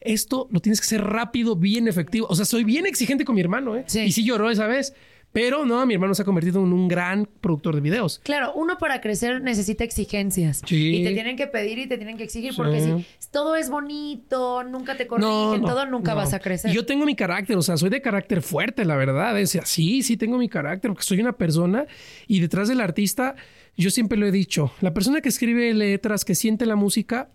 esto 0.05 0.47
lo 0.51 0.59
tienes 0.59 0.79
que 0.81 0.85
hacer 0.85 1.01
rápido, 1.03 1.55
bien 1.55 1.87
efectivo. 1.87 2.27
O 2.29 2.35
sea, 2.35 2.45
soy 2.45 2.63
bien 2.63 2.85
exigente 2.85 3.25
con 3.25 3.35
mi 3.35 3.41
hermano, 3.41 3.75
¿eh? 3.75 3.83
Sí. 3.87 4.01
Y 4.01 4.11
sí 4.11 4.23
lloró 4.23 4.49
esa 4.49 4.67
vez. 4.67 4.93
Pero 5.31 5.65
no, 5.65 5.85
mi 5.85 5.95
hermano 5.95 6.15
se 6.15 6.21
ha 6.21 6.25
convertido 6.25 6.63
en 6.63 6.71
un 6.71 6.87
gran 6.87 7.25
productor 7.41 7.75
de 7.75 7.81
videos. 7.81 8.21
Claro, 8.23 8.53
uno 8.55 8.77
para 8.77 9.01
crecer 9.01 9.41
necesita 9.41 9.83
exigencias. 9.83 10.61
Sí. 10.65 10.95
Y 10.95 11.03
te 11.03 11.11
tienen 11.11 11.35
que 11.35 11.45
pedir 11.47 11.77
y 11.77 11.87
te 11.87 11.97
tienen 11.97 12.15
que 12.15 12.23
exigir, 12.23 12.53
porque 12.55 12.79
Sí. 12.79 13.05
si 13.19 13.29
todo 13.31 13.57
es 13.57 13.69
bonito, 13.69 14.63
nunca 14.63 14.95
te 14.95 15.07
corrigen, 15.07 15.61
todo, 15.61 15.85
nunca 15.87 16.11
no. 16.11 16.15
vas 16.17 16.33
a 16.33 16.39
crecer. 16.39 16.71
Yo 16.71 16.85
tengo 16.85 17.05
mi 17.05 17.17
carácter, 17.17 17.57
o 17.57 17.61
sea, 17.61 17.75
soy 17.75 17.89
de 17.89 18.01
carácter 18.01 18.41
fuerte, 18.41 18.85
la 18.85 18.95
verdad. 18.95 19.37
Es 19.37 19.59
sí, 19.65 20.03
sí 20.03 20.15
tengo 20.15 20.37
mi 20.37 20.47
carácter, 20.47 20.89
porque 20.91 21.03
soy 21.03 21.19
una 21.19 21.33
persona 21.33 21.85
y 22.27 22.39
detrás 22.39 22.69
del 22.69 22.79
artista, 22.79 23.35
yo 23.75 23.89
siempre 23.89 24.17
lo 24.17 24.25
he 24.27 24.31
dicho, 24.31 24.71
la 24.79 24.93
persona 24.93 25.19
que 25.19 25.27
escribe 25.27 25.73
letras, 25.73 26.23
que 26.23 26.33
siente 26.33 26.65
la 26.65 26.77
música, 26.77 27.27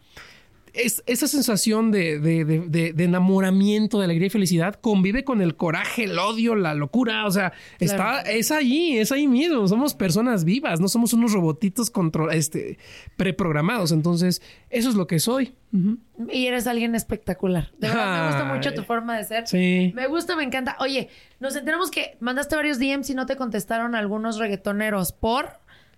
es, 0.74 1.02
esa 1.06 1.26
sensación 1.28 1.90
de, 1.90 2.18
de- 2.18 2.44
de- 2.44 3.04
enamoramiento, 3.04 3.98
de 3.98 4.04
alegría 4.04 4.26
y 4.26 4.30
felicidad, 4.30 4.74
convive 4.74 5.24
con 5.24 5.40
el 5.40 5.56
coraje, 5.56 6.04
el 6.04 6.18
odio, 6.18 6.54
la 6.54 6.74
locura. 6.74 7.26
O 7.26 7.30
sea, 7.30 7.52
está, 7.78 8.20
es 8.22 8.50
ahí, 8.50 8.98
es 8.98 9.12
ahí 9.12 9.26
mismo. 9.28 9.66
Somos 9.68 9.94
personas 9.94 10.44
vivas, 10.44 10.80
no 10.80 10.88
somos 10.88 11.12
unos 11.12 11.32
robotitos 11.32 11.90
contro- 11.90 12.30
este, 12.30 12.78
preprogramados. 13.16 13.92
Entonces, 13.92 14.42
eso 14.70 14.88
es 14.88 14.94
lo 14.94 15.06
que 15.06 15.18
soy. 15.20 15.54
Y 16.32 16.46
eres 16.46 16.66
alguien 16.66 16.94
espectacular. 16.94 17.70
De 17.78 17.88
verdad, 17.88 18.22
me 18.22 18.26
gusta 18.28 18.54
mucho 18.54 18.74
tu 18.74 18.82
forma 18.82 19.16
de 19.16 19.24
ser. 19.24 19.46
Sí. 19.46 19.92
Me 19.94 20.06
gusta, 20.08 20.34
me 20.36 20.42
encanta. 20.44 20.76
Oye, 20.80 21.08
nos 21.38 21.54
enteramos 21.56 21.90
que 21.90 22.16
mandaste 22.20 22.56
varios 22.56 22.78
DMs 22.78 23.08
y 23.10 23.14
no 23.14 23.26
te 23.26 23.36
contestaron 23.36 23.94
algunos 23.94 24.38
reggaetoneros. 24.38 25.12
¿Por? 25.12 25.50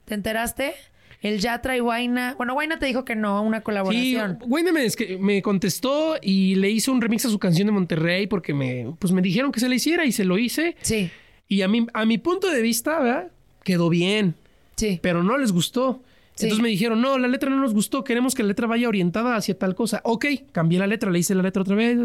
¿Te 0.05 0.15
enteraste? 0.15 0.75
El 1.23 1.39
Yatra 1.39 1.77
y 1.77 1.81
Guaina. 1.81 2.35
Bueno, 2.37 2.53
Guaina 2.55 2.79
te 2.79 2.87
dijo 2.87 3.05
que 3.05 3.15
no, 3.17 3.41
una 3.43 3.59
Sí, 3.59 3.63
colaboración. 3.65 4.39
Wayne 4.47 4.73
me, 4.73 4.87
me 5.21 5.41
contestó 5.41 6.17
y 6.21 6.57
le 6.57 6.71
hice 6.71 6.91
un 6.91 7.01
remix 7.01 7.25
a 7.25 7.31
su 7.31 7.39
canción 7.39 7.67
de 7.67 7.73
Monterrey 7.73 8.27
porque 8.27 8.53
me, 8.53 8.93
pues 8.99 9.13
me 9.13 9.23
dijeron 9.23 9.53
que 9.53 9.61
se 9.61 9.69
la 9.69 9.75
hiciera 9.77 10.05
y 10.05 10.13
se 10.13 10.25
lo 10.25 10.37
hice. 10.37 10.77
Sí, 10.83 11.11
Y 11.49 11.63
a 11.63 11.69
mí, 11.69 11.87
a 11.95 12.05
mi 12.05 12.19
punto 12.19 12.51
de 12.51 12.61
vista, 12.61 12.99
¿verdad? 12.99 13.31
Quedó 13.63 13.89
bien, 13.89 14.35
sí. 14.77 14.99
pero 15.01 15.23
no 15.23 15.39
les 15.39 15.53
gustó. 15.53 16.03
Sí. 16.35 16.47
Entonces 16.47 16.63
me 16.63 16.71
dijeron, 16.71 17.01
no, 17.01 17.19
la 17.19 17.29
letra 17.29 17.51
no 17.51 17.57
nos 17.61 17.75
gustó, 17.75 18.03
queremos 18.05 18.35
que 18.35 18.43
la 18.43 18.49
letra 18.49 18.67
vaya 18.67 18.89
orientada 18.89 19.37
hacia 19.37 19.57
tal 19.57 19.75
cosa. 19.75 20.01
Ok, 20.05 20.25
cambié 20.51 20.79
la 20.79 20.87
letra, 20.87 21.11
le 21.11 21.19
hice 21.19 21.35
la 21.35 21.43
letra 21.43 21.63
otra 21.63 21.77
vez 21.77 21.99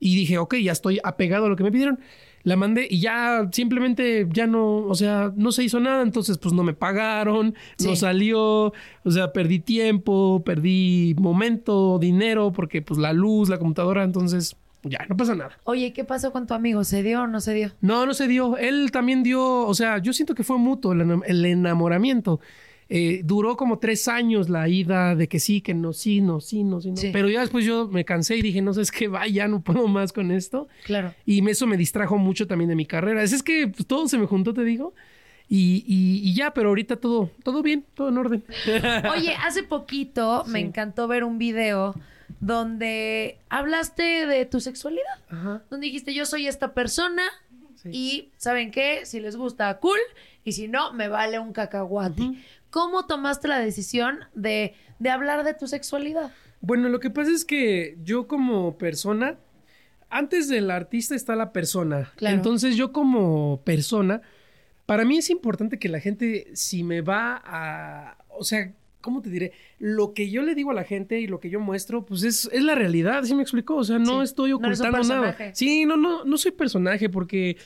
y 0.00 0.14
dije, 0.16 0.38
ok, 0.38 0.54
ya 0.56 0.72
estoy 0.72 1.00
apegado 1.02 1.46
a 1.46 1.48
lo 1.48 1.56
que 1.56 1.64
me 1.64 1.72
pidieron. 1.72 1.98
La 2.44 2.56
mandé 2.56 2.86
y 2.88 3.00
ya 3.00 3.48
simplemente 3.52 4.28
ya 4.30 4.46
no, 4.46 4.76
o 4.86 4.94
sea, 4.94 5.32
no 5.34 5.50
se 5.50 5.64
hizo 5.64 5.80
nada, 5.80 6.02
entonces 6.02 6.38
pues 6.38 6.54
no 6.54 6.62
me 6.62 6.74
pagaron, 6.74 7.54
no 7.82 7.96
salió, 7.96 8.72
o 9.02 9.10
sea, 9.10 9.32
perdí 9.32 9.60
tiempo, 9.60 10.42
perdí 10.44 11.14
momento, 11.18 11.98
dinero, 11.98 12.52
porque 12.52 12.82
pues 12.82 13.00
la 13.00 13.12
luz, 13.12 13.48
la 13.48 13.58
computadora, 13.58 14.04
entonces 14.04 14.56
ya, 14.82 15.06
no 15.08 15.16
pasa 15.16 15.34
nada. 15.34 15.58
Oye, 15.64 15.92
¿qué 15.94 16.04
pasó 16.04 16.32
con 16.32 16.46
tu 16.46 16.54
amigo? 16.54 16.84
¿Se 16.84 17.02
dio 17.02 17.22
o 17.22 17.26
no 17.26 17.40
se 17.40 17.54
dio? 17.54 17.72
No, 17.80 18.04
no 18.04 18.12
se 18.12 18.28
dio. 18.28 18.58
Él 18.58 18.90
también 18.92 19.22
dio, 19.22 19.66
o 19.66 19.74
sea, 19.74 19.98
yo 19.98 20.12
siento 20.12 20.34
que 20.34 20.44
fue 20.44 20.58
mutuo 20.58 20.92
el 20.92 21.44
enamoramiento. 21.46 22.40
Eh, 22.96 23.22
duró 23.24 23.56
como 23.56 23.78
tres 23.80 24.06
años 24.06 24.48
la 24.48 24.68
ida 24.68 25.16
de 25.16 25.26
que 25.26 25.40
sí, 25.40 25.60
que 25.60 25.74
no, 25.74 25.92
sí, 25.92 26.20
no, 26.20 26.40
sí, 26.40 26.62
no, 26.62 26.80
sí, 26.80 26.90
no. 26.90 26.96
Sí. 26.96 27.10
Pero 27.12 27.28
ya 27.28 27.40
después 27.40 27.64
yo 27.64 27.88
me 27.88 28.04
cansé 28.04 28.36
y 28.36 28.42
dije, 28.42 28.62
no 28.62 28.72
sé, 28.72 28.82
es 28.82 28.92
que 28.92 29.08
vaya, 29.08 29.48
no 29.48 29.62
puedo 29.62 29.88
más 29.88 30.12
con 30.12 30.30
esto. 30.30 30.68
Claro. 30.84 31.12
Y 31.26 31.44
eso 31.50 31.66
me 31.66 31.76
distrajo 31.76 32.18
mucho 32.18 32.46
también 32.46 32.68
de 32.68 32.76
mi 32.76 32.86
carrera. 32.86 33.22
Es, 33.24 33.32
es 33.32 33.42
que 33.42 33.66
pues, 33.66 33.84
todo 33.86 34.06
se 34.06 34.16
me 34.16 34.26
juntó, 34.26 34.54
te 34.54 34.62
digo. 34.62 34.94
Y, 35.48 35.84
y- 35.88 36.20
y 36.28 36.34
ya, 36.34 36.54
pero 36.54 36.68
ahorita 36.68 36.96
todo, 36.96 37.30
todo 37.42 37.62
bien, 37.62 37.84
todo 37.94 38.10
en 38.10 38.18
orden. 38.18 38.44
Oye, 39.16 39.34
hace 39.44 39.62
poquito 39.64 40.44
me 40.46 40.60
encantó 40.60 41.08
ver 41.08 41.24
un 41.24 41.36
video 41.38 41.94
donde 42.40 43.38
hablaste 43.48 44.26
de 44.26 44.46
tu 44.46 44.60
sexualidad. 44.60 45.02
Ajá. 45.30 45.62
Donde 45.70 45.86
dijiste, 45.86 46.14
yo 46.14 46.26
soy 46.26 46.46
esta 46.46 46.72
persona 46.74 47.22
Sí. 47.82 47.90
y, 47.92 48.28
¿saben 48.38 48.70
qué? 48.70 49.00
Si 49.04 49.20
les 49.20 49.36
gusta, 49.36 49.76
cool. 49.78 49.98
Y 50.44 50.52
si 50.52 50.68
no, 50.68 50.92
me 50.94 51.08
vale 51.08 51.38
un 51.38 51.52
cacahuate. 51.52 52.22
¿Cómo 52.74 53.06
tomaste 53.06 53.46
la 53.46 53.60
decisión 53.60 54.18
de, 54.34 54.74
de 54.98 55.08
hablar 55.10 55.44
de 55.44 55.54
tu 55.54 55.68
sexualidad? 55.68 56.32
Bueno, 56.60 56.88
lo 56.88 56.98
que 56.98 57.08
pasa 57.08 57.30
es 57.30 57.44
que 57.44 57.96
yo 58.02 58.26
como 58.26 58.76
persona, 58.78 59.38
antes 60.10 60.48
del 60.48 60.68
artista 60.72 61.14
está 61.14 61.36
la 61.36 61.52
persona. 61.52 62.12
Claro. 62.16 62.34
Entonces 62.34 62.74
yo 62.74 62.90
como 62.92 63.62
persona, 63.62 64.22
para 64.86 65.04
mí 65.04 65.18
es 65.18 65.30
importante 65.30 65.78
que 65.78 65.88
la 65.88 66.00
gente, 66.00 66.48
si 66.54 66.82
me 66.82 67.00
va 67.00 67.40
a, 67.44 68.18
o 68.36 68.42
sea, 68.42 68.72
¿cómo 69.00 69.22
te 69.22 69.30
diré? 69.30 69.52
Lo 69.78 70.12
que 70.12 70.28
yo 70.28 70.42
le 70.42 70.56
digo 70.56 70.72
a 70.72 70.74
la 70.74 70.82
gente 70.82 71.20
y 71.20 71.28
lo 71.28 71.38
que 71.38 71.50
yo 71.50 71.60
muestro, 71.60 72.04
pues 72.04 72.24
es, 72.24 72.48
es 72.52 72.64
la 72.64 72.74
realidad, 72.74 73.22
¿sí 73.22 73.36
me 73.36 73.42
explicó? 73.42 73.76
O 73.76 73.84
sea, 73.84 74.00
no 74.00 74.18
Sí. 74.18 74.24
estoy 74.24 74.50
No 74.50 74.56
ocultando 74.56 74.90
nada. 74.90 75.22
personaje. 75.36 75.52
Sí, 75.54 75.84
no, 75.86 75.96
no, 75.96 76.24
no 76.24 76.36
soy 76.38 76.50
personaje 76.50 77.08
porque, 77.08 77.56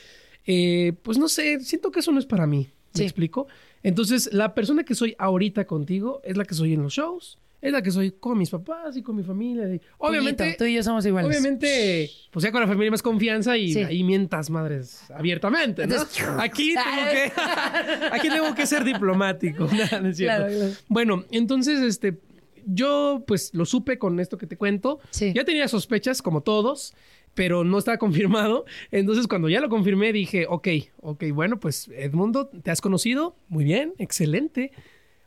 eh, 0.45 0.93
pues 1.01 1.17
no 1.17 1.27
sé, 1.29 1.61
siento 1.61 1.89
que 1.89 2.01
eso 2.01 2.11
no 2.11 2.19
es 2.19 2.27
para 2.27 2.45
mí. 2.45 2.69
¿Me 2.93 2.97
Sí. 2.99 3.03
explico? 3.03 3.47
Entonces, 3.83 4.29
la 4.33 4.53
persona 4.53 4.83
que 4.83 4.95
soy 4.95 5.15
ahorita 5.17 5.65
contigo 5.65 6.21
es 6.23 6.37
la 6.37 6.45
que 6.45 6.53
soy 6.55 6.73
en 6.73 6.83
los 6.83 6.93
shows, 6.93 7.37
es 7.61 7.71
la 7.73 7.81
que 7.81 7.91
soy 7.91 8.11
con 8.11 8.37
mis 8.37 8.49
papás 8.49 8.95
y 8.95 9.01
con 9.01 9.15
mi 9.17 9.23
familia. 9.23 9.73
y- 9.73 9.81
obviamente, 9.97 10.43
Puñito, 10.43 10.57
tú 10.59 10.65
y 10.65 10.75
yo 10.75 10.83
somos 10.83 11.05
iguales. 11.05 11.29
obviamente, 11.29 12.09
pues 12.31 12.43
ya 12.43 12.51
con 12.51 12.61
la 12.61 12.67
familia 12.67 12.85
hay 12.87 12.91
más 12.91 13.01
confianza 13.01 13.57
y 13.57 13.73
Sí. 13.73 13.79
ahí 13.83 14.03
mientas 14.03 14.49
madres 14.49 15.01
abiertamente, 15.13 15.85
¿no? 15.85 15.93
Entonces- 15.95 16.25
aquí 16.39 16.73
tengo 16.73 17.11
que, 17.11 17.31
aquí 18.13 18.29
tengo 18.29 18.55
que 18.55 18.65
ser 18.65 18.83
diplomático, 18.85 19.67
Nada, 19.73 19.99
no 20.01 20.07
es 20.09 20.17
cierto. 20.17 20.45
Claro, 20.45 20.55
claro. 20.57 20.73
Bueno, 20.87 21.25
entonces, 21.31 21.79
este, 21.81 22.17
yo 22.65 23.23
pues 23.27 23.53
lo 23.53 23.65
supe 23.65 23.97
con 23.97 24.19
esto 24.19 24.37
que 24.37 24.45
te 24.47 24.55
cuento. 24.57 24.99
Sí. 25.09 25.33
Ya 25.35 25.43
tenía 25.43 25.67
sospechas, 25.67 26.21
como 26.21 26.41
todos, 26.41 26.93
pero 27.39 27.63
no 27.63 27.77
estaba 27.77 27.97
confirmado. 27.97 28.65
Entonces, 28.91 29.25
cuando 29.25 29.47
ya 29.47 29.61
lo 29.61 29.69
confirmé, 29.69 30.11
dije, 30.11 30.45
ok, 30.49 30.67
ok, 30.97 31.23
bueno, 31.31 31.57
pues 31.57 31.89
Edmundo, 31.95 32.47
te 32.47 32.69
has 32.69 32.81
conocido, 32.81 33.37
muy 33.47 33.63
bien, 33.63 33.93
excelente. 33.97 34.73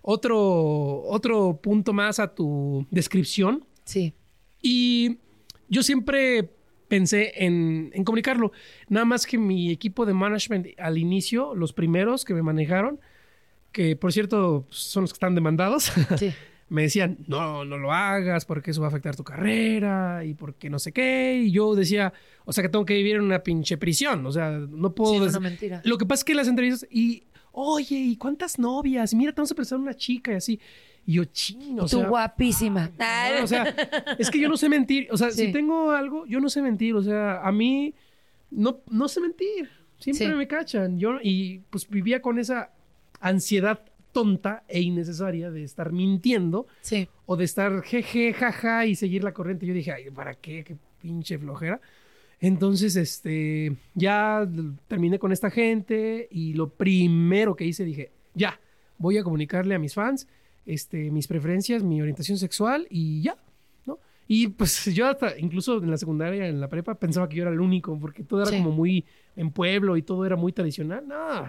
Otro, 0.03 1.05
otro 1.05 1.59
punto 1.62 1.95
más 1.95 2.18
a 2.18 2.34
tu 2.34 2.87
descripción. 2.91 3.64
Sí. 3.84 4.12
Y 4.61 5.20
yo 5.70 5.82
siempre 5.82 6.51
pensé 6.87 7.32
en, 7.47 7.91
en 7.95 8.05
comunicarlo. 8.05 8.53
Nada 8.91 9.07
más 9.07 9.24
que 9.24 9.39
mi 9.39 9.70
equipo 9.70 10.05
de 10.05 10.12
management 10.12 10.66
al 10.78 10.99
inicio, 10.99 11.55
los 11.55 11.72
primeros 11.72 12.26
que 12.26 12.34
me 12.34 12.43
manejaron, 12.43 13.01
que 13.72 13.97
por 13.97 14.12
cierto 14.12 14.66
son 14.68 15.05
los 15.05 15.14
que 15.14 15.16
están 15.16 15.34
demandados, 15.34 15.91
Sí. 16.18 16.30
me 16.73 16.83
decían, 16.83 17.18
no, 17.27 17.64
no 17.64 17.77
lo 17.79 17.93
hagas 17.93 18.45
porque 18.45 18.70
eso 18.70 18.81
va 18.81 18.87
a 18.87 18.91
afectar 18.91 19.14
tu 19.14 19.25
carrera 19.25 20.25
y 20.25 20.35
porque 20.35 20.70
no 20.70 20.79
sé 20.79 20.93
qué. 20.93 21.43
Y 21.45 21.53
yo 21.53 21.75
decía, 21.75 22.12
o 22.45 22.53
sea 22.53 22.62
que 22.62 22.68
tengo 22.68 22.85
que 22.85 22.95
vivir 22.95 23.16
en 23.16 23.23
una 23.23 23.41
pinche 23.43 23.77
prisión. 23.77 24.25
O 24.27 24.33
sea, 24.33 24.51
no 24.51 24.95
puedo... 24.95 25.12
Sí, 25.12 25.18
no, 25.18 25.25
des- 25.27 25.35
no, 25.35 25.41
mentira. 25.41 25.83
Lo 25.85 25.99
que 25.99 26.07
pasa 26.07 26.20
es 26.20 26.25
que 26.25 26.35
las 26.35 26.49
entrevistas 26.49 26.89
y, 26.91 27.25
oye, 27.53 27.97
¿y 27.97 28.16
cuántas 28.16 28.59
novias? 28.59 29.12
Mira, 29.14 29.33
te 29.33 29.41
vamos 29.41 29.53
a 29.53 29.55
presentar 29.55 29.81
una 29.83 29.95
chica 29.95 30.33
y 30.33 30.37
así. 30.37 30.61
Y 31.05 31.14
yo, 31.14 31.25
chino, 31.27 31.83
Tú 31.83 31.99
sea... 31.99 32.07
guapísima. 32.09 32.91
no, 32.99 33.45
o 33.45 33.47
sea, 33.47 33.75
es 34.18 34.31
que 34.31 34.39
yo 34.41 34.49
no 34.49 34.57
sé 34.57 34.68
mentir. 34.68 35.09
O 35.11 35.16
sea, 35.16 35.31
Sí. 35.31 35.47
si 35.47 35.53
tengo 35.53 35.91
algo, 35.91 36.25
yo 36.27 36.41
no 36.41 36.49
sé 36.49 36.62
mentir. 36.62 36.95
O 36.95 37.03
sea, 37.03 37.41
a 37.47 37.53
mí 37.53 37.95
no, 38.51 38.81
no 38.89 39.09
sé 39.09 39.20
mentir. 39.20 39.68
Siempre 39.99 40.29
Sí. 40.29 40.33
me 40.35 40.47
cachan. 40.49 40.99
Yo, 40.99 41.18
y 41.23 41.59
pues 41.70 41.89
vivía 41.89 42.23
con 42.23 42.39
esa 42.39 42.70
ansiedad 43.20 43.81
tonta 44.13 44.63
e 44.69 44.81
innecesaria 44.83 45.51
de 45.51 45.65
estar 45.65 45.93
mintiendo 45.93 46.67
Sí. 46.83 47.09
o 47.27 47.37
de 47.37 47.45
estar 47.45 47.83
jeje, 47.83 48.33
jaja 48.33 48.87
y 48.87 48.95
seguir 48.95 49.25
la 49.25 49.33
corriente. 49.33 49.67
Yo 49.67 49.75
dije, 49.75 49.93
ay, 49.93 50.11
¿para 50.11 50.35
qué? 50.35 50.63
Qué 50.65 50.77
pinche 51.01 51.39
flojera. 51.39 51.81
Entonces, 52.41 52.97
este, 52.97 53.77
ya 53.95 54.49
terminé 54.89 55.19
con 55.19 55.31
esta 55.33 55.51
gente 55.51 56.29
y 56.31 56.55
lo 56.55 56.69
primero 56.71 57.55
que 57.55 57.65
hice 57.65 57.85
dije, 57.85 58.11
ya, 58.35 58.59
voy 58.99 59.17
a 59.19 59.23
comunicarle 59.23 59.75
a 59.75 59.79
mis 59.79 59.95
fans, 59.95 60.27
este, 60.67 61.11
mis 61.11 61.29
preferencias, 61.29 61.83
mi 61.85 62.01
orientación 62.01 62.39
sexual 62.39 62.87
y 62.91 63.23
ya, 63.23 63.37
¿no? 63.87 63.99
Y 64.27 64.49
pues 64.49 64.85
yo 64.95 65.07
hasta, 65.09 65.39
incluso 65.39 65.79
en 65.79 65.91
la 65.91 65.97
secundaria, 65.99 66.49
en 66.49 66.61
la 66.61 66.69
prepa, 66.69 66.97
pensaba 66.97 67.29
que 67.29 67.37
yo 67.37 67.43
era 67.43 67.53
el 67.53 67.61
único, 67.61 67.97
porque 67.99 68.25
todo 68.25 68.43
era 68.43 68.51
Sí. 68.51 68.57
como 68.59 68.73
muy 68.73 69.05
en 69.37 69.51
pueblo 69.53 69.97
y 69.97 70.03
todo 70.03 70.27
era 70.27 70.35
muy 70.37 70.53
tradicional. 70.53 71.07
No, 71.07 71.47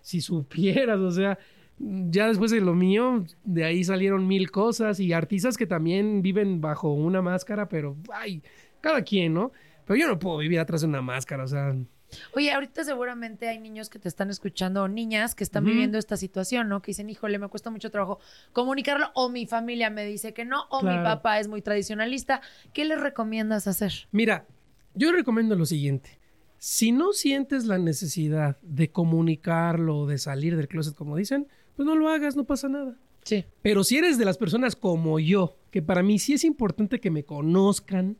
si 0.00 0.20
supieras, 0.20 0.98
o 1.00 1.10
sea, 1.10 1.36
ya 1.78 2.28
después 2.28 2.50
de 2.50 2.60
lo 2.60 2.74
mío, 2.74 3.24
de 3.44 3.64
ahí 3.64 3.84
salieron 3.84 4.26
mil 4.26 4.50
cosas 4.50 5.00
y 5.00 5.12
artistas 5.12 5.56
que 5.56 5.66
también 5.66 6.22
viven 6.22 6.60
bajo 6.60 6.92
una 6.92 7.22
máscara, 7.22 7.68
pero, 7.68 7.96
ay, 8.12 8.42
cada 8.80 9.02
quien, 9.02 9.34
¿no? 9.34 9.52
Pero 9.86 9.98
yo 9.98 10.08
no 10.08 10.18
puedo 10.18 10.38
vivir 10.38 10.60
atrás 10.60 10.82
de 10.82 10.88
una 10.88 11.02
máscara, 11.02 11.44
o 11.44 11.48
sea, 11.48 11.74
Oye, 12.34 12.52
ahorita 12.52 12.84
seguramente 12.84 13.48
hay 13.48 13.58
niños 13.58 13.90
que 13.90 13.98
te 13.98 14.08
están 14.08 14.30
escuchando 14.30 14.82
o 14.82 14.88
niñas 14.88 15.34
que 15.34 15.44
están 15.44 15.64
viviendo 15.64 15.98
esta 15.98 16.16
situación, 16.16 16.68
¿no? 16.68 16.80
Que 16.80 16.92
dicen, 16.92 17.10
híjole, 17.10 17.38
me 17.38 17.48
cuesta 17.48 17.70
mucho 17.70 17.90
trabajo 17.90 18.18
comunicarlo 18.52 19.10
o 19.14 19.28
mi 19.28 19.46
familia 19.46 19.90
me 19.90 20.04
dice 20.06 20.32
que 20.32 20.44
no 20.44 20.64
o 20.70 20.82
mi 20.82 20.94
papá 20.94 21.38
es 21.38 21.48
muy 21.48 21.60
tradicionalista. 21.60 22.40
¿Qué 22.72 22.84
les 22.84 23.00
recomiendas 23.00 23.66
hacer? 23.66 23.92
Mira, 24.10 24.46
yo 24.94 25.12
recomiendo 25.12 25.54
lo 25.54 25.66
siguiente. 25.66 26.18
Si 26.56 26.92
no 26.92 27.12
sientes 27.12 27.66
la 27.66 27.78
necesidad 27.78 28.58
de 28.62 28.90
comunicarlo, 28.90 30.06
de 30.06 30.18
salir 30.18 30.56
del 30.56 30.66
closet, 30.66 30.94
como 30.94 31.14
dicen, 31.16 31.46
pues 31.78 31.86
no 31.86 31.94
lo 31.94 32.08
hagas, 32.08 32.34
no 32.34 32.42
pasa 32.42 32.68
nada. 32.68 32.96
Sí. 33.22 33.44
Pero 33.62 33.84
si 33.84 33.96
eres 33.98 34.18
de 34.18 34.24
las 34.24 34.36
personas 34.36 34.74
como 34.74 35.20
yo, 35.20 35.56
que 35.70 35.80
para 35.80 36.02
mí 36.02 36.18
sí 36.18 36.32
es 36.32 36.42
importante 36.42 36.98
que 36.98 37.10
me 37.12 37.22
conozcan 37.22 38.16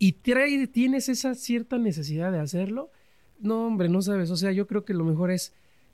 y 0.00 0.14
trae- 0.14 0.66
tienes 0.66 1.08
esa 1.08 1.36
cierta 1.36 1.78
necesidad 1.78 2.32
de 2.32 2.40
hacerlo, 2.40 2.90
no, 3.38 3.66
hombre, 3.68 3.88
no 3.88 4.02
sabes. 4.02 4.30
O 4.32 4.36
sea, 4.36 4.50
yo 4.50 4.66
creo 4.66 4.84
que 4.84 4.94
lo 4.94 5.04
mejor 5.04 5.30
es 5.30 5.52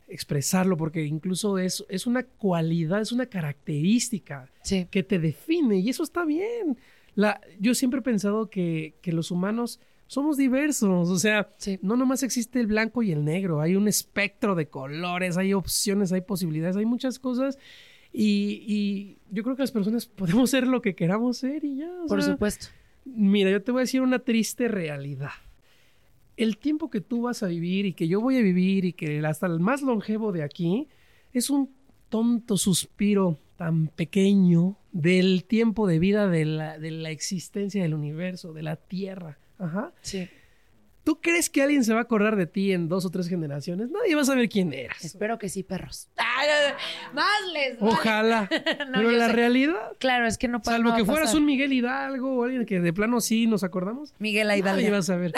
expresarlo 0.09 0.79
porque 0.79 1.05
incluso 1.05 1.59
es, 1.59 1.85
es 1.91 2.07
una 2.07 2.23
cualidad, 2.23 3.03
es 3.03 3.13
una 3.13 3.27
característica 3.27 4.51
Sí. 4.63 4.87
que 4.91 5.03
te 5.03 5.19
define 5.19 5.77
y 5.81 5.91
eso 5.91 6.03
está 6.03 6.25
bien. 6.25 6.79
La, 7.15 7.41
yo 7.61 7.75
siempre 7.75 8.01
he 8.01 8.03
pensado 8.03 8.49
que, 8.49 8.95
que 9.03 9.13
los 9.13 9.31
humanos 9.31 9.81
somos 10.09 10.37
diversos, 10.37 11.09
o 11.09 11.19
sea, 11.19 11.49
Sí. 11.59 11.79
no 11.83 11.97
nomás 11.97 12.25
existe 12.25 12.59
el 12.59 12.67
blanco 12.67 13.05
y 13.05 13.13
el 13.13 13.25
negro, 13.25 13.61
hay 13.61 13.77
un 13.77 13.87
espectro 13.87 14.57
de 14.57 14.67
colores, 14.69 15.37
hay 15.37 15.55
opciones, 15.55 16.11
hay 16.13 16.23
posibilidades, 16.23 16.77
hay 16.77 16.87
muchas 16.87 17.19
cosas 17.21 17.59
y, 18.13 18.65
y 18.67 19.19
yo 19.31 19.45
creo 19.45 19.55
que 19.55 19.63
las 19.63 19.71
personas 19.71 20.07
podemos 20.17 20.51
ser 20.51 20.67
lo 20.67 20.83
que 20.83 20.95
queramos 20.97 21.37
ser 21.39 21.65
y 21.65 21.77
ya. 21.77 21.91
Por 22.09 22.23
sea, 22.23 22.33
supuesto. 22.33 22.67
Mira, 23.05 23.51
yo 23.51 23.63
te 23.63 23.71
voy 23.71 23.81
a 23.81 23.83
decir 23.83 24.01
una 24.01 24.19
triste 24.19 24.67
realidad. 24.67 25.31
El 26.37 26.57
tiempo 26.57 26.89
que 26.91 27.01
tú 27.01 27.23
vas 27.23 27.43
a 27.43 27.47
vivir 27.49 27.85
y 27.87 27.93
que 27.93 28.09
yo 28.09 28.21
voy 28.21 28.37
a 28.37 28.41
vivir 28.43 28.85
y 28.85 28.93
que 28.93 29.25
hasta 29.27 29.47
el 29.47 29.61
más 29.61 29.83
longevo 29.83 30.33
de 30.33 30.43
aquí 30.43 30.89
es 31.33 31.51
un 31.51 31.71
tonto 32.09 32.57
suspiro 32.57 33.39
tan 33.57 33.89
pequeño 33.89 34.77
del 34.93 35.45
tiempo 35.45 35.87
de 35.87 35.99
vida 35.99 36.29
de 36.29 36.45
la, 36.45 36.79
de 36.79 36.93
la 36.93 37.11
existencia 37.11 37.83
del 37.83 37.93
universo, 37.95 38.53
de 38.53 38.63
la 38.63 38.77
Tierra. 38.77 39.37
Ajá. 39.59 39.93
Sí. 40.03 40.29
¿Tú 41.05 41.23
crees 41.23 41.49
que 41.49 41.63
alguien 41.63 41.85
se 41.85 41.95
va 41.95 42.01
a 42.01 42.03
acordar 42.03 42.37
de 42.37 42.45
ti 42.47 42.71
en 42.73 42.87
dos 42.91 43.07
o 43.07 43.11
tres 43.11 43.29
generaciones? 43.31 43.89
Nadie 43.91 44.15
va 44.15 44.21
a 44.21 44.25
saber 44.27 44.47
quién 44.51 44.75
eras. 44.75 45.03
Espero 45.03 45.39
que 45.39 45.49
sí, 45.49 45.63
perros. 45.63 46.09
Ay, 46.19 46.49
Más 47.15 47.27
les 47.55 47.81
vale. 47.81 47.93
Ojalá. 47.95 48.51
No, 48.91 48.99
Pero 48.99 49.11
la 49.13 49.29
sé. 49.29 49.33
realidad, 49.33 49.93
Claro, 49.99 50.27
es 50.27 50.37
que 50.37 50.49
no 50.49 50.59
pasa. 50.59 50.73
salvo 50.73 50.91
no 50.91 50.97
que 50.97 51.07
fueras 51.07 51.33
un 51.33 51.47
Miguel 51.47 51.73
Hidalgo 51.73 52.37
o 52.37 52.45
alguien 52.45 52.67
que 52.67 52.81
de 52.81 52.93
plano 52.93 53.23
sí 53.23 53.47
nos 53.47 53.65
acordamos, 53.65 54.13
Miguel 54.19 54.49
nadie 54.49 54.61
Hidalgo. 54.61 54.91
va 54.93 54.99
a 54.99 55.03
saber. 55.03 55.33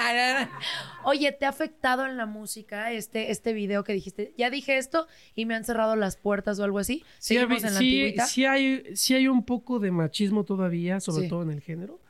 Oye, 1.05 1.31
¿te 1.31 1.47
ha 1.47 1.51
afectado 1.51 2.05
en 2.05 2.17
la 2.17 2.27
música 2.27 2.91
este, 2.91 3.31
este 3.31 3.53
video 3.53 3.85
que 3.85 3.93
dijiste? 3.93 4.35
Ya 4.37 4.51
dije 4.51 4.77
esto 4.77 5.07
y 5.37 5.47
me 5.47 5.55
han 5.55 5.63
cerrado 5.65 5.95
las 5.95 6.17
puertas 6.17 6.59
o 6.59 6.65
algo 6.65 6.81
así. 6.81 7.05
Sí, 7.21 7.37
en 7.37 7.49
la 7.49 7.71
sí, 7.71 8.15
sí 8.27 8.45
hay, 8.45 8.85
sí 8.97 9.15
hay 9.15 9.29
un 9.29 9.45
poco 9.45 9.79
de 9.79 9.93
machismo 9.93 10.43
todavía, 10.45 10.99
sobre 10.99 11.25
Sí. 11.25 11.29
todo 11.29 11.43
en 11.45 11.51
el 11.51 11.61
género. 11.61 12.01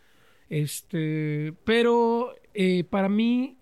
Este, 0.50 1.54
pero 1.64 2.34
eh, 2.54 2.84
para 2.84 3.08
mí 3.08 3.56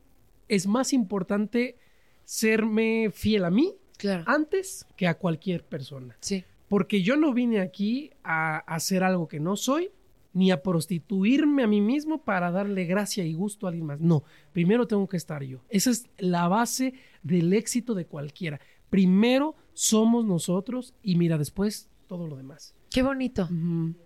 es 0.49 0.66
más 0.66 0.93
importante 0.93 1.76
serme 2.24 3.11
fiel 3.12 3.45
a 3.45 3.51
mí 3.51 3.74
Claro. 3.99 4.24
antes 4.26 4.86
que 4.97 5.07
a 5.07 5.18
cualquier 5.18 5.64
persona. 5.64 6.16
Sí. 6.20 6.45
Porque 6.68 7.03
yo 7.03 7.16
no 7.16 7.32
vine 7.32 7.61
aquí 7.61 8.11
a 8.24 8.59
hacer 8.59 9.03
algo 9.05 9.28
que 9.28 9.41
no 9.41 9.57
soy, 9.57 9.91
ni 10.34 10.51
a 10.51 10.62
prostituirme 10.62 11.62
a 11.62 11.66
mí 11.66 11.80
mismo 11.80 12.22
para 12.22 12.51
darle 12.51 12.84
gracia 12.84 13.24
y 13.24 13.32
gusto 13.32 13.66
a 13.66 13.70
alguien 13.70 13.86
más. 13.86 14.01
No, 14.01 14.24
primero 14.53 14.86
tengo 14.86 15.09
que 15.09 15.16
estar 15.16 15.43
yo. 15.43 15.61
Esa 15.68 15.91
es 15.91 16.09
la 16.18 16.47
base 16.49 16.95
del 17.22 17.53
éxito 17.55 17.95
de 17.95 18.07
cualquiera. 18.07 18.61
Primero 18.91 19.57
somos 19.72 20.24
nosotros 20.26 20.95
y 21.03 21.16
mira 21.16 21.39
después 21.39 21.89
todo 22.07 22.26
lo 22.28 22.36
demás. 22.36 22.74
Qué 22.91 23.03
bonito. 23.03 23.49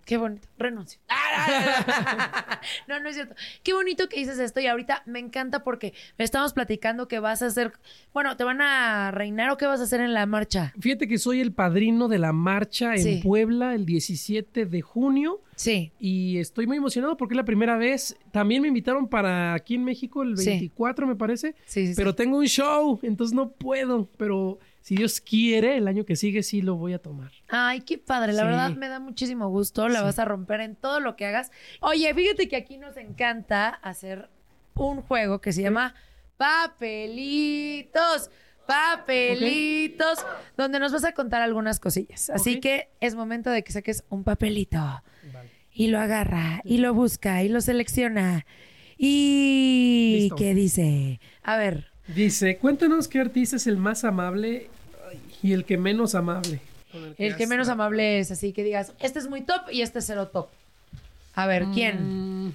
Qué 0.05 0.17
bonito. 0.17 0.49
Renuncio. 0.59 1.01
No, 2.89 3.01
no 3.01 3.09
es 3.09 3.15
cierto. 3.17 3.35
Qué 3.63 3.73
bonito 3.73 4.09
que 4.09 4.19
dices 4.19 4.39
esto 4.39 4.61
y 4.61 4.67
ahorita 4.67 5.03
me 5.07 5.19
encanta 5.19 5.65
porque 5.65 5.93
estamos 6.19 6.53
platicando 6.53 7.09
que 7.09 7.19
vas 7.19 7.43
a 7.43 7.47
hacer, 7.47 7.73
bueno, 8.13 8.37
te 8.37 8.45
van 8.45 8.61
a 8.61 9.11
reinar 9.11 9.51
o 9.51 9.57
qué 9.57 9.67
vas 9.67 9.81
a 9.81 9.85
hacer 9.85 10.01
en 10.01 10.15
la 10.15 10.27
marcha. 10.27 10.73
Fíjate 10.81 11.09
que 11.09 11.19
soy 11.19 11.41
el 11.41 11.53
padrino 11.53 12.09
de 12.09 12.19
la 12.19 12.33
marcha 12.33 12.95
en 12.95 13.03
Sí. 13.03 13.21
Puebla 13.23 13.75
el 13.75 13.85
17 13.87 14.67
de 14.67 14.81
junio 14.83 15.41
Sí. 15.57 15.93
y 15.99 16.39
estoy 16.39 16.67
muy 16.67 16.77
emocionado 16.77 17.17
porque 17.17 17.35
es 17.35 17.37
la 17.37 17.45
primera 17.45 17.77
vez. 17.77 18.17
También 18.31 18.63
me 18.63 18.69
invitaron 18.69 19.09
para 19.09 19.55
aquí 19.55 19.75
en 19.75 19.85
México 19.85 20.23
el 20.23 20.39
Sí. 20.39 20.47
24, 20.51 21.07
me 21.07 21.17
parece. 21.17 21.55
Sí, 21.65 21.89
sí, 21.89 21.95
Pero 21.97 22.15
tengo 22.15 22.39
un 22.39 22.47
show, 22.47 22.99
entonces 23.03 23.35
no 23.35 23.51
puedo. 23.51 24.09
Pero 24.17 24.59
si 24.83 24.97
Dios 24.97 25.21
quiere, 25.21 25.77
el 25.79 25.89
año 25.89 26.05
que 26.05 26.17
sigue 26.17 26.43
sí 26.43 26.61
lo 26.61 26.75
voy 26.77 26.93
a 26.93 26.99
tomar. 26.99 27.31
Ay, 27.49 27.81
qué 27.81 27.97
padre. 27.99 28.33
La 28.35 28.43
Sí. 28.43 28.49
verdad 28.49 28.71
me 28.73 28.89
da 28.89 29.01
muchísimo 29.01 29.49
gusto. 29.49 29.89
La 29.89 30.01
Sí. 30.01 30.05
vas 30.05 30.19
a 30.19 30.25
romper 30.25 30.61
en 30.61 30.77
todo 30.77 31.01
lo 31.01 31.17
que 31.17 31.25
hagas. 31.27 31.51
Oye, 31.81 32.13
fíjate 32.15 32.49
que 32.49 32.57
aquí 32.57 32.77
nos 32.79 32.97
encanta 32.97 33.69
hacer 33.69 34.29
un 34.75 35.01
juego 35.03 35.41
que 35.41 35.53
se 35.53 35.63
llama 35.63 35.95
Papelitos. 36.37 38.31
Papelitos, 38.67 40.19
donde 40.57 40.79
nos 40.79 40.93
vas 40.93 41.05
a 41.05 41.13
contar 41.13 41.43
algunas 41.43 41.81
cosillas. 41.81 42.31
Así 42.31 42.61
que 42.61 42.89
es 43.01 43.15
momento 43.15 43.51
de 43.51 43.65
que 43.65 43.73
saques 43.73 44.05
un 44.09 44.23
papelito 44.25 45.03
y 45.73 45.89
lo 45.89 45.99
agarra 45.99 46.61
y 46.65 46.79
lo 46.79 46.95
busca 46.95 47.43
y 47.43 47.49
lo 47.49 47.61
selecciona. 47.61 48.47
Y 48.97 50.17
Listo. 50.21 50.37
¿qué 50.37 50.55
dice? 50.55 51.21
A 51.43 51.57
ver, 51.57 51.91
Dice, 52.09 52.59
cuéntanos 52.59 53.07
qué 53.09 53.21
artista 53.21 53.55
es 53.57 53.67
el 53.69 53.77
más 53.77 54.03
amable 54.05 54.69
y 55.43 55.53
el 55.53 55.65
que 55.65 55.77
menos 55.79 56.15
amable. 56.15 56.61
el 57.19 57.37
que 57.37 57.47
menos 57.47 57.69
amable 57.69 58.19
es 58.19 58.31
así 58.31 58.53
que 58.53 58.63
digas, 58.65 58.93
este 59.01 59.19
es 59.19 59.29
muy 59.29 59.41
top 59.43 59.63
y 59.71 59.83
este 59.83 59.99
es 60.01 60.07
cero 60.07 60.29
top. 60.29 60.49
A 61.35 61.47
ver, 61.47 61.65
¿quién? 61.75 62.47
Mm, 62.47 62.53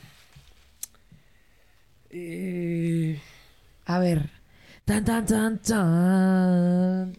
eh, 2.11 3.19
A 3.85 3.99
ver. 3.99 4.29
Tan, 4.85 5.03
tan, 5.03 5.25
tan, 5.25 5.57
tan. 5.59 7.13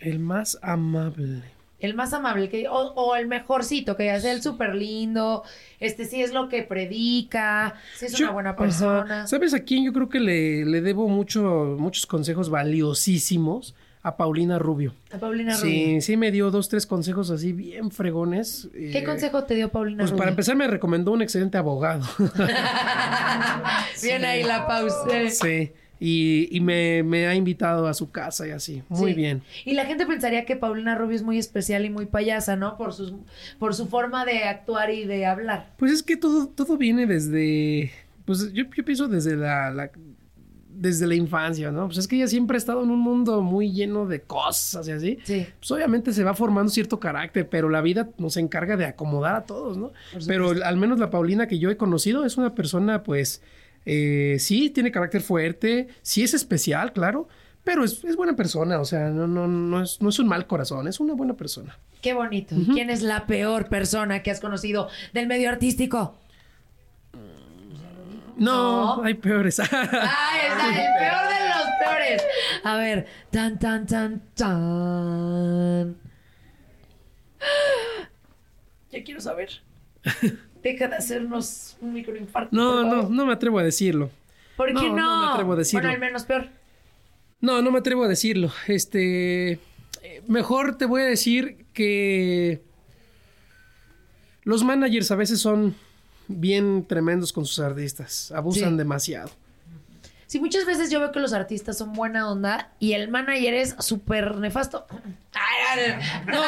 el 0.00 0.18
más 0.18 0.58
amable. 0.62 1.42
El 1.78 1.94
más 1.94 2.12
amable, 2.14 2.48
que, 2.48 2.66
o, 2.68 2.74
o 2.94 3.14
el 3.16 3.28
mejorcito, 3.28 3.96
que 3.96 4.06
ya 4.06 4.18
sea 4.18 4.32
el 4.32 4.40
súper 4.42 4.74
lindo, 4.74 5.44
este 5.78 6.06
sí 6.06 6.22
es 6.22 6.32
lo 6.32 6.48
que 6.48 6.62
predica, 6.62 7.74
sí 7.96 8.06
es 8.06 8.14
Yo- 8.14 8.24
una 8.26 8.32
buena 8.32 8.50
ajá. 8.50 8.58
persona. 8.58 9.26
¿Sabes 9.26 9.52
a 9.54 9.60
quién? 9.60 9.84
Yo 9.84 9.92
creo 9.92 10.08
que 10.08 10.18
le, 10.18 10.64
le 10.64 10.80
debo 10.80 11.06
mucho, 11.06 11.76
muchos 11.78 12.06
consejos 12.06 12.48
valiosísimos 12.48 13.74
a 14.06 14.16
Paulina 14.16 14.58
Rubio. 14.58 14.94
A 15.12 15.18
Paulina 15.18 15.56
Rubio. 15.56 15.64
Sí, 15.74 16.00
sí 16.00 16.16
me 16.16 16.30
dio 16.30 16.50
dos, 16.52 16.68
tres 16.68 16.86
consejos 16.86 17.30
así 17.30 17.52
bien 17.52 17.90
fregones. 17.90 18.68
¿Qué 18.72 18.98
eh, 18.98 19.04
consejo 19.04 19.42
te 19.44 19.54
dio 19.56 19.68
Paulina 19.70 19.98
Pues 20.02 20.10
Rubio? 20.10 20.18
para 20.18 20.30
empezar 20.30 20.54
me 20.54 20.68
recomendó 20.68 21.10
un 21.12 21.22
excelente 21.22 21.58
abogado. 21.58 22.04
Bien 24.02 24.24
ahí 24.24 24.42
la 24.42 24.66
pausa. 24.66 25.06
sí. 25.30 25.72
Y, 25.98 26.48
y 26.54 26.60
me, 26.60 27.02
me 27.02 27.26
ha 27.26 27.34
invitado 27.34 27.86
a 27.86 27.94
su 27.94 28.10
casa 28.10 28.46
y 28.46 28.50
así. 28.50 28.82
Muy 28.90 29.12
Sí. 29.12 29.16
bien. 29.16 29.42
Y 29.64 29.72
la 29.72 29.86
gente 29.86 30.04
pensaría 30.04 30.44
que 30.44 30.54
Paulina 30.54 30.94
Rubio 30.94 31.16
es 31.16 31.22
muy 31.22 31.38
especial 31.38 31.86
y 31.86 31.90
muy 31.90 32.04
payasa, 32.04 32.54
¿no? 32.54 32.76
Por, 32.76 32.92
sus, 32.92 33.14
por 33.58 33.74
su 33.74 33.86
forma 33.88 34.26
de 34.26 34.44
actuar 34.44 34.90
y 34.90 35.04
de 35.06 35.24
hablar. 35.24 35.70
Pues 35.78 35.90
es 35.92 36.02
que 36.02 36.18
todo, 36.18 36.48
todo 36.48 36.76
viene 36.76 37.06
desde. 37.06 37.92
Pues 38.26 38.52
yo, 38.52 38.64
yo 38.76 38.84
pienso 38.84 39.08
desde 39.08 39.36
la, 39.36 39.70
la- 39.70 39.90
Desde 40.78 41.06
la 41.06 41.14
infancia, 41.14 41.70
¿no? 41.72 41.86
Pues 41.86 41.98
es 41.98 42.06
que 42.06 42.16
ella 42.16 42.28
siempre 42.28 42.56
ha 42.56 42.58
estado 42.58 42.82
en 42.82 42.90
un 42.90 43.00
mundo 43.00 43.40
muy 43.40 43.72
lleno 43.72 44.06
de 44.06 44.20
cosas 44.20 44.86
y 44.88 44.92
así. 44.92 45.18
Sí. 45.24 45.46
Pues 45.58 45.70
obviamente 45.70 46.12
se 46.12 46.22
va 46.22 46.34
formando 46.34 46.70
cierto 46.70 47.00
carácter, 47.00 47.48
pero 47.48 47.70
la 47.70 47.80
vida 47.80 48.10
nos 48.18 48.36
encarga 48.36 48.76
de 48.76 48.84
acomodar 48.84 49.36
a 49.36 49.44
todos, 49.44 49.78
¿no? 49.78 49.92
Pero 50.26 50.50
al 50.50 50.76
menos 50.76 50.98
la 50.98 51.08
Paulina 51.08 51.48
que 51.48 51.58
yo 51.58 51.70
he 51.70 51.76
conocido 51.76 52.26
es 52.26 52.36
una 52.36 52.54
persona, 52.54 53.02
pues, 53.02 53.42
eh, 53.86 54.36
sí, 54.38 54.68
tiene 54.70 54.92
carácter 54.92 55.22
fuerte, 55.22 55.88
sí 56.02 56.22
es 56.22 56.34
especial, 56.34 56.92
claro, 56.92 57.28
pero 57.64 57.82
es, 57.82 58.04
es 58.04 58.14
buena 58.14 58.36
persona, 58.36 58.78
o 58.78 58.84
sea, 58.84 59.08
no, 59.08 59.26
no, 59.26 59.48
no, 59.48 59.82
es, 59.82 60.00
no 60.00 60.08
es 60.10 60.18
un 60.18 60.28
mal 60.28 60.46
corazón, 60.46 60.86
es 60.88 61.00
una 61.00 61.14
buena 61.14 61.34
persona. 61.34 61.78
Qué 62.00 62.12
bonito. 62.14 62.54
¿Y 62.54 62.66
quién 62.66 62.90
es 62.90 63.02
la 63.02 63.26
peor 63.26 63.68
persona 63.68 64.22
que 64.22 64.30
has 64.30 64.40
conocido 64.40 64.88
del 65.12 65.26
medio 65.26 65.48
artístico? 65.48 66.16
No, 68.36 68.96
No. 68.98 69.02
hay 69.04 69.14
peores. 69.14 69.58
¡Ay, 69.60 69.68
está 69.70 70.68
el 70.68 70.98
peor 70.98 71.28
de 71.28 71.48
los 71.48 71.66
peores! 71.82 72.22
A 72.64 72.76
ver, 72.76 73.06
tan, 73.30 73.58
tan, 73.58 73.86
tan, 73.86 74.22
tan. 74.34 75.96
Ya 78.90 79.02
quiero 79.04 79.20
saber. 79.20 79.50
Deja 80.62 80.88
de 80.88 80.96
hacernos 80.96 81.76
un 81.80 81.92
microinfarto. 81.92 82.54
No, 82.54 82.82
no, 82.84 83.08
no 83.08 83.26
me 83.26 83.32
atrevo 83.32 83.58
a 83.58 83.62
decirlo. 83.62 84.10
¿Por 84.56 84.68
qué 84.68 84.74
no, 84.74 84.82
no? 84.88 84.96
no 84.96 85.26
me 85.26 85.32
atrevo 85.32 85.52
a 85.52 85.56
decirlo. 85.56 85.80
Bueno, 85.82 85.94
al 85.94 86.00
menos 86.00 86.24
peor. 86.24 86.48
No, 87.40 87.62
no 87.62 87.70
me 87.70 87.78
atrevo 87.78 88.04
a 88.04 88.08
decirlo. 88.08 88.50
Este. 88.66 89.60
Mejor 90.26 90.76
te 90.78 90.86
voy 90.86 91.02
a 91.02 91.06
decir 91.06 91.66
que. 91.72 92.62
Los 94.42 94.62
managers 94.64 95.10
a 95.10 95.16
veces 95.16 95.40
son 95.40 95.74
bien 96.28 96.84
tremendos 96.86 97.32
con 97.32 97.46
sus 97.46 97.58
artistas. 97.60 98.32
Abusan 98.32 98.72
Sí. 98.72 98.76
demasiado. 98.76 99.30
Sí, 100.28 100.40
muchas 100.40 100.66
veces 100.66 100.90
yo 100.90 100.98
veo 100.98 101.12
que 101.12 101.20
los 101.20 101.32
artistas 101.32 101.78
son 101.78 101.92
buena 101.92 102.28
onda 102.28 102.72
y 102.80 102.94
el 102.94 103.08
manager 103.08 103.54
es 103.54 103.76
súper 103.78 104.36
nefasto. 104.38 104.84
Ay, 105.32 105.78
ay, 105.78 105.92
ay. 106.00 106.20
No, 106.26 106.42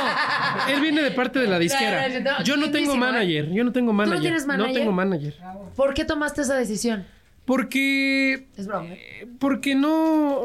él 0.74 0.80
viene 0.80 1.00
de 1.00 1.12
parte 1.12 1.38
de 1.38 1.46
la 1.46 1.60
disquera. 1.60 2.08
No, 2.08 2.14
no, 2.20 2.38
no, 2.38 2.44
Yo 2.44 2.56
no 2.56 2.72
tengo 2.72 2.94
¿eh? 2.94 2.98
manager. 2.98 3.52
Yo 3.52 3.62
no 3.62 3.70
tengo 3.72 3.92
manager. 3.92 4.20
tienes 4.20 4.42
No 4.42 4.54
manager? 4.54 4.74
tengo 4.74 4.90
manager. 4.92 5.36
¿Por 5.76 5.94
qué 5.94 6.04
tomaste 6.04 6.42
esa 6.42 6.56
decisión? 6.56 7.06
Porque. 7.44 8.48
Es 8.56 8.66
broma. 8.66 8.88
¿eh? 8.90 9.28
Porque 9.38 9.76
no. 9.76 10.40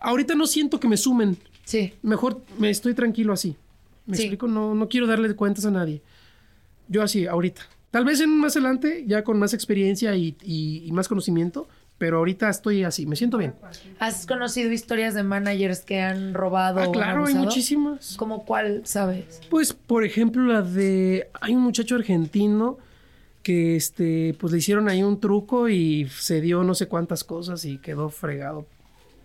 Ahorita 0.00 0.36
no 0.36 0.46
siento 0.46 0.78
que 0.78 0.86
me 0.86 0.96
sumen. 0.96 1.36
Sí. 1.64 1.92
Mejor 2.02 2.40
me 2.56 2.70
estoy 2.70 2.94
tranquilo 2.94 3.32
así. 3.32 3.56
¿Me 4.06 4.16
Sí. 4.16 4.22
explico? 4.22 4.46
No, 4.46 4.74
no 4.76 4.88
quiero 4.88 5.08
darle 5.08 5.34
cuentas 5.34 5.66
a 5.66 5.70
nadie. 5.72 6.02
Yo 6.86 7.02
así, 7.02 7.26
ahorita. 7.26 7.62
Tal 7.90 8.04
vez 8.04 8.20
en 8.20 8.30
más 8.38 8.54
adelante, 8.56 9.04
ya 9.06 9.24
con 9.24 9.38
más 9.38 9.54
experiencia 9.54 10.14
y, 10.14 10.36
y- 10.42 10.82
y 10.84 10.92
más 10.92 11.08
conocimiento, 11.08 11.68
pero 11.96 12.18
ahorita 12.18 12.48
estoy 12.48 12.84
así, 12.84 13.06
me 13.06 13.16
siento 13.16 13.38
bien. 13.38 13.54
¿Has 13.98 14.26
conocido 14.26 14.70
historias 14.70 15.14
de 15.14 15.22
managers 15.22 15.80
que 15.80 16.00
han 16.00 16.34
robado? 16.34 16.80
Ah, 16.80 16.88
o 16.88 16.92
claro, 16.92 17.26
hay 17.26 17.34
muchísimas. 17.34 18.14
¿Cómo 18.16 18.44
cuál 18.44 18.82
sabes? 18.84 19.40
Pues, 19.50 19.72
por 19.72 20.04
ejemplo, 20.04 20.44
la 20.44 20.62
de. 20.62 21.28
Hay 21.40 21.54
un 21.54 21.62
muchacho 21.62 21.94
argentino 21.96 22.78
que 23.42 23.74
este, 23.76 24.36
pues 24.38 24.52
le 24.52 24.58
hicieron 24.58 24.88
ahí 24.88 25.02
un 25.02 25.18
truco 25.18 25.68
y 25.68 26.06
se 26.10 26.40
dio 26.40 26.62
no 26.64 26.74
sé 26.74 26.86
cuántas 26.86 27.24
cosas 27.24 27.64
y 27.64 27.78
quedó 27.78 28.10
fregado. 28.10 28.66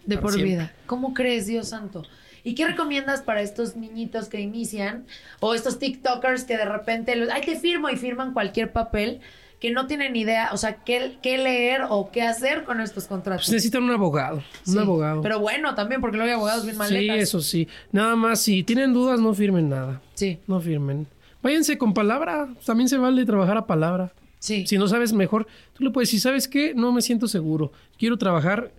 De 0.06 0.18
por 0.18 0.32
siempre. 0.34 0.52
vida. 0.54 0.74
¿Cómo 0.86 1.14
crees, 1.14 1.46
Dios 1.48 1.70
santo? 1.70 2.04
¿Y 2.44 2.56
qué 2.56 2.68
recomiendas 2.68 3.22
para 3.22 3.42
estos 3.42 3.76
niñitos 3.76 4.28
que 4.28 4.42
inician 4.42 5.06
o 5.40 5.54
estos 5.54 5.80
TikTokers 5.80 6.44
que 6.44 6.58
de 6.58 6.66
repente, 6.66 7.16
los, 7.16 7.30
ay, 7.30 7.42
te 7.46 7.56
firmo 7.58 7.90
y 7.90 7.96
firman 7.96 8.34
cualquier 8.34 8.72
papel 8.74 9.22
que 9.62 9.72
no 9.72 9.88
tienen 9.88 10.14
idea, 10.18 10.50
o 10.52 10.58
sea, 10.58 10.84
qué, 10.84 11.18
qué 11.24 11.38
leer 11.38 11.84
o 11.90 12.12
qué 12.12 12.22
hacer 12.24 12.66
con 12.66 12.82
estos 12.82 13.06
contratos? 13.08 13.46
Pues 13.46 13.54
necesitan 13.54 13.84
un 13.84 13.92
abogado. 13.92 14.44
Un 14.68 14.74
Sí. 14.74 14.78
abogado. 14.78 15.22
Pero 15.22 15.40
bueno, 15.40 15.74
también 15.74 16.02
porque 16.02 16.18
luego 16.18 16.28
hay 16.30 16.36
abogados 16.36 16.64
bien 16.64 16.76
sí, 16.76 16.80
maletas. 16.80 17.18
eso 17.18 17.40
sí. 17.40 17.70
Nada 17.94 18.18
más, 18.18 18.42
si 18.42 18.64
tienen 18.64 18.92
dudas, 18.92 19.22
no 19.22 19.34
firmen 19.34 19.70
nada. 19.70 20.02
Sí, 20.16 20.40
No 20.48 20.60
firmen. 20.60 21.08
Váyanse 21.42 21.78
con 21.78 21.94
palabra. 21.94 22.50
También 22.66 22.90
se 22.90 22.98
vale 22.98 23.26
trabajar 23.26 23.56
a 23.58 23.66
palabra. 23.68 24.12
sí. 24.40 24.68
Si 24.68 24.78
no 24.78 24.90
sabes 24.90 25.14
mejor, 25.14 25.48
tú 25.74 25.86
le 25.86 25.92
puedes 25.92 26.10
decir, 26.10 26.20
¿sabes 26.20 26.50
qué? 26.50 26.74
No 26.76 26.92
me 26.92 27.02
siento 27.02 27.30
seguro. 27.30 27.72
Quiero 27.98 28.18
trabajar 28.18 28.72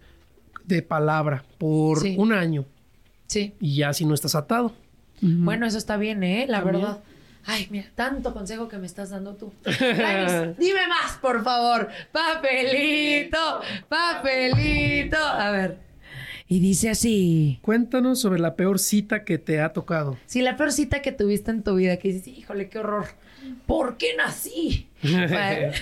de 0.64 0.82
palabra 0.82 1.44
por 1.56 1.98
Sí. 2.00 2.14
un 2.18 2.34
año. 2.34 2.66
Sí. 3.26 3.54
Y 3.60 3.76
ya 3.76 3.92
si 3.92 4.04
no 4.04 4.14
estás 4.14 4.34
atado. 4.34 4.74
Bueno, 5.20 5.66
eso 5.66 5.78
está 5.78 5.96
bien, 5.96 6.22
¿eh? 6.22 6.46
La 6.48 6.62
También. 6.62 6.82
verdad. 6.82 7.00
Ay, 7.46 7.66
mira, 7.70 7.86
tanto 7.94 8.32
consejo 8.32 8.68
que 8.68 8.78
me 8.78 8.86
estás 8.86 9.10
dando 9.10 9.34
tú. 9.34 9.52
Ay, 9.66 10.54
dime 10.58 10.86
más, 10.88 11.18
por 11.20 11.44
favor. 11.44 11.88
Papelito, 12.10 13.60
papelito. 13.88 15.18
A 15.18 15.50
ver. 15.50 15.78
Y 16.46 16.60
dice 16.60 16.90
así. 16.90 17.58
Cuéntanos 17.62 18.20
sobre 18.20 18.40
la 18.40 18.54
peor 18.56 18.78
cita 18.78 19.24
que 19.24 19.38
te 19.38 19.60
ha 19.60 19.72
tocado. 19.72 20.18
Si 20.26 20.42
la 20.42 20.56
peor 20.56 20.72
cita 20.72 21.00
que 21.02 21.12
tuviste 21.12 21.50
en 21.50 21.62
tu 21.62 21.74
vida, 21.76 21.96
que 21.98 22.08
dices, 22.12 22.28
híjole, 22.28 22.68
qué 22.68 22.78
horror. 22.78 23.06
¿Por 23.66 23.96
qué 23.96 24.14
nací? 24.16 24.88
La 25.02 25.72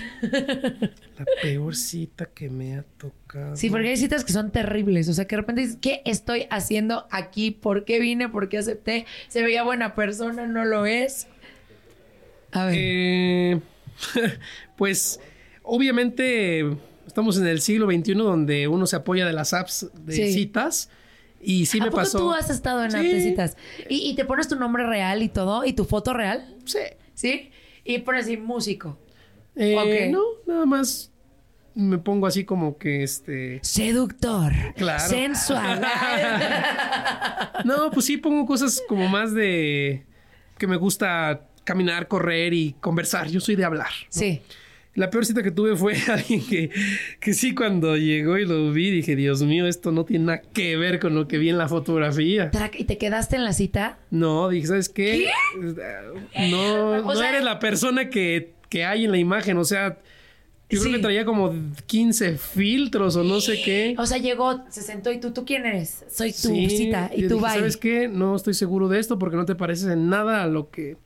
peor 1.42 1.76
cita 1.76 2.26
que 2.26 2.50
me 2.50 2.76
ha 2.76 2.84
tocado. 2.98 3.56
Sí, 3.56 3.70
porque 3.70 3.88
hay 3.90 3.96
citas 3.96 4.24
que 4.24 4.32
son 4.32 4.50
terribles. 4.50 5.08
O 5.08 5.14
sea, 5.14 5.26
que 5.26 5.36
de 5.36 5.42
repente 5.42 5.62
dices, 5.62 5.78
¿qué 5.80 6.02
estoy 6.04 6.46
haciendo 6.50 7.06
aquí? 7.10 7.50
¿Por 7.50 7.84
qué 7.84 8.00
vine? 8.00 8.28
¿Por 8.28 8.48
qué 8.48 8.58
acepté? 8.58 9.06
Se 9.28 9.42
veía 9.42 9.62
buena 9.62 9.94
persona, 9.94 10.46
no 10.46 10.64
lo 10.64 10.86
es. 10.86 11.26
A 12.52 12.66
ver. 12.66 12.74
Eh, 12.78 13.60
pues, 14.76 15.20
obviamente, 15.62 16.64
estamos 17.06 17.36
en 17.38 17.46
el 17.46 17.60
siglo 17.60 17.86
XXI 17.90 18.14
donde 18.14 18.68
uno 18.68 18.86
se 18.86 18.96
apoya 18.96 19.26
de 19.26 19.32
las 19.32 19.52
apps 19.52 19.88
de 20.04 20.12
Sí. 20.14 20.32
citas. 20.32 20.90
Y 21.44 21.66
sí 21.66 21.80
¿A 21.80 21.84
me 21.84 21.90
poco 21.90 22.02
pasó. 22.02 22.18
tú 22.18 22.32
has 22.32 22.50
estado 22.50 22.84
en 22.84 22.92
Sí. 22.92 22.96
apps 22.98 23.12
de 23.12 23.20
citas? 23.22 23.56
¿Y, 23.88 24.08
y 24.10 24.14
te 24.14 24.24
pones 24.24 24.48
tu 24.48 24.56
nombre 24.56 24.86
real 24.86 25.22
y 25.22 25.28
todo? 25.28 25.64
¿Y 25.64 25.72
tu 25.72 25.84
foto 25.84 26.12
real? 26.14 26.54
Sí. 26.64 26.78
¿Sí? 27.22 27.50
Y 27.84 27.98
pones 27.98 28.24
así 28.24 28.36
músico. 28.36 28.98
Eh, 29.54 29.76
Ok. 29.78 30.10
No, 30.12 30.22
nada 30.44 30.66
más 30.66 31.12
me 31.72 31.98
pongo 31.98 32.26
así 32.26 32.44
como 32.44 32.76
que 32.78 33.04
este. 33.04 33.60
Seductor. 33.62 34.52
Claro. 34.76 35.08
Sensual. 35.08 35.80
No, 37.64 37.90
pues 37.92 38.06
sí 38.06 38.16
pongo 38.16 38.44
cosas 38.44 38.82
como 38.88 39.06
más 39.08 39.32
de 39.32 40.04
que 40.58 40.66
me 40.66 40.76
gusta 40.76 41.46
caminar, 41.62 42.08
correr 42.08 42.52
y 42.54 42.72
conversar. 42.80 43.28
Yo 43.28 43.38
soy 43.40 43.54
de 43.54 43.64
hablar. 43.64 43.90
¿no? 44.00 44.06
sí. 44.08 44.42
La 44.94 45.08
peor 45.08 45.24
cita 45.24 45.42
que 45.42 45.50
tuve 45.50 45.74
fue 45.74 45.94
alguien 46.08 46.46
que, 46.46 46.70
que 47.18 47.32
sí 47.34 47.54
cuando 47.54 47.96
llegó 47.96 48.36
y 48.36 48.44
lo 48.44 48.70
vi 48.72 48.90
dije, 48.90 49.16
Dios 49.16 49.42
mío, 49.42 49.66
esto 49.66 49.90
no 49.90 50.04
tiene 50.04 50.26
nada 50.26 50.42
que 50.52 50.76
ver 50.76 51.00
con 51.00 51.14
lo 51.14 51.26
que 51.28 51.38
vi 51.38 51.48
en 51.48 51.56
la 51.58 51.68
fotografía. 51.68 52.50
¿Y 52.76 52.84
te 52.84 52.98
quedaste 52.98 53.36
en 53.36 53.44
la 53.44 53.52
cita? 53.54 53.98
No, 54.10 54.48
dije, 54.50 54.66
¿sabes 54.66 54.88
qué? 54.90 55.28
No, 56.50 56.90
O 56.98 57.02
no 57.02 57.14
sea- 57.16 57.30
eres 57.30 57.44
la 57.44 57.58
persona 57.58 58.10
que, 58.10 58.52
que 58.68 58.84
hay 58.84 59.04
en 59.06 59.10
la 59.12 59.18
imagen. 59.18 59.56
O 59.58 59.64
sea, 59.64 59.98
yo 60.68 60.78
Sí. 60.80 60.84
creo 60.88 60.92
que 60.96 61.02
traía 61.02 61.24
como 61.24 61.54
15 61.86 62.36
filtros 62.38 63.16
o 63.16 63.24
no 63.24 63.40
sé 63.40 63.60
qué. 63.62 63.94
O 63.98 64.06
sea, 64.06 64.18
llegó, 64.18 64.62
se 64.70 64.82
sentó 64.82 65.10
y 65.12 65.20
tú, 65.20 65.32
¿tú 65.32 65.44
quién 65.44 65.66
eres? 65.66 66.04
Soy 66.10 66.32
tu 66.32 66.48
Sí, 66.48 66.68
cita. 66.70 67.10
Y 67.14 67.22
yo 67.22 67.28
tú 67.28 67.40
vas. 67.40 67.54
¿Sabes 67.54 67.76
qué? 67.76 68.08
No 68.08 68.36
estoy 68.36 68.54
seguro 68.54 68.88
de 68.88 68.98
esto 68.98 69.18
porque 69.18 69.36
no 69.36 69.44
te 69.44 69.54
pareces 69.54 69.88
en 69.90 70.08
nada 70.08 70.42
a 70.42 70.46
lo 70.46 70.70
que 70.70 70.96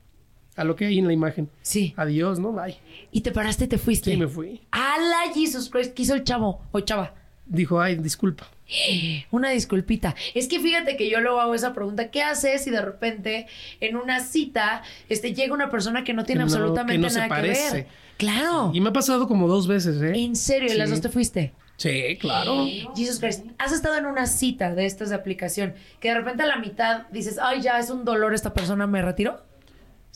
a 0.57 0.63
lo 0.63 0.75
que 0.75 0.85
hay 0.85 0.99
en 0.99 1.07
la 1.07 1.13
imagen. 1.13 1.49
Sí. 1.61 1.93
Adiós, 1.95 2.39
¿no? 2.39 2.51
Bye. 2.51 2.77
Y 3.11 3.21
te 3.21 3.31
paraste 3.31 3.65
y 3.65 3.67
te 3.67 3.77
fuiste. 3.77 4.11
Sí, 4.11 4.17
me 4.17 4.27
fui. 4.27 4.61
¡Hala, 4.71 5.31
Jesus 5.33 5.69
Christ! 5.69 5.93
¿Qué 5.93 6.01
hizo 6.03 6.15
el 6.15 6.23
chavo 6.23 6.61
o 6.71 6.79
chava? 6.81 7.13
Dijo, 7.45 7.79
ay, 7.79 7.95
disculpa. 7.95 8.47
Una 9.31 9.49
disculpita. 9.51 10.15
Es 10.35 10.47
que 10.47 10.59
fíjate 10.59 10.97
que 10.97 11.09
yo 11.09 11.21
luego 11.21 11.39
hago 11.39 11.53
esa 11.55 11.73
pregunta. 11.73 12.11
¿Qué 12.11 12.21
haces 12.23 12.63
si 12.63 12.71
de 12.71 12.81
repente 12.81 13.47
en 13.79 13.95
una 13.95 14.19
cita 14.19 14.83
este, 15.07 15.33
llega 15.33 15.53
una 15.53 15.69
persona 15.69 16.03
que 16.03 16.13
no 16.13 16.25
tiene 16.25 16.39
Que 16.43 16.49
no- 16.49 16.55
absolutamente 16.55 16.93
que 16.93 16.99
no 16.99 17.09
se 17.09 17.15
nada 17.19 17.27
que 17.27 17.29
parece. 17.29 17.73
ver? 17.73 17.87
Claro. 18.17 18.71
Y 18.73 18.81
me 18.81 18.89
ha 18.89 18.93
pasado 18.93 19.27
como 19.27 19.47
dos 19.47 19.67
veces, 19.67 20.01
¿eh? 20.01 20.11
En 20.15 20.35
serio, 20.35 20.73
¿y 20.73 20.77
las 20.77 20.89
dos 20.89 21.01
te 21.01 21.09
fuiste? 21.09 21.53
Sí, 21.77 22.17
claro. 22.19 22.65
Jesus 22.95 23.19
Christ, 23.19 23.45
has 23.59 23.71
estado 23.71 23.95
en 23.97 24.07
una 24.07 24.25
cita 24.25 24.73
de 24.73 24.87
estas 24.87 25.09
de 25.09 25.15
aplicación 25.15 25.75
que 25.99 26.09
de 26.09 26.15
repente 26.15 26.41
a 26.41 26.47
la 26.47 26.57
mitad 26.57 27.05
dices, 27.11 27.37
ay, 27.39 27.61
ya 27.61 27.77
es 27.79 27.91
un 27.91 28.03
dolor 28.03 28.33
esta 28.33 28.51
persona, 28.53 28.87
me 28.87 29.03
retiro. 29.03 29.39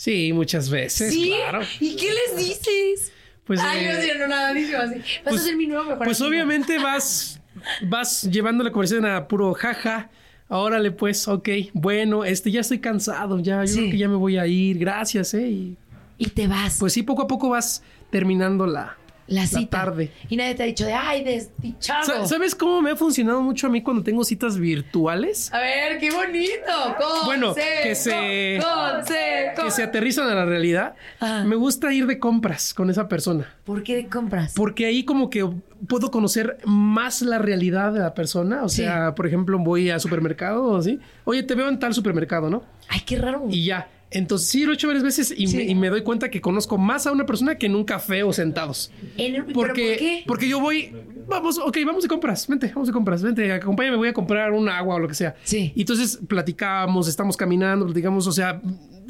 Sí, 0.02 0.34
muchas 0.34 0.68
veces, 0.72 1.14
¿Sí? 1.14 1.32
claro. 1.38 1.62
¿Y 1.80 1.95
qué 1.95 2.08
les 2.12 2.36
dices? 2.36 3.12
Pues, 3.43 3.60
ay, 3.62 3.86
eh, 3.86 4.14
no 4.16 4.22
no 4.22 4.28
nada, 4.30 4.52
digo 4.52 4.76
así. 4.80 4.95
Vas 4.95 5.06
pues- 5.26 5.41
a 5.41 5.45
ser 5.45 5.56
mi 5.56 5.68
nuevo 5.68 5.84
mejor 5.84 6.06
Pues 6.06 6.20
amigo. 6.22 6.30
obviamente 6.34 6.80
vas, 6.84 7.39
vas 7.84 8.24
llevando 8.24 8.64
la 8.64 8.72
conversación 8.72 9.06
a 9.06 9.28
puro 9.28 9.54
jaja. 9.54 10.10
Órale, 10.47 10.89
pues, 10.91 11.28
ok, 11.28 11.49
bueno, 11.74 12.26
este, 12.26 12.49
ya 12.49 12.62
estoy 12.62 12.80
cansado, 12.80 13.39
ya, 13.41 13.64
yo 13.64 13.76
creo 13.76 13.91
que 13.91 13.97
ya 13.99 14.10
me 14.10 14.16
voy 14.16 14.39
a 14.39 14.47
ir, 14.47 14.80
gracias, 14.80 15.36
eh. 15.36 15.47
Y 15.47 15.78
Y 16.18 16.26
te 16.30 16.47
vas. 16.47 16.78
pues 16.80 16.93
sí, 16.93 17.04
poco 17.04 17.22
a 17.22 17.28
poco 17.28 17.49
vas 17.49 17.84
terminando 18.10 18.66
la, 18.66 18.97
La 19.32 19.48
cita. 19.48 19.80
tarde. 19.86 20.12
Y 20.30 20.36
nadie 20.38 20.56
te 20.56 20.64
ha 20.64 20.66
dicho 20.66 20.86
de, 20.86 20.94
ay, 20.94 21.24
desdichado. 21.24 22.04
Sa- 22.06 22.26
¿Sabes 22.28 22.54
cómo 22.56 22.82
me 22.82 22.92
ha 22.92 22.96
funcionado 22.96 23.42
mucho 23.42 23.68
a 23.68 23.70
mí 23.70 23.82
cuando 23.82 24.04
tengo 24.04 24.24
citas 24.24 24.58
virtuales? 24.58 25.52
A 25.54 25.60
ver, 25.60 25.98
qué 26.00 26.12
bonito. 26.12 26.72
Consejo, 26.98 27.26
Bueno, 27.26 27.54
que 27.56 27.96
se- 27.96 28.60
Consejo. 28.62 29.64
Que 29.64 29.72
se 29.72 29.84
aterrizan 29.84 30.28
a 30.30 30.36
la 30.36 30.46
realidad. 30.46 30.96
Ajá. 31.20 31.44
Me 31.44 31.56
gusta 31.56 31.94
ir 31.94 32.08
de 32.08 32.20
compras 32.20 32.74
con 32.74 32.90
esa 32.90 33.08
persona. 33.08 33.48
¿Por 33.64 33.84
qué 33.84 34.08
compras? 34.08 34.54
Porque 34.56 34.86
ahí 34.86 35.04
como 35.06 35.30
que 35.30 35.48
puedo 35.88 36.12
conocer 36.12 36.58
más 36.66 37.22
la 37.22 37.38
realidad 37.40 37.94
de 37.94 38.00
la 38.02 38.14
persona. 38.14 38.64
O 38.64 38.70
Sí. 38.70 38.78
sea, 38.84 39.16
por 39.16 39.28
ejemplo, 39.28 39.58
voy 39.60 39.90
al 39.90 40.00
supermercado 40.02 40.64
o 40.66 40.78
así. 40.78 41.00
Oye, 41.24 41.44
te 41.44 41.56
veo 41.56 41.70
en 41.70 41.80
tal 41.80 41.94
supermercado, 41.94 42.50
¿no? 42.50 42.64
Ay, 42.90 43.02
qué 43.06 43.16
raro. 43.18 43.46
Y 43.50 43.66
ya. 43.66 43.88
Entonces 44.12 44.49
sí 44.49 44.66
lo 44.66 44.72
he 44.72 44.76
hecho 44.76 44.88
varias 44.88 45.03
veces 45.03 45.34
y, 45.36 45.47
Sí. 45.47 45.57
me, 45.57 45.64
y 45.64 45.74
me 45.76 45.89
doy 45.89 46.03
cuenta 46.03 46.30
que 46.30 46.41
conozco 46.41 46.78
más 46.78 47.07
a 47.07 47.12
una 47.14 47.26
persona 47.26 47.57
que 47.57 47.66
en 47.68 47.76
un 47.76 47.86
café 47.86 48.24
o 48.24 48.34
sentados. 48.34 48.91
En 49.18 49.36
el- 49.36 49.43
¿pero 49.45 49.53
Porque, 49.53 49.88
por 49.89 49.97
qué? 49.97 50.24
porque 50.28 50.49
yo 50.49 50.59
voy, 50.59 50.93
vamos, 51.28 51.57
ok, 51.57 51.78
vamos 51.86 52.03
de 52.03 52.09
compras, 52.09 52.47
vente, 52.47 52.67
vamos 52.74 52.88
de 52.88 52.93
compras, 52.93 53.22
vente, 53.24 53.51
acompáñame, 53.51 53.97
voy 53.97 54.07
a 54.09 54.13
comprar 54.13 54.51
un 54.51 54.67
agua 54.69 54.95
o 54.95 54.99
lo 54.99 55.07
que 55.07 55.15
sea. 55.15 55.36
Sí. 55.43 55.72
Y 55.76 55.82
entonces 55.82 56.19
platicamos, 56.28 57.07
estamos 57.07 57.38
caminando, 57.38 57.86
platicamos, 57.86 58.28
o 58.28 58.32
sea, 58.32 58.61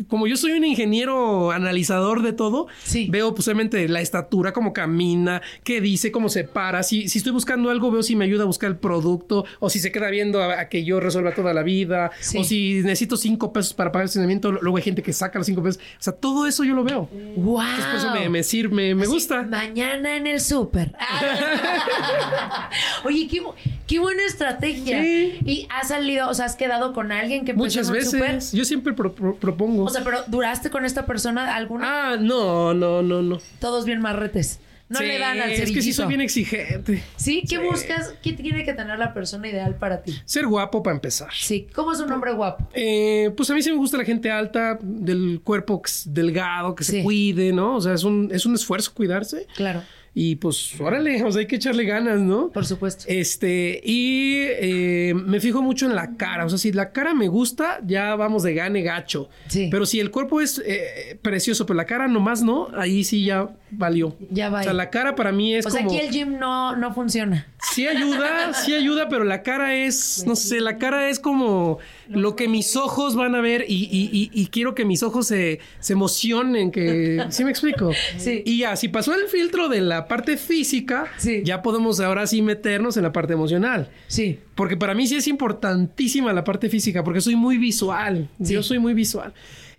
como 0.08 0.26
yo 0.26 0.36
soy 0.38 0.54
un 0.54 0.64
ingeniero 0.66 1.52
analizador 1.52 2.24
de 2.24 2.34
todo, 2.34 2.68
Sí. 2.84 3.08
veo 3.12 3.36
posiblemente 3.36 3.88
la 3.88 4.02
estatura, 4.02 4.52
cómo 4.54 4.74
camina, 4.74 5.42
qué 5.64 5.80
dice, 5.82 6.12
cómo 6.12 6.30
se 6.30 6.44
para. 6.44 6.82
Si, 6.84 7.08
si 7.10 7.18
estoy 7.20 7.34
buscando 7.34 7.70
algo, 7.70 7.92
veo 7.92 8.02
si 8.02 8.16
me 8.16 8.26
ayuda 8.26 8.44
a 8.44 8.48
buscar 8.48 8.70
el 8.72 8.78
producto 8.78 9.46
o 9.60 9.70
si 9.70 9.80
se 9.80 9.92
queda 9.92 10.10
viendo 10.10 10.42
a, 10.42 10.60
a 10.62 10.70
que 10.70 10.84
yo 10.84 11.00
resuelva 11.00 11.34
toda 11.36 11.54
la 11.54 11.62
vida 11.64 12.12
Sí. 12.20 12.38
o 12.40 12.44
si 12.44 12.82
necesito 12.84 13.18
cinco 13.18 13.54
pesos 13.54 13.74
para 13.74 13.92
pagar 13.92 14.04
el 14.04 14.08
estacionamiento, 14.08 14.52
luego 14.52 14.78
hay 14.78 14.84
gente 14.84 15.04
que 15.04 15.14
saca 15.14 15.38
los 15.38 15.46
cinco 15.46 15.62
pesos. 15.62 15.82
O 15.82 16.02
sea, 16.04 16.14
todo 16.14 16.48
eso 16.48 16.64
yo 16.64 16.74
lo 16.74 16.84
veo. 16.84 17.08
Wow. 17.36 17.62
Entonces, 17.62 17.86
por 17.86 17.96
eso 17.98 18.12
me, 18.12 18.30
me 18.30 18.44
sirve, 18.44 18.96
me, 18.96 19.06
gusta. 19.06 19.44
Mañana 19.44 20.16
en 20.18 20.26
el 20.26 20.40
súper. 20.40 20.94
Oye, 23.06 23.28
qué, 23.28 23.42
bu- 23.42 23.54
qué 23.88 24.00
buena 24.00 24.24
estrategia. 24.26 25.02
Sí. 25.02 25.40
Y 25.46 25.68
has 25.70 25.90
salido, 25.90 26.30
o 26.30 26.34
sea, 26.34 26.46
has 26.46 26.56
quedado 26.56 26.94
con 26.94 27.12
alguien 27.12 27.46
que 27.46 27.54
Muchas 27.54 27.90
veces. 27.92 28.52
Yo 28.52 28.66
siempre 28.66 28.94
pro- 28.94 29.14
pro- 29.14 29.36
propongo. 29.36 29.84
O 29.86 29.90
sea, 29.90 30.04
pero 30.04 30.20
¿duraste 30.28 30.70
con 30.70 30.86
esta 30.86 31.06
persona 31.06 31.56
alguna? 31.56 32.12
ah, 32.14 32.18
no, 32.18 32.74
no, 32.74 33.02
no, 33.02 33.22
no. 33.22 33.40
Todos 33.60 33.86
bien 33.86 34.02
marretes. 34.02 34.60
No 34.90 35.00
Sí, 35.00 35.06
le 35.06 35.20
dan 35.20 35.40
al 35.40 35.52
Es 35.52 35.60
que 35.62 35.66
sí 35.68 35.74
cerillito. 35.76 35.96
soy 36.02 36.08
bien 36.10 36.20
exigente. 36.20 37.02
¿Sí? 37.16 37.44
¿Qué 37.48 37.60
buscas? 37.60 38.14
¿Qué 38.22 38.34
tiene 38.34 38.66
que 38.66 38.74
tener 38.74 39.00
la 39.00 39.14
persona 39.14 39.48
ideal 39.48 39.76
para 39.76 40.02
ti? 40.04 40.14
Ser 40.26 40.48
guapo 40.48 40.84
para 40.84 40.96
empezar. 40.98 41.30
Sí. 41.34 41.66
¿Cómo 41.74 41.94
es 41.94 42.02
un 42.02 42.12
hombre 42.12 42.34
guapo? 42.34 42.68
Eh, 42.74 43.32
pues 43.38 43.50
a 43.50 43.54
mí 43.54 43.62
sí 43.62 43.72
me 43.72 43.78
gusta 43.78 43.96
la 43.98 44.04
gente 44.04 44.30
alta, 44.30 44.78
del 44.82 45.40
cuerpo 45.46 45.82
delgado, 46.08 46.76
que 46.76 46.84
Sí. 46.84 46.92
se 46.98 47.04
cuide, 47.04 47.54
¿no? 47.54 47.78
O 47.78 47.82
sea, 47.82 47.94
es 47.94 48.04
un, 48.04 48.32
es 48.34 48.46
un 48.46 48.54
esfuerzo 48.54 48.92
cuidarse. 48.94 49.48
Claro, 49.56 49.82
Y 50.14 50.36
pues, 50.36 50.80
órale, 50.80 51.24
o 51.24 51.32
sea, 51.32 51.40
hay 51.40 51.48
que 51.48 51.56
echarle 51.56 51.86
ganas, 51.86 52.20
¿no? 52.20 52.50
por 52.50 52.66
supuesto. 52.66 53.06
Este, 53.08 53.80
y 53.84 54.40
eh, 54.40 55.14
me 55.16 55.40
fijo 55.40 55.62
mucho 55.62 55.86
en 55.86 55.96
la 55.96 56.18
cara. 56.18 56.46
O 56.46 56.50
sea, 56.50 56.58
si 56.58 56.74
la 56.74 56.92
cara 56.92 57.14
me 57.14 57.30
gusta, 57.30 57.80
ya 57.86 58.16
vamos 58.16 58.44
de 58.44 58.54
gane 58.54 58.82
gacho. 58.82 59.30
Sí. 59.48 59.70
Pero 59.72 59.86
si 59.86 60.02
el 60.02 60.12
cuerpo 60.12 60.42
es 60.42 60.62
eh, 60.66 61.18
precioso, 61.22 61.66
pero 61.66 61.78
la 61.78 61.86
cara 61.86 62.10
nomás 62.10 62.42
no, 62.42 62.68
ahí 62.76 63.06
sí 63.06 63.24
ya 63.24 63.52
valió. 63.72 64.18
Ya 64.30 64.50
va. 64.50 64.60
O 64.60 64.64
sea, 64.64 64.74
la 64.74 64.90
cara 64.90 65.16
para 65.16 65.32
mí 65.32 65.56
es 65.56 65.66
O 65.66 65.70
sea, 65.70 65.82
como. 65.84 65.92
aquí 65.96 66.06
el 66.06 66.12
gym 66.12 66.38
no, 66.38 66.76
no 66.76 66.94
funciona. 66.94 67.48
Sí 67.72 67.88
ayuda, 67.88 68.54
sí 68.54 68.74
ayuda, 68.74 69.08
pero 69.08 69.24
la 69.24 69.44
cara 69.44 69.76
es, 69.76 70.26
no 70.28 70.36
sé, 70.36 70.60
la 70.60 70.78
cara 70.78 71.10
es 71.10 71.20
como 71.20 71.80
lo 72.12 72.36
que 72.36 72.48
mis 72.48 72.76
ojos 72.76 73.16
van 73.16 73.36
a 73.36 73.42
ver 73.42 73.66
y, 73.68 73.86
y- 73.92 74.10
y- 74.12 74.30
y 74.34 74.48
quiero 74.48 74.76
que 74.76 74.86
mis 74.86 75.04
ojos 75.04 75.28
se, 75.28 75.60
se 75.80 75.94
emocionen, 75.94 76.72
que, 76.72 77.24
¿sí 77.30 77.44
me 77.44 77.52
explico? 77.52 77.92
Sí. 78.18 78.44
Y 78.46 78.60
ya, 78.60 78.76
si 78.76 78.88
pasó 78.88 79.14
el 79.16 79.28
filtro 79.28 79.70
de 79.70 79.82
la 79.82 80.08
parte 80.08 80.38
física, 80.38 81.06
Sí. 81.18 81.42
ya 81.44 81.62
podemos 81.62 82.00
ahora 82.00 82.28
sí 82.28 82.42
meternos 82.42 82.98
en 82.98 83.04
la 83.04 83.12
parte 83.12 83.34
emocional. 83.34 83.90
Sí. 84.08 84.40
Porque 84.56 84.78
para 84.78 84.94
mí 84.94 85.08
sí 85.08 85.16
es 85.16 85.28
importantísima 85.28 86.34
la 86.34 86.44
parte 86.44 86.70
física, 86.70 87.04
porque 87.04 87.22
soy 87.22 87.36
muy 87.36 87.58
visual. 87.58 88.30
Sí. 88.44 88.54
Yo 88.54 88.64
soy 88.64 88.80
muy 88.80 88.94
visual. 88.94 89.34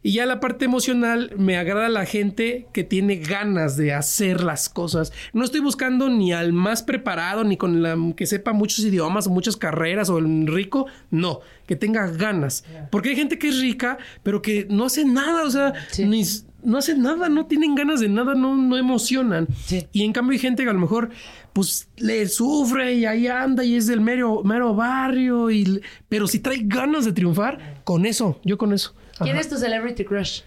Y 0.04 0.12
ya 0.14 0.26
la 0.26 0.40
parte 0.40 0.64
emocional 0.64 1.32
me 1.38 1.56
agrada 1.56 1.88
la 1.88 2.04
gente 2.06 2.66
que 2.72 2.82
tiene 2.82 3.16
ganas 3.16 3.76
de 3.76 3.92
hacer 3.92 4.42
las 4.42 4.68
cosas. 4.68 5.12
No 5.32 5.44
estoy 5.44 5.60
buscando 5.60 6.08
ni 6.08 6.32
al 6.32 6.52
más 6.52 6.82
preparado, 6.82 7.44
ni 7.44 7.56
con 7.56 7.82
la 7.82 7.96
que 8.16 8.26
sepa 8.26 8.52
muchos 8.52 8.80
idiomas 8.84 9.26
o 9.28 9.30
muchas 9.30 9.56
carreras 9.56 10.10
o 10.10 10.18
el 10.18 10.46
rico. 10.48 10.86
No, 11.10 11.40
que 11.66 11.76
tenga 11.76 12.08
ganas. 12.08 12.64
Porque 12.90 13.10
hay 13.10 13.16
gente 13.16 13.38
que 13.38 13.48
es 13.48 13.60
rica, 13.60 13.98
pero 14.24 14.42
que 14.42 14.66
no 14.68 14.86
hace 14.86 15.04
nada. 15.04 15.44
O 15.44 15.50
sea, 15.50 15.72
Sí. 15.90 16.04
ni, 16.04 16.24
no 16.64 16.78
hacen 16.78 17.02
nada, 17.02 17.28
no 17.28 17.46
tienen 17.46 17.74
ganas 17.74 18.00
de 18.00 18.08
nada, 18.08 18.34
no, 18.34 18.56
no 18.56 18.76
emocionan. 18.76 19.46
Sí. 19.66 19.86
Y 19.92 20.04
en 20.04 20.12
cambio 20.12 20.32
hay 20.32 20.38
gente 20.40 20.64
que 20.64 20.70
a 20.70 20.72
lo 20.72 20.78
mejor 20.80 21.10
pues 21.52 21.88
le 21.96 22.26
sufre 22.28 22.94
y 22.94 23.04
ahí 23.04 23.26
anda 23.28 23.62
y 23.64 23.76
es 23.76 23.86
del 23.86 24.00
mero, 24.00 24.42
mero 24.44 24.74
barrio, 24.74 25.50
y, 25.50 25.80
pero 26.08 26.26
si 26.26 26.38
trae 26.38 26.60
ganas 26.64 27.04
de 27.04 27.12
triunfar, 27.12 27.82
con 27.84 28.06
eso, 28.06 28.40
yo 28.44 28.56
con 28.58 28.72
eso. 28.72 28.94
¿Quién 29.18 29.32
Ajá. 29.36 29.40
es 29.40 29.48
tu 29.48 29.56
celebrity 29.56 30.04
crush? 30.04 30.40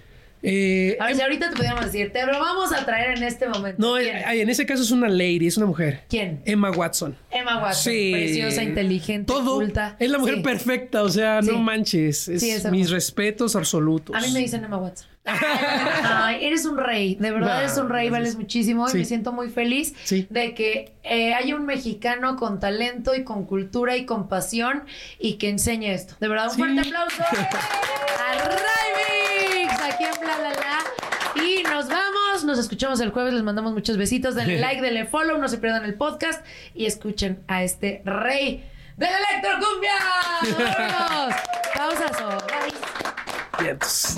Eh, 0.48 0.96
A 1.00 1.08
ver, 1.08 1.16
si 1.16 1.22
ahorita 1.24 1.50
te 1.50 1.56
podríamos 1.56 1.86
decir, 1.86 2.12
te 2.12 2.24
lo 2.26 2.34
vamos 2.40 2.72
a 2.72 2.86
traer 2.86 3.18
en 3.18 3.24
este 3.24 3.48
momento. 3.48 3.82
no, 3.82 3.98
en 3.98 4.50
ese 4.50 4.66
caso 4.68 4.84
es 4.84 4.92
una 4.92 5.08
lady, 5.08 5.48
es 5.48 5.58
una 5.58 5.66
mujer. 5.66 6.02
¿Quién? 6.08 6.42
Emma 6.46 6.70
Watson. 6.70 7.18
Emma 7.32 7.64
Watson. 7.64 7.94
Sí. 7.94 8.12
Preciosa, 8.14 8.62
inteligente, 8.64 9.32
Todo. 9.34 9.56
culta. 9.56 9.96
Es 10.00 10.10
la 10.12 10.20
mujer 10.20 10.36
Sí. 10.36 10.42
perfecta, 10.42 11.02
o 11.04 11.10
sea, 11.10 11.42
Sí. 11.42 11.50
no 11.50 11.58
manches. 11.60 12.28
Es 12.28 12.70
mis 12.70 12.92
respetos 12.92 13.56
absolutos. 13.56 14.16
A 14.16 14.20
mí 14.20 14.32
me 14.34 14.40
dicen 14.40 14.64
Emma 14.64 14.78
Watson. 14.78 15.08
Ay, 15.28 16.46
eres 16.46 16.66
un 16.66 16.78
rey, 16.78 17.16
de 17.16 17.32
verdad 17.32 17.56
No, 17.56 17.60
eres 17.62 17.78
un 17.78 17.90
rey, 17.90 18.10
vales 18.10 18.36
muchísimo 18.38 18.88
y 18.90 18.94
me 18.94 19.06
siento 19.06 19.32
muy 19.32 19.50
feliz 19.50 19.94
Sí. 20.04 20.28
de 20.30 20.54
que 20.54 20.94
eh, 21.04 21.34
haya 21.34 21.56
un 21.56 21.66
mexicano 21.66 22.36
con 22.36 22.60
talento 22.60 23.16
y 23.16 23.24
con 23.24 23.46
cultura 23.46 23.96
y 23.98 24.06
con 24.06 24.28
pasión 24.28 24.84
y 25.20 25.34
que 25.34 25.50
enseñe 25.50 25.92
esto. 25.94 26.16
De 26.20 26.28
verdad, 26.28 26.46
un 26.50 26.52
Sí. 26.52 26.58
fuerte 26.60 26.80
aplauso 26.82 27.24
a 27.24 28.34
Raimix 28.34 29.82
aquí 29.82 30.04
en 30.04 30.20
Bla 30.22 30.38
La 30.38 30.50
La. 30.52 31.44
Y 31.44 31.64
nos 31.64 31.88
vamos, 31.90 32.44
nos 32.46 32.60
escuchamos 32.60 33.00
el 33.02 33.10
jueves, 33.12 33.34
les 33.34 33.44
mandamos 33.44 33.74
muchos 33.74 33.98
besitos, 33.98 34.36
denle 34.36 34.60
like, 34.60 34.82
denle 34.82 35.06
follow, 35.06 35.38
no 35.38 35.48
se 35.48 35.58
pierdan 35.58 35.86
el 35.86 35.96
podcast 35.96 36.46
y 36.74 36.86
escuchen 36.86 37.44
a 37.48 37.64
este 37.64 38.02
rey 38.06 38.64
de 38.98 39.08
la 39.08 39.18
electrocumbia. 39.18 39.92
Nos 40.44 40.58
vemos. 40.78 41.36
Pausazo. 41.76 42.38
Bye. 42.48 43.64
Vientos. 43.66 44.18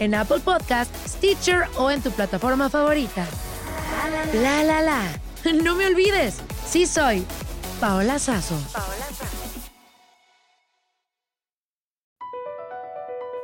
en 0.00 0.14
Apple 0.14 0.40
Podcast, 0.40 0.94
Stitcher 1.06 1.66
o 1.78 1.88
en 1.88 2.00
tu 2.00 2.10
plataforma 2.10 2.68
favorita. 2.68 3.26
La 4.34 4.62
la 4.62 4.80
la. 4.80 5.02
No 5.62 5.74
me 5.74 5.86
olvides, 5.86 6.42
sí 6.66 6.84
soy 6.86 7.24
Paola 7.80 8.18
Sazo. 8.18 8.58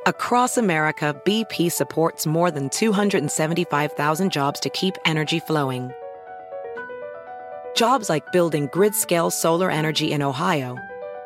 Across 0.07 0.59
America, 0.59 1.18
BP 1.24 1.72
supports 1.72 2.26
more 2.26 2.50
than 2.50 2.68
275,000 2.68 4.30
jobs 4.30 4.61
to 4.61 4.68
keep 4.68 4.98
energy 5.07 5.38
flowing. 5.38 5.90
Jobs 7.74 8.11
like 8.11 8.30
building 8.30 8.68
grid 8.70 8.94
scale 8.94 9.30
solar 9.30 9.70
energy 9.70 10.12
in 10.12 10.20
Ohio 10.20 10.76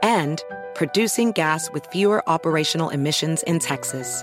and 0.02 0.44
producing 0.74 1.32
gas 1.32 1.68
with 1.72 1.86
fewer 1.86 2.22
operational 2.28 2.90
emissions 2.90 3.42
in 3.42 3.58
Texas. 3.58 4.22